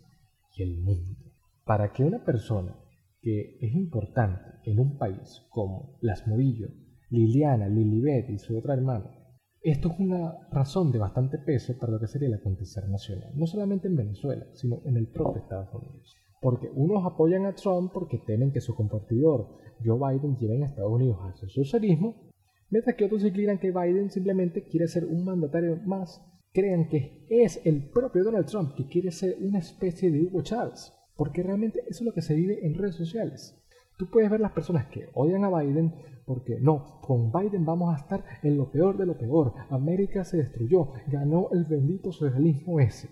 y 0.53 0.63
el 0.63 0.77
mundo. 0.81 1.15
Para 1.63 1.93
que 1.93 2.03
una 2.03 2.25
persona 2.25 2.75
que 3.21 3.57
es 3.61 3.73
importante 3.73 4.41
en 4.65 4.79
un 4.79 4.97
país 4.97 5.45
como 5.49 5.97
Las 6.01 6.27
Morillo, 6.27 6.67
Liliana, 7.09 7.69
Lilibet 7.69 8.29
y 8.29 8.37
su 8.37 8.57
otra 8.57 8.73
hermana, 8.73 9.15
esto 9.61 9.89
es 9.89 9.99
una 9.99 10.49
razón 10.51 10.91
de 10.91 10.99
bastante 10.99 11.37
peso 11.37 11.77
para 11.79 11.93
lo 11.93 11.99
que 12.01 12.07
sería 12.07 12.27
el 12.27 12.33
acontecer 12.33 12.89
nacional, 12.89 13.31
no 13.33 13.47
solamente 13.47 13.87
en 13.87 13.95
Venezuela, 13.95 14.45
sino 14.51 14.81
en 14.83 14.97
el 14.97 15.07
propio 15.07 15.41
Estados 15.41 15.73
Unidos. 15.73 16.13
Porque 16.41 16.69
unos 16.73 17.05
apoyan 17.05 17.45
a 17.45 17.55
Trump 17.55 17.93
porque 17.93 18.17
temen 18.17 18.51
que 18.51 18.59
su 18.59 18.75
compartidor 18.75 19.55
Joe 19.83 19.97
Biden 19.97 20.35
lleve 20.35 20.61
a 20.61 20.65
Estados 20.67 20.91
Unidos 20.91 21.17
hacia 21.21 21.45
el 21.45 21.51
socialismo 21.51 22.27
Mientras 22.69 22.95
que 22.95 23.05
otros 23.05 23.23
inclinan 23.23 23.59
que 23.59 23.71
Biden 23.71 24.09
simplemente 24.09 24.63
quiere 24.63 24.87
ser 24.87 25.05
un 25.05 25.23
mandatario 25.23 25.77
más, 25.85 26.21
crean 26.53 26.89
que 26.89 27.25
es 27.29 27.61
el 27.65 27.89
propio 27.89 28.23
Donald 28.23 28.45
Trump 28.47 28.73
que 28.75 28.87
quiere 28.87 29.11
ser 29.11 29.37
una 29.39 29.59
especie 29.59 30.11
de 30.11 30.23
Hugo 30.23 30.41
Chávez, 30.41 30.91
porque 31.15 31.43
realmente 31.43 31.79
eso 31.87 32.03
es 32.03 32.05
lo 32.07 32.13
que 32.13 32.21
se 32.21 32.35
vive 32.35 32.65
en 32.65 32.73
redes 32.73 32.95
sociales. 32.95 33.55
Tú 33.97 34.09
puedes 34.09 34.29
ver 34.29 34.41
las 34.41 34.51
personas 34.51 34.87
que 34.87 35.09
odian 35.13 35.43
a 35.43 35.61
Biden 35.61 35.93
porque 36.25 36.59
no, 36.59 36.99
con 37.01 37.31
Biden 37.31 37.63
vamos 37.63 37.95
a 37.95 37.99
estar 37.99 38.23
en 38.43 38.57
lo 38.57 38.69
peor 38.69 38.97
de 38.97 39.05
lo 39.05 39.17
peor. 39.17 39.53
América 39.69 40.25
se 40.25 40.37
destruyó, 40.37 40.91
ganó 41.07 41.49
el 41.53 41.63
bendito 41.63 42.11
socialismo 42.11 42.81
ese. 42.81 43.07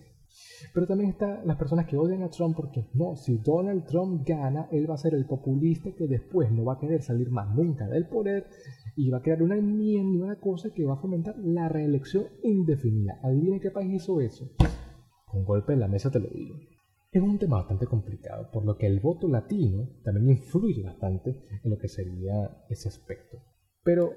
Pero 0.73 0.85
también 0.85 1.11
están 1.11 1.47
las 1.47 1.57
personas 1.57 1.85
que 1.85 1.97
odian 1.97 2.23
a 2.23 2.29
Trump 2.29 2.55
porque 2.55 2.89
no, 2.93 3.15
si 3.15 3.37
Donald 3.37 3.85
Trump 3.85 4.27
gana, 4.27 4.67
él 4.71 4.89
va 4.89 4.95
a 4.95 4.97
ser 4.97 5.13
el 5.13 5.25
populista 5.25 5.91
que 5.93 6.07
después 6.07 6.51
no 6.51 6.65
va 6.65 6.73
a 6.73 6.79
querer 6.79 7.01
salir 7.01 7.29
más 7.31 7.55
nunca 7.55 7.87
del 7.87 8.07
poder 8.07 8.47
y 8.95 9.09
va 9.09 9.17
a 9.17 9.21
crear 9.21 9.43
una 9.43 9.57
enmienda, 9.57 10.25
una 10.25 10.39
cosa 10.39 10.71
que 10.73 10.85
va 10.85 10.93
a 10.93 11.01
fomentar 11.01 11.37
la 11.37 11.69
reelección 11.69 12.27
indefinida. 12.43 13.19
Adivinen 13.23 13.59
qué 13.59 13.71
país 13.71 13.93
hizo 13.93 14.21
eso. 14.21 14.49
Con 15.25 15.43
golpe 15.43 15.73
en 15.73 15.81
la 15.81 15.87
mesa 15.87 16.11
te 16.11 16.19
lo 16.19 16.29
digo. 16.29 16.55
Es 17.11 17.21
un 17.21 17.37
tema 17.37 17.57
bastante 17.57 17.87
complicado, 17.87 18.49
por 18.51 18.65
lo 18.65 18.77
que 18.77 18.87
el 18.87 18.99
voto 18.99 19.27
latino 19.27 19.89
también 20.03 20.37
influye 20.37 20.83
bastante 20.83 21.43
en 21.63 21.71
lo 21.71 21.77
que 21.77 21.87
sería 21.87 22.65
ese 22.69 22.89
aspecto. 22.89 23.37
Pero 23.83 24.13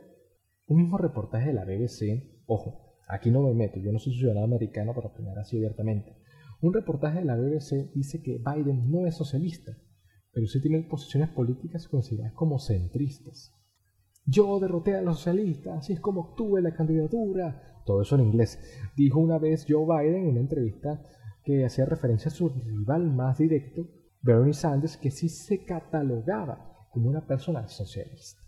un 0.67 0.79
mismo 0.79 0.99
reportaje 0.99 1.49
de 1.49 1.55
la 1.55 1.65
BBC, 1.65 2.43
ojo, 2.47 2.97
aquí 3.09 3.31
no 3.31 3.43
me 3.43 3.55
meto, 3.55 3.79
yo 3.79 3.93
no 3.93 3.99
soy 3.99 4.15
ciudadano 4.15 4.45
americano 4.45 4.95
para 4.95 5.09
opinar 5.09 5.39
así 5.39 5.57
abiertamente. 5.57 6.17
Un 6.61 6.75
reportaje 6.75 7.21
de 7.21 7.25
la 7.25 7.37
BBC 7.37 7.93
dice 7.95 8.21
que 8.21 8.39
Biden 8.39 8.91
no 8.91 9.07
es 9.07 9.17
socialista, 9.17 9.79
pero 10.33 10.47
sí 10.47 10.61
tiene 10.61 10.83
posiciones 10.83 11.31
políticas 11.31 11.87
consideradas 11.89 12.35
como 12.35 12.59
centristas. 12.59 13.53
Yo 14.31 14.61
derroté 14.61 14.95
a 14.95 15.01
los 15.01 15.17
socialistas, 15.17 15.79
así 15.79 15.95
es 15.95 16.01
como 16.01 16.21
obtuve 16.21 16.61
la 16.61 16.75
candidatura. 16.75 17.81
Todo 17.87 18.03
eso 18.03 18.17
en 18.17 18.27
inglés. 18.27 18.59
Dijo 18.95 19.21
una 19.21 19.39
vez 19.39 19.65
Joe 19.67 19.87
Biden 19.87 20.25
en 20.25 20.29
una 20.29 20.41
entrevista 20.41 21.03
que 21.43 21.65
hacía 21.65 21.87
referencia 21.87 22.31
a 22.31 22.35
su 22.35 22.51
rival 22.51 23.11
más 23.11 23.39
directo, 23.39 23.87
Bernie 24.21 24.53
Sanders, 24.53 24.99
que 24.99 25.11
sí 25.11 25.31
se 25.31 25.65
catalogaba 25.65 26.89
como 26.91 27.09
una 27.09 27.27
persona 27.27 27.67
socialista. 27.69 28.43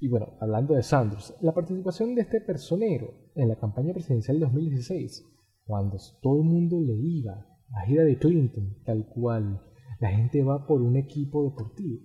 Y 0.00 0.08
bueno, 0.08 0.30
hablando 0.40 0.74
de 0.74 0.82
Sanders, 0.82 1.32
la 1.42 1.54
participación 1.54 2.16
de 2.16 2.22
este 2.22 2.40
personero 2.40 3.30
en 3.36 3.48
la 3.48 3.56
campaña 3.56 3.92
presidencial 3.92 4.40
de 4.40 4.46
2016, 4.46 5.24
cuando 5.64 5.96
todo 6.20 6.38
el 6.38 6.44
mundo 6.44 6.80
le 6.80 6.94
iba 6.94 7.46
a 7.70 7.86
gira 7.86 8.02
de 8.02 8.18
Clinton, 8.18 8.78
tal 8.84 9.06
cual 9.06 9.62
la 10.00 10.10
gente 10.10 10.42
va 10.42 10.66
por 10.66 10.82
un 10.82 10.96
equipo 10.96 11.44
deportivo, 11.44 12.00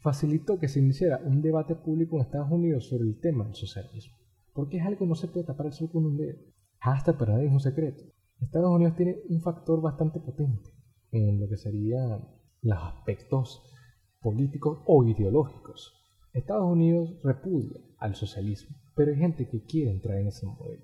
facilitó 0.00 0.58
que 0.58 0.68
se 0.68 0.80
iniciara 0.80 1.20
un 1.24 1.42
debate 1.42 1.74
público 1.74 2.16
en 2.16 2.22
Estados 2.22 2.50
Unidos 2.50 2.88
sobre 2.88 3.04
el 3.04 3.20
tema 3.20 3.44
del 3.44 3.54
socialismo, 3.54 4.16
porque 4.52 4.78
es 4.78 4.84
algo 4.84 5.00
que 5.00 5.06
no 5.06 5.14
se 5.14 5.28
puede 5.28 5.46
tapar 5.46 5.66
el 5.66 5.72
sol 5.72 5.90
con 5.90 6.06
un 6.06 6.16
dedo, 6.16 6.38
hasta 6.80 7.12
nadie 7.12 7.46
es 7.46 7.52
un 7.52 7.60
secreto. 7.60 8.04
Estados 8.40 8.70
Unidos 8.70 8.96
tiene 8.96 9.18
un 9.28 9.40
factor 9.42 9.82
bastante 9.82 10.18
potente 10.18 10.70
en 11.12 11.40
lo 11.40 11.48
que 11.48 11.56
serían 11.56 12.26
los 12.62 12.78
aspectos 12.78 13.62
políticos 14.20 14.78
o 14.86 15.04
ideológicos. 15.04 15.94
Estados 16.32 16.70
Unidos 16.70 17.20
repudia 17.22 17.80
al 17.98 18.14
socialismo, 18.14 18.76
pero 18.94 19.10
hay 19.10 19.18
gente 19.18 19.48
que 19.48 19.62
quiere 19.62 19.90
entrar 19.90 20.18
en 20.18 20.28
ese 20.28 20.46
modelo, 20.46 20.82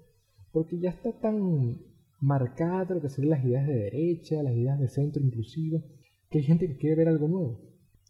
porque 0.52 0.78
ya 0.78 0.90
está 0.90 1.12
tan 1.18 1.78
marcada 2.20 2.94
lo 2.94 3.00
que 3.00 3.08
serían 3.08 3.38
las 3.38 3.44
ideas 3.44 3.66
de 3.66 3.74
derecha, 3.74 4.42
las 4.42 4.54
ideas 4.54 4.78
de 4.78 4.88
centro 4.88 5.22
inclusive, 5.22 5.82
que 6.28 6.38
hay 6.38 6.44
gente 6.44 6.66
que 6.66 6.76
quiere 6.76 6.96
ver 6.96 7.08
algo 7.08 7.28
nuevo. 7.28 7.60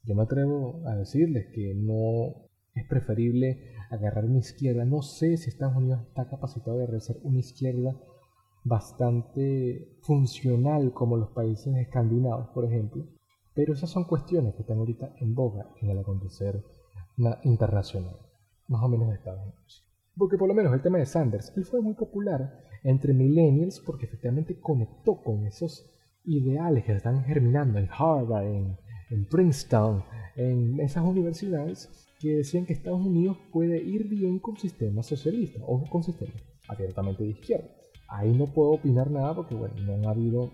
Yo 0.07 0.15
me 0.15 0.23
atrevo 0.23 0.83
a 0.87 0.95
decirles 0.95 1.49
que 1.53 1.75
no 1.75 2.49
es 2.75 2.87
preferible 2.87 3.73
agarrar 3.91 4.25
una 4.25 4.39
izquierda. 4.39 4.85
No 4.85 5.03
sé 5.03 5.37
si 5.37 5.51
Estados 5.51 5.77
Unidos 5.77 6.01
está 6.07 6.29
capacitado 6.29 6.79
de 6.79 6.87
realizar 6.87 7.17
una 7.23 7.41
izquierda 7.41 7.97
bastante 8.63 9.97
funcional 10.03 10.93
como 10.93 11.17
los 11.17 11.31
países 11.31 11.75
escandinavos, 11.77 12.49
por 12.49 12.65
ejemplo. 12.65 13.05
Pero 13.55 13.73
esas 13.73 13.91
son 13.91 14.05
cuestiones 14.05 14.55
que 14.55 14.63
están 14.63 14.79
ahorita 14.79 15.15
en 15.19 15.35
boga 15.35 15.71
en 15.81 15.91
el 15.91 15.99
acontecer 15.99 16.63
internacional, 17.43 18.17
más 18.69 18.83
o 18.83 18.89
menos 18.89 19.09
de 19.09 19.15
Estados 19.15 19.43
Unidos. 19.43 19.85
Porque 20.17 20.37
por 20.37 20.49
lo 20.49 20.55
menos 20.55 20.73
el 20.73 20.83
tema 20.83 20.99
de 20.99 21.07
Sanders, 21.07 21.53
él 21.57 21.65
fue 21.65 21.81
muy 21.81 21.95
popular 21.95 22.61
entre 22.85 23.13
millennials 23.13 23.81
porque 23.81 24.07
efectivamente 24.07 24.61
conectó 24.61 25.23
con 25.23 25.47
esos 25.47 25.91
ideales 26.25 26.85
que 26.85 26.93
están 26.93 27.25
germinando 27.25 27.79
en 27.79 27.89
Harvard, 27.91 28.47
en, 28.47 28.77
en 29.11 29.25
Princeton, 29.25 30.05
en 30.37 30.81
esas 30.81 31.05
universidades 31.05 31.91
que 32.19 32.37
decían 32.37 32.67
que 32.67 32.73
Estados 32.73 33.01
Unidos 33.01 33.37
puede 33.53 33.83
ir 33.83 34.09
bien 34.09 34.39
con 34.39 34.57
sistemas 34.57 35.07
socialistas 35.07 35.63
o 35.67 35.85
con 35.89 36.03
sistemas 36.03 36.43
abiertamente 36.69 37.23
de 37.23 37.31
izquierda. 37.31 37.69
Ahí 38.09 38.33
no 38.33 38.47
puedo 38.47 38.71
opinar 38.71 39.11
nada 39.11 39.35
porque, 39.35 39.55
bueno, 39.55 39.75
no 39.83 39.95
han 39.95 40.07
habido 40.07 40.51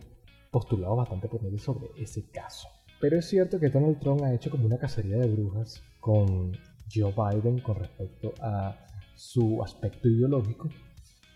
postulados 0.50 0.96
bastante 0.96 1.28
potentes 1.28 1.62
sobre 1.62 1.88
ese 1.96 2.28
caso. 2.30 2.68
Pero 3.00 3.18
es 3.18 3.26
cierto 3.26 3.58
que 3.58 3.68
Donald 3.68 3.98
Trump 3.98 4.22
ha 4.22 4.34
hecho 4.34 4.50
como 4.50 4.66
una 4.66 4.78
cacería 4.78 5.16
de 5.16 5.28
brujas 5.28 5.82
con 6.00 6.52
Joe 6.92 7.12
Biden 7.12 7.60
con 7.60 7.76
respecto 7.76 8.32
a 8.40 8.86
su 9.14 9.62
aspecto 9.62 10.08
ideológico. 10.08 10.68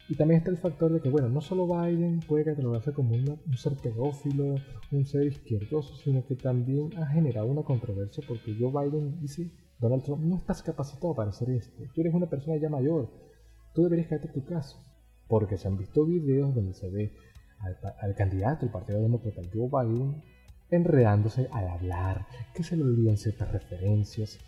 Y 0.08 0.14
también 0.14 0.38
está 0.38 0.50
el 0.50 0.58
factor 0.58 0.92
de 0.92 1.00
que, 1.00 1.10
bueno, 1.10 1.28
no 1.28 1.40
solo 1.40 1.66
Biden 1.66 2.20
puede 2.20 2.44
catalogarse 2.44 2.92
como 2.92 3.16
un 3.16 3.56
ser 3.56 3.74
pedófilo, 3.76 4.56
un 4.92 5.04
ser 5.04 5.26
izquierdoso, 5.26 5.96
sino 5.96 6.24
que 6.24 6.36
también 6.36 6.96
ha 6.96 7.06
generado 7.06 7.46
una 7.46 7.62
controversia 7.62 8.22
porque 8.26 8.56
Joe 8.58 8.70
Biden 8.70 9.20
dice, 9.20 9.50
Donald 9.80 10.04
Trump, 10.04 10.22
no 10.22 10.36
estás 10.36 10.62
capacitado 10.62 11.14
para 11.14 11.30
hacer 11.30 11.50
esto, 11.50 11.82
tú 11.92 12.00
eres 12.00 12.14
una 12.14 12.30
persona 12.30 12.56
ya 12.56 12.68
mayor, 12.68 13.10
tú 13.74 13.82
deberías 13.82 14.10
en 14.12 14.32
tu 14.32 14.44
casa 14.44 14.76
porque 15.28 15.56
se 15.56 15.68
han 15.68 15.76
visto 15.76 16.04
videos 16.04 16.54
donde 16.54 16.72
se 16.74 16.88
ve 16.88 17.12
al, 18.00 18.14
candidato 18.14 18.60
del 18.60 18.70
Partido 18.70 19.00
Demócrata, 19.00 19.42
Joe 19.52 19.68
Biden, 19.68 20.22
enredándose 20.70 21.48
al 21.52 21.68
hablar, 21.68 22.26
que 22.54 22.62
se 22.62 22.76
le 22.76 22.84
olvidan 22.84 23.16
ciertas 23.16 23.50
referencias. 23.50 24.38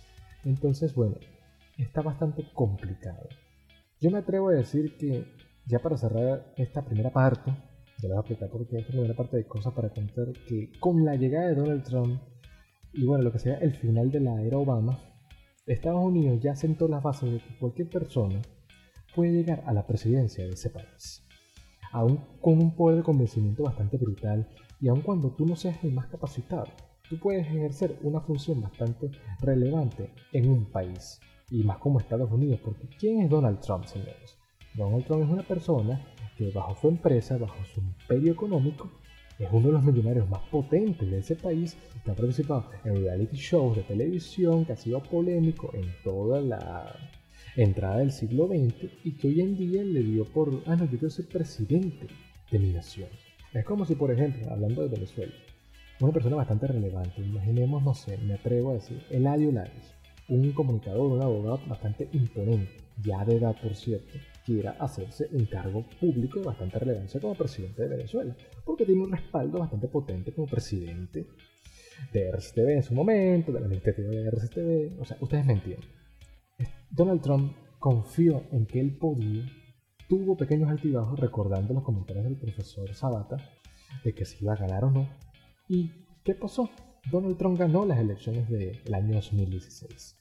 Entonces, 0.45 0.95
bueno, 0.95 1.17
está 1.79 2.03
bastante 2.03 2.45
complicado. 2.55 3.29
Yo 4.01 4.11
me 4.11 4.19
atrevo 4.19 4.49
a 4.49 4.53
decir 4.53 4.97
que, 4.97 5.25
ya 5.69 5.79
para 5.81 5.99
cerrar 5.99 6.55
esta 6.57 6.83
primera 6.83 7.11
parte, 7.11 7.51
ya 8.01 8.09
lo 8.09 8.15
voy 8.15 8.17
a 8.17 8.21
explicar 8.21 8.49
porque 8.51 8.79
esta 8.79 8.93
primera 8.93 9.15
parte 9.15 9.37
de 9.37 9.47
cosas 9.47 9.75
para 9.75 9.91
contar, 9.91 10.33
que 10.49 10.73
con 10.81 11.05
la 11.05 11.15
llegada 11.15 11.49
de 11.49 11.55
Donald 11.55 11.85
Trump, 11.85 12.21
y 12.95 13.05
bueno, 13.05 13.25
lo 13.25 13.33
que 13.33 13.39
sea 13.39 13.59
el 13.59 13.75
final 13.75 14.11
de 14.11 14.21
la 14.21 14.43
era 14.43 14.57
Obama, 14.57 14.99
Estados 15.67 16.03
Unidos 16.03 16.41
ya 16.41 16.57
sentó 16.57 16.89
las 16.89 17.03
bases 17.03 17.31
de 17.31 17.39
que 17.41 17.59
cualquier 17.59 17.91
persona 17.91 18.41
puede 19.15 19.33
llegar 19.33 19.63
a 19.67 19.75
la 19.75 19.87
presidencia 19.87 20.45
de 20.45 20.53
ese 20.53 20.71
país, 20.71 21.23
aún 21.93 22.19
con 22.41 22.59
un 22.59 22.75
poder 22.75 22.99
de 22.99 23.03
convencimiento 23.03 23.65
bastante 23.65 23.99
brutal 23.99 24.49
y 24.81 24.89
aun 24.89 25.03
cuando 25.03 25.31
tú 25.33 25.45
no 25.45 25.55
seas 25.55 25.85
el 25.85 25.93
más 25.93 26.07
capacitado, 26.07 26.69
tú 27.11 27.19
puedes 27.19 27.47
ejercer 27.47 27.99
una 28.03 28.21
función 28.21 28.63
bastante 28.63 29.11
relevante 29.41 30.15
en 30.33 30.49
un 30.49 30.65
país, 30.71 31.21
y 31.51 31.63
más 31.63 31.77
como 31.79 32.01
Estados 32.01 32.31
Unidos, 32.31 32.61
porque 32.65 32.89
¿quién 32.99 33.21
es 33.21 33.29
Donald 33.29 33.61
Trump, 33.61 33.85
señores? 33.85 34.38
Donald 34.75 35.05
Trump 35.05 35.25
es 35.25 35.31
una 35.31 35.43
persona 35.43 36.01
que 36.37 36.51
bajo 36.51 36.77
su 36.81 36.89
empresa, 36.89 37.37
bajo 37.37 37.65
su 37.65 37.81
imperio 37.81 38.33
económico, 38.33 38.91
es 39.39 39.49
uno 39.53 39.69
de 39.69 39.73
los 39.75 39.85
millonarios 39.85 40.29
más 40.29 40.43
potentes 40.51 41.09
de 41.09 41.19
ese 41.19 41.37
país, 41.37 41.77
que 42.05 42.11
ha 42.11 42.15
participado 42.15 42.71
en 42.85 43.03
reality 43.03 43.37
shows 43.37 43.77
de 43.77 43.83
televisión, 43.83 44.65
que 44.65 44.73
ha 44.73 44.77
sido 44.77 45.01
polémico 45.03 45.71
en 45.75 45.87
toda 46.03 46.41
la 46.41 46.97
entrada 47.57 47.99
del 47.99 48.13
siglo 48.13 48.49
XX 48.49 48.91
y 49.05 49.13
que 49.13 49.29
hoy 49.29 49.41
en 49.41 49.57
día 49.57 49.83
le 49.85 50.03
dio 50.03 50.25
por, 50.25 50.63
ah, 50.67 50.77
no, 50.77 50.85
yo 50.85 50.91
quiero 50.99 51.11
ser 51.11 51.27
presidente 51.27 52.07
de 52.51 52.59
mi 52.59 52.73
nación. 52.73 53.09
Es 53.53 53.65
como 53.65 53.85
si, 53.85 53.95
por 53.95 54.11
ejemplo, 54.11 54.51
hablando 54.51 54.83
de 54.83 54.89
Venezuela, 54.89 55.33
una 56.01 56.13
persona 56.13 56.37
bastante 56.37 56.67
relevante, 56.67 57.21
imaginemos, 57.21 57.83
no 57.83 57.95
sé, 57.95 58.19
me 58.19 58.35
atrevo 58.35 58.71
a 58.71 58.75
decir, 58.75 59.03
Eladio 59.11 59.51
Lares, 59.53 59.95
un 60.29 60.53
comunicador, 60.53 61.13
un 61.13 61.23
abogado 61.23 61.61
bastante 61.67 62.09
imponente, 62.13 62.77
ya 63.03 63.25
de 63.25 63.37
edad 63.37 63.57
por 63.61 63.75
cierto, 63.75 64.19
quiera 64.49 64.71
hacerse 64.81 65.29
un 65.33 65.45
cargo 65.45 65.85
público 66.01 66.41
de 66.41 66.47
bastante 66.47 66.79
relevancia 66.79 67.21
como 67.21 67.35
presidente 67.35 67.83
de 67.83 67.89
Venezuela, 67.89 68.35
porque 68.65 68.87
tiene 68.87 69.03
un 69.03 69.13
respaldo 69.13 69.59
bastante 69.59 69.89
potente 69.89 70.33
como 70.33 70.47
presidente 70.47 71.27
de 72.15 72.29
RCTV 72.31 72.69
en 72.71 72.83
su 72.83 72.95
momento, 72.95 73.53
de 73.53 73.61
la 73.61 73.67
iniciativa 73.67 74.09
de 74.09 74.27
RCTV, 74.27 75.03
o 75.03 75.05
sea, 75.05 75.19
ustedes 75.21 75.45
me 75.45 75.53
entienden. 75.53 75.91
Donald 76.91 77.21
Trump 77.21 77.53
confió 77.79 78.43
en 78.51 78.65
que 78.65 78.81
él 78.81 78.97
podía, 78.97 79.45
tuvo 80.09 80.35
pequeños 80.35 80.71
altibajos 80.71 81.21
recordando 81.21 81.75
los 81.75 81.83
comentarios 81.83 82.25
del 82.25 82.39
profesor 82.39 82.95
Sabata 82.95 83.37
de 84.03 84.15
que 84.15 84.25
se 84.25 84.43
iba 84.43 84.55
a 84.55 84.57
ganar 84.57 84.85
o 84.85 84.91
no. 84.91 85.11
¿Y 85.69 85.93
qué 86.25 86.35
pasó? 86.35 86.71
Donald 87.11 87.37
Trump 87.37 87.59
ganó 87.59 87.85
las 87.85 87.99
elecciones 87.99 88.49
del 88.49 88.95
año 88.95 89.17
2016. 89.17 90.18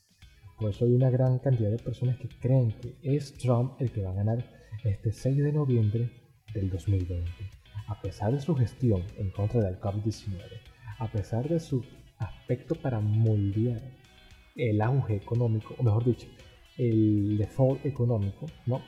Por 0.58 0.72
eso 0.72 0.86
hay 0.86 0.93
una 0.93 1.12
gran 1.12 1.38
cantidad 1.38 1.70
de 1.70 1.78
personas 1.78 2.18
que 2.18 2.28
creen 2.28 2.74
que 2.82 2.97
es 3.03 3.34
Trump 3.38 3.74
el 3.80 3.91
que 3.91 4.01
va 4.01 4.10
a 4.10 4.16
ganar 4.16 4.43
este 4.84 5.12
6 5.12 5.38
de 5.38 5.53
noviembre 5.53 6.10
del 6.51 6.72
2020. 6.72 7.32
A 7.88 8.01
pesar 8.01 8.34
de 8.34 8.41
su 8.41 8.55
gestión 8.55 9.03
en 9.18 9.30
contra 9.30 9.62
del 9.62 9.80
COVID-19, 9.80 10.41
a 10.97 11.12
pesar 11.12 11.47
de 11.47 11.60
su 11.60 11.86
aspecto 12.18 12.74
para 12.74 12.99
moldear 12.99 13.82
el 14.55 14.82
auge 14.82 15.16
económico, 15.18 15.76
o 15.78 15.84
mejor 15.84 16.03
dicho, 16.03 16.28
el 16.78 17.38
default 17.38 17.86
económico, 17.86 18.47
¿no? 18.66 18.82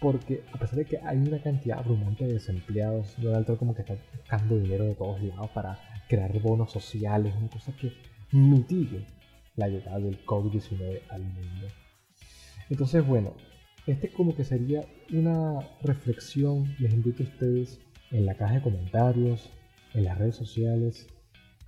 Porque 0.00 0.44
a 0.52 0.58
pesar 0.58 0.76
de 0.76 0.84
que 0.84 0.98
hay 0.98 1.18
una 1.18 1.42
cantidad 1.42 1.78
abrumante 1.78 2.24
de 2.24 2.34
desempleados, 2.34 3.14
Donald 3.18 3.46
Trump 3.46 3.58
como 3.58 3.74
que 3.74 3.82
está 3.82 3.96
buscando 4.16 4.58
dinero 4.58 4.84
de 4.84 4.94
todos 4.94 5.20
lados 5.22 5.50
para 5.50 5.76
crear 6.08 6.40
bonos 6.40 6.70
sociales, 6.70 7.34
una 7.36 7.48
cosa 7.48 7.74
que 7.76 7.92
mitigue 8.30 9.15
la 9.56 9.68
llegada 9.68 9.98
del 9.98 10.24
COVID-19 10.24 11.00
al 11.10 11.22
mundo. 11.22 11.66
Entonces, 12.68 13.06
bueno, 13.06 13.34
este 13.86 14.10
como 14.10 14.34
que 14.34 14.44
sería 14.44 14.84
una 15.12 15.60
reflexión, 15.82 16.74
les 16.78 16.92
invito 16.92 17.22
a 17.22 17.26
ustedes 17.26 17.80
en 18.10 18.26
la 18.26 18.34
caja 18.36 18.54
de 18.54 18.62
comentarios, 18.62 19.50
en 19.94 20.04
las 20.04 20.18
redes 20.18 20.36
sociales, 20.36 21.06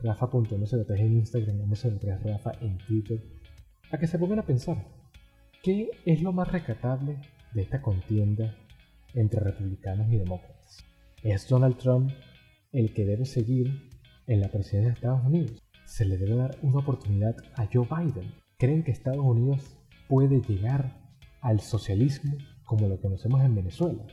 rafa.mc3 0.03 0.99
en 0.99 1.17
Instagram, 1.19 1.59
mc3 1.71 2.23
rafa 2.23 2.53
en 2.61 2.79
Twitter, 2.79 3.23
a 3.91 3.99
que 3.99 4.07
se 4.07 4.19
pongan 4.19 4.41
a 4.41 4.47
pensar 4.47 4.87
¿Qué 5.63 5.91
es 6.05 6.23
lo 6.23 6.33
más 6.33 6.53
rescatable 6.53 7.17
de 7.53 7.63
esta 7.63 7.83
contienda 7.83 8.55
entre 9.15 9.41
republicanos 9.41 10.13
y 10.13 10.19
demócratas? 10.19 10.85
¿Es 11.23 11.49
Donald 11.49 11.79
Trump 11.79 12.13
el 12.73 12.93
que 12.93 13.05
debe 13.05 13.25
seguir 13.25 13.89
en 14.27 14.41
la 14.41 14.49
presidencia 14.49 14.91
de 14.91 14.95
Estados 14.95 15.25
Unidos. 15.25 15.63
Se 15.89 16.05
le 16.05 16.19
debe 16.19 16.37
dar 16.37 16.59
una 16.61 16.81
oportunidad 16.81 17.35
a 17.57 17.67
Joe 17.73 17.89
Biden. 17.89 18.31
¿Creen 18.59 18.85
que 18.85 18.91
Estados 18.91 19.25
Unidos 19.25 19.75
puede 20.07 20.43
llegar 20.43 21.01
al 21.41 21.61
socialismo 21.61 22.37
como 22.65 22.89
lo 22.89 23.01
conocemos 23.01 23.43
en 23.43 23.55
Venezuela? 23.55 24.07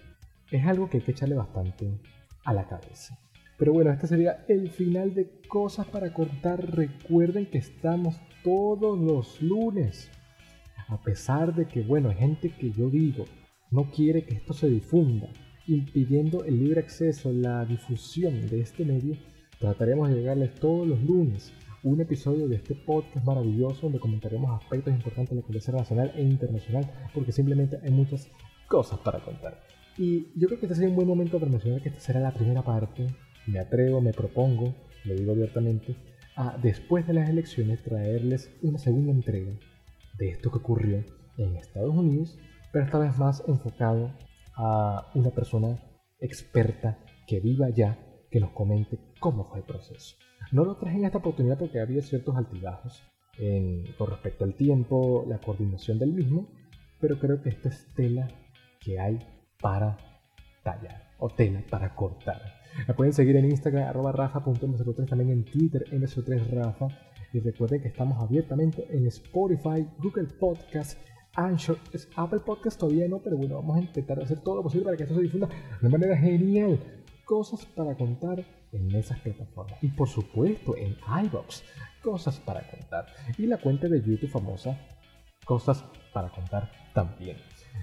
Es 0.49 0.65
algo 0.65 0.89
que 0.89 0.97
hay 0.97 1.03
que 1.03 1.11
echarle 1.11 1.36
bastante 1.36 1.99
a 2.45 2.53
la 2.53 2.65
cabeza. 2.65 3.19
Pero 3.57 3.73
bueno, 3.73 3.91
este 3.91 4.07
sería 4.07 4.45
el 4.47 4.71
final 4.71 5.13
de 5.13 5.41
cosas 5.49 5.86
para 5.88 6.13
contar. 6.13 6.65
Recuerden 6.73 7.45
que 7.45 7.57
estamos 7.57 8.15
todos 8.41 8.97
los 8.97 9.41
lunes. 9.41 10.09
A 10.88 11.01
pesar 11.01 11.53
de 11.53 11.67
que, 11.67 11.82
bueno, 11.82 12.07
hay 12.07 12.15
gente 12.15 12.51
que 12.51 12.71
yo 12.71 12.89
digo 12.89 13.26
no 13.69 13.91
quiere 13.91 14.23
que 14.23 14.36
esto 14.36 14.53
se 14.53 14.69
difunda, 14.69 15.28
impidiendo 15.67 16.45
el 16.45 16.57
libre 16.57 16.80
acceso, 16.80 17.34
la 17.34 17.65
difusión 17.65 18.47
de 18.47 18.61
este 18.61 18.86
medio, 18.86 19.17
trataremos 19.59 20.09
de 20.09 20.15
llegarles 20.15 20.55
todos 20.55 20.88
los 20.88 21.01
lunes 21.03 21.51
un 21.86 22.01
episodio 22.01 22.47
de 22.47 22.55
este 22.55 22.73
podcast 22.73 23.23
maravilloso 23.23 23.81
donde 23.83 23.99
comentaremos 23.99 24.59
aspectos 24.59 24.91
importantes 24.91 25.29
de 25.29 25.36
la 25.36 25.41
comunidad 25.43 25.73
nacional 25.73 26.11
e 26.15 26.23
internacional, 26.23 26.91
porque 27.13 27.31
simplemente 27.31 27.77
hay 27.83 27.91
muchas 27.91 28.27
cosas 28.67 28.97
para 29.01 29.19
contar. 29.19 29.61
Y 29.95 30.31
yo 30.36 30.47
creo 30.47 30.59
que 30.59 30.65
este 30.65 30.73
sería 30.73 30.89
un 30.89 30.95
buen 30.95 31.07
momento 31.07 31.39
para 31.39 31.51
mencionar 31.51 31.83
que 31.83 31.89
esta 31.89 32.01
será 32.01 32.19
la 32.21 32.33
primera 32.33 32.63
parte. 32.63 33.05
Me 33.45 33.59
atrevo, 33.59 34.01
me 34.01 34.13
propongo, 34.13 34.73
lo 35.03 35.13
digo 35.13 35.33
abiertamente, 35.33 35.95
a 36.36 36.57
después 36.57 37.05
de 37.05 37.13
las 37.13 37.29
elecciones 37.29 37.83
traerles 37.83 38.51
una 38.63 38.79
segunda 38.79 39.11
entrega 39.11 39.51
de 40.17 40.29
esto 40.29 40.49
que 40.49 40.57
ocurrió 40.57 41.03
en 41.38 41.55
Estados 41.55 41.93
Unidos, 41.93 42.36
pero 42.73 42.86
esta 42.86 42.97
vez 42.97 43.15
más 43.19 43.43
enfocado 43.47 44.11
a 44.55 45.11
una 45.13 45.29
persona 45.29 45.79
experta 46.19 46.97
que 47.27 47.39
viva 47.39 47.67
allá, 47.67 47.99
que 48.36 48.41
nos 48.41 48.51
comente 48.51 48.99
cómo 49.21 49.45
fue 49.45 49.59
el 49.59 49.63
proceso. 49.63 50.17
No 50.51 50.65
lo 50.65 50.75
traje 50.75 50.97
en 50.97 51.05
esta 51.05 51.19
oportunidad 51.19 51.57
porque 51.57 51.79
había 51.79 52.01
ciertos 52.01 52.36
altibajos 52.36 53.01
con 53.97 54.09
respecto 54.09 54.43
al 54.43 54.55
tiempo, 54.55 55.23
la 55.25 55.38
coordinación 55.38 55.99
del 55.99 56.11
mismo, 56.11 56.49
pero 56.99 57.17
creo 57.17 57.41
que 57.41 57.47
esta 57.47 57.69
es 57.69 57.88
tela 57.95 58.27
que 58.81 58.99
hay 58.99 59.19
para 59.61 59.95
tallar 60.63 61.13
o 61.17 61.29
tela 61.29 61.63
para 61.69 61.95
cortar. 61.95 62.41
Me 62.86 62.93
pueden 62.93 63.13
seguir 63.13 63.38
en 63.38 63.45
Instagram 63.45 63.88
arroba 63.88 64.11
rafa.mc3, 64.11 65.07
también 65.07 65.29
en 65.29 65.45
Twitter 65.45 65.86
mc3rafa 65.93 66.93
y 67.31 67.39
recuerden 67.39 67.83
que 67.83 67.88
estamos 67.88 68.21
abiertamente 68.21 68.86
en 68.89 69.07
Spotify, 69.07 69.88
Google 69.99 70.27
Podcast, 70.38 70.99
Anchor, 71.36 71.77
Apple 72.17 72.41
Podcast 72.41 72.77
todavía 72.77 73.07
no, 73.07 73.19
pero 73.19 73.38
bueno, 73.38 73.55
vamos 73.55 73.77
a 73.77 73.79
intentar 73.79 74.21
hacer 74.21 74.41
todo 74.41 74.57
lo 74.57 74.63
posible 74.63 74.83
para 74.83 74.97
que 74.97 75.03
esto 75.03 75.15
se 75.15 75.21
difunda 75.21 75.47
de 75.81 75.88
manera 75.88 76.17
genial. 76.17 76.77
Cosas 77.26 77.65
para 77.65 77.95
contar 77.95 78.45
en 78.71 78.95
esas 78.95 79.19
plataformas. 79.19 79.84
Y 79.84 79.88
por 79.88 80.07
supuesto 80.07 80.76
en 80.78 80.95
iBox, 81.26 81.63
cosas 82.01 82.39
para 82.39 82.61
contar. 82.69 83.07
Y 83.38 83.47
la 83.47 83.57
cuenta 83.57 83.88
de 83.88 83.99
YouTube 84.01 84.30
famosa, 84.30 84.80
cosas 85.43 85.84
para 86.13 86.30
contar 86.30 86.71
también. 86.93 87.38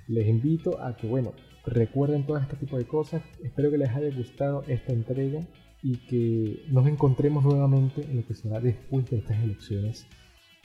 Les 0.07 0.29
invito 0.29 0.81
a 0.81 0.97
que, 0.97 1.07
bueno, 1.07 1.33
recuerden 1.67 2.25
todo 2.25 2.39
este 2.39 2.57
tipo 2.57 2.79
de 2.79 2.87
cosas. 2.87 3.23
Espero 3.43 3.71
que 3.71 3.79
les 3.79 3.91
haya 3.91 4.15
gustado 4.15 4.63
esta 4.69 4.93
entrega 4.93 5.47
y 5.83 5.97
que 6.07 6.65
nos 6.69 6.87
encontremos 6.87 7.45
nuevamente 7.45 8.03
en 8.03 8.17
lo 8.17 8.27
que 8.27 8.35
será 8.35 8.61
después 8.61 9.11
de 9.11 9.19
estas 9.19 9.43
elecciones 9.43 10.07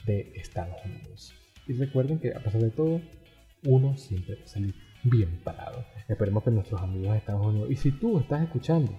de 0.06 0.32
Estados 0.36 0.76
Unidos. 0.84 1.34
Y 1.66 1.72
recuerden 1.72 2.18
que 2.18 2.34
a 2.34 2.40
pesar 2.40 2.62
de 2.62 2.70
todo, 2.70 3.00
uno 3.64 3.96
siempre 3.96 4.46
salir 4.46 4.74
bien 5.02 5.40
parado. 5.44 5.84
Esperemos 6.08 6.42
que 6.42 6.50
nuestros 6.50 6.80
amigos 6.80 7.12
de 7.12 7.18
Estados 7.18 7.46
Unidos, 7.46 7.70
y 7.70 7.76
si 7.76 7.92
tú 7.92 8.18
estás 8.18 8.42
escuchando 8.42 8.92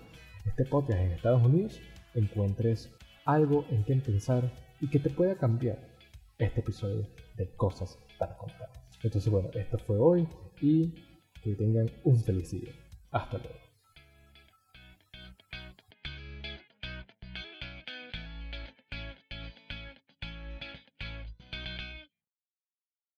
este 0.45 0.65
podcast 0.65 0.99
en 0.99 1.11
Estados 1.11 1.43
Unidos, 1.43 1.79
encuentres 2.13 2.91
algo 3.25 3.65
en 3.69 3.83
que 3.83 3.95
pensar 3.95 4.51
y 4.81 4.89
que 4.89 4.99
te 4.99 5.09
pueda 5.09 5.35
cambiar 5.35 5.77
este 6.37 6.61
episodio 6.61 7.07
de 7.35 7.49
cosas 7.55 7.97
para 8.17 8.37
contar. 8.37 8.69
Entonces, 9.03 9.31
bueno, 9.31 9.49
esto 9.53 9.77
fue 9.79 9.97
hoy 9.97 10.27
y 10.61 10.93
que 11.41 11.55
tengan 11.55 11.89
un 12.03 12.17
feliz 12.17 12.51
día. 12.51 12.71
Hasta 13.11 13.37
luego. 13.37 13.68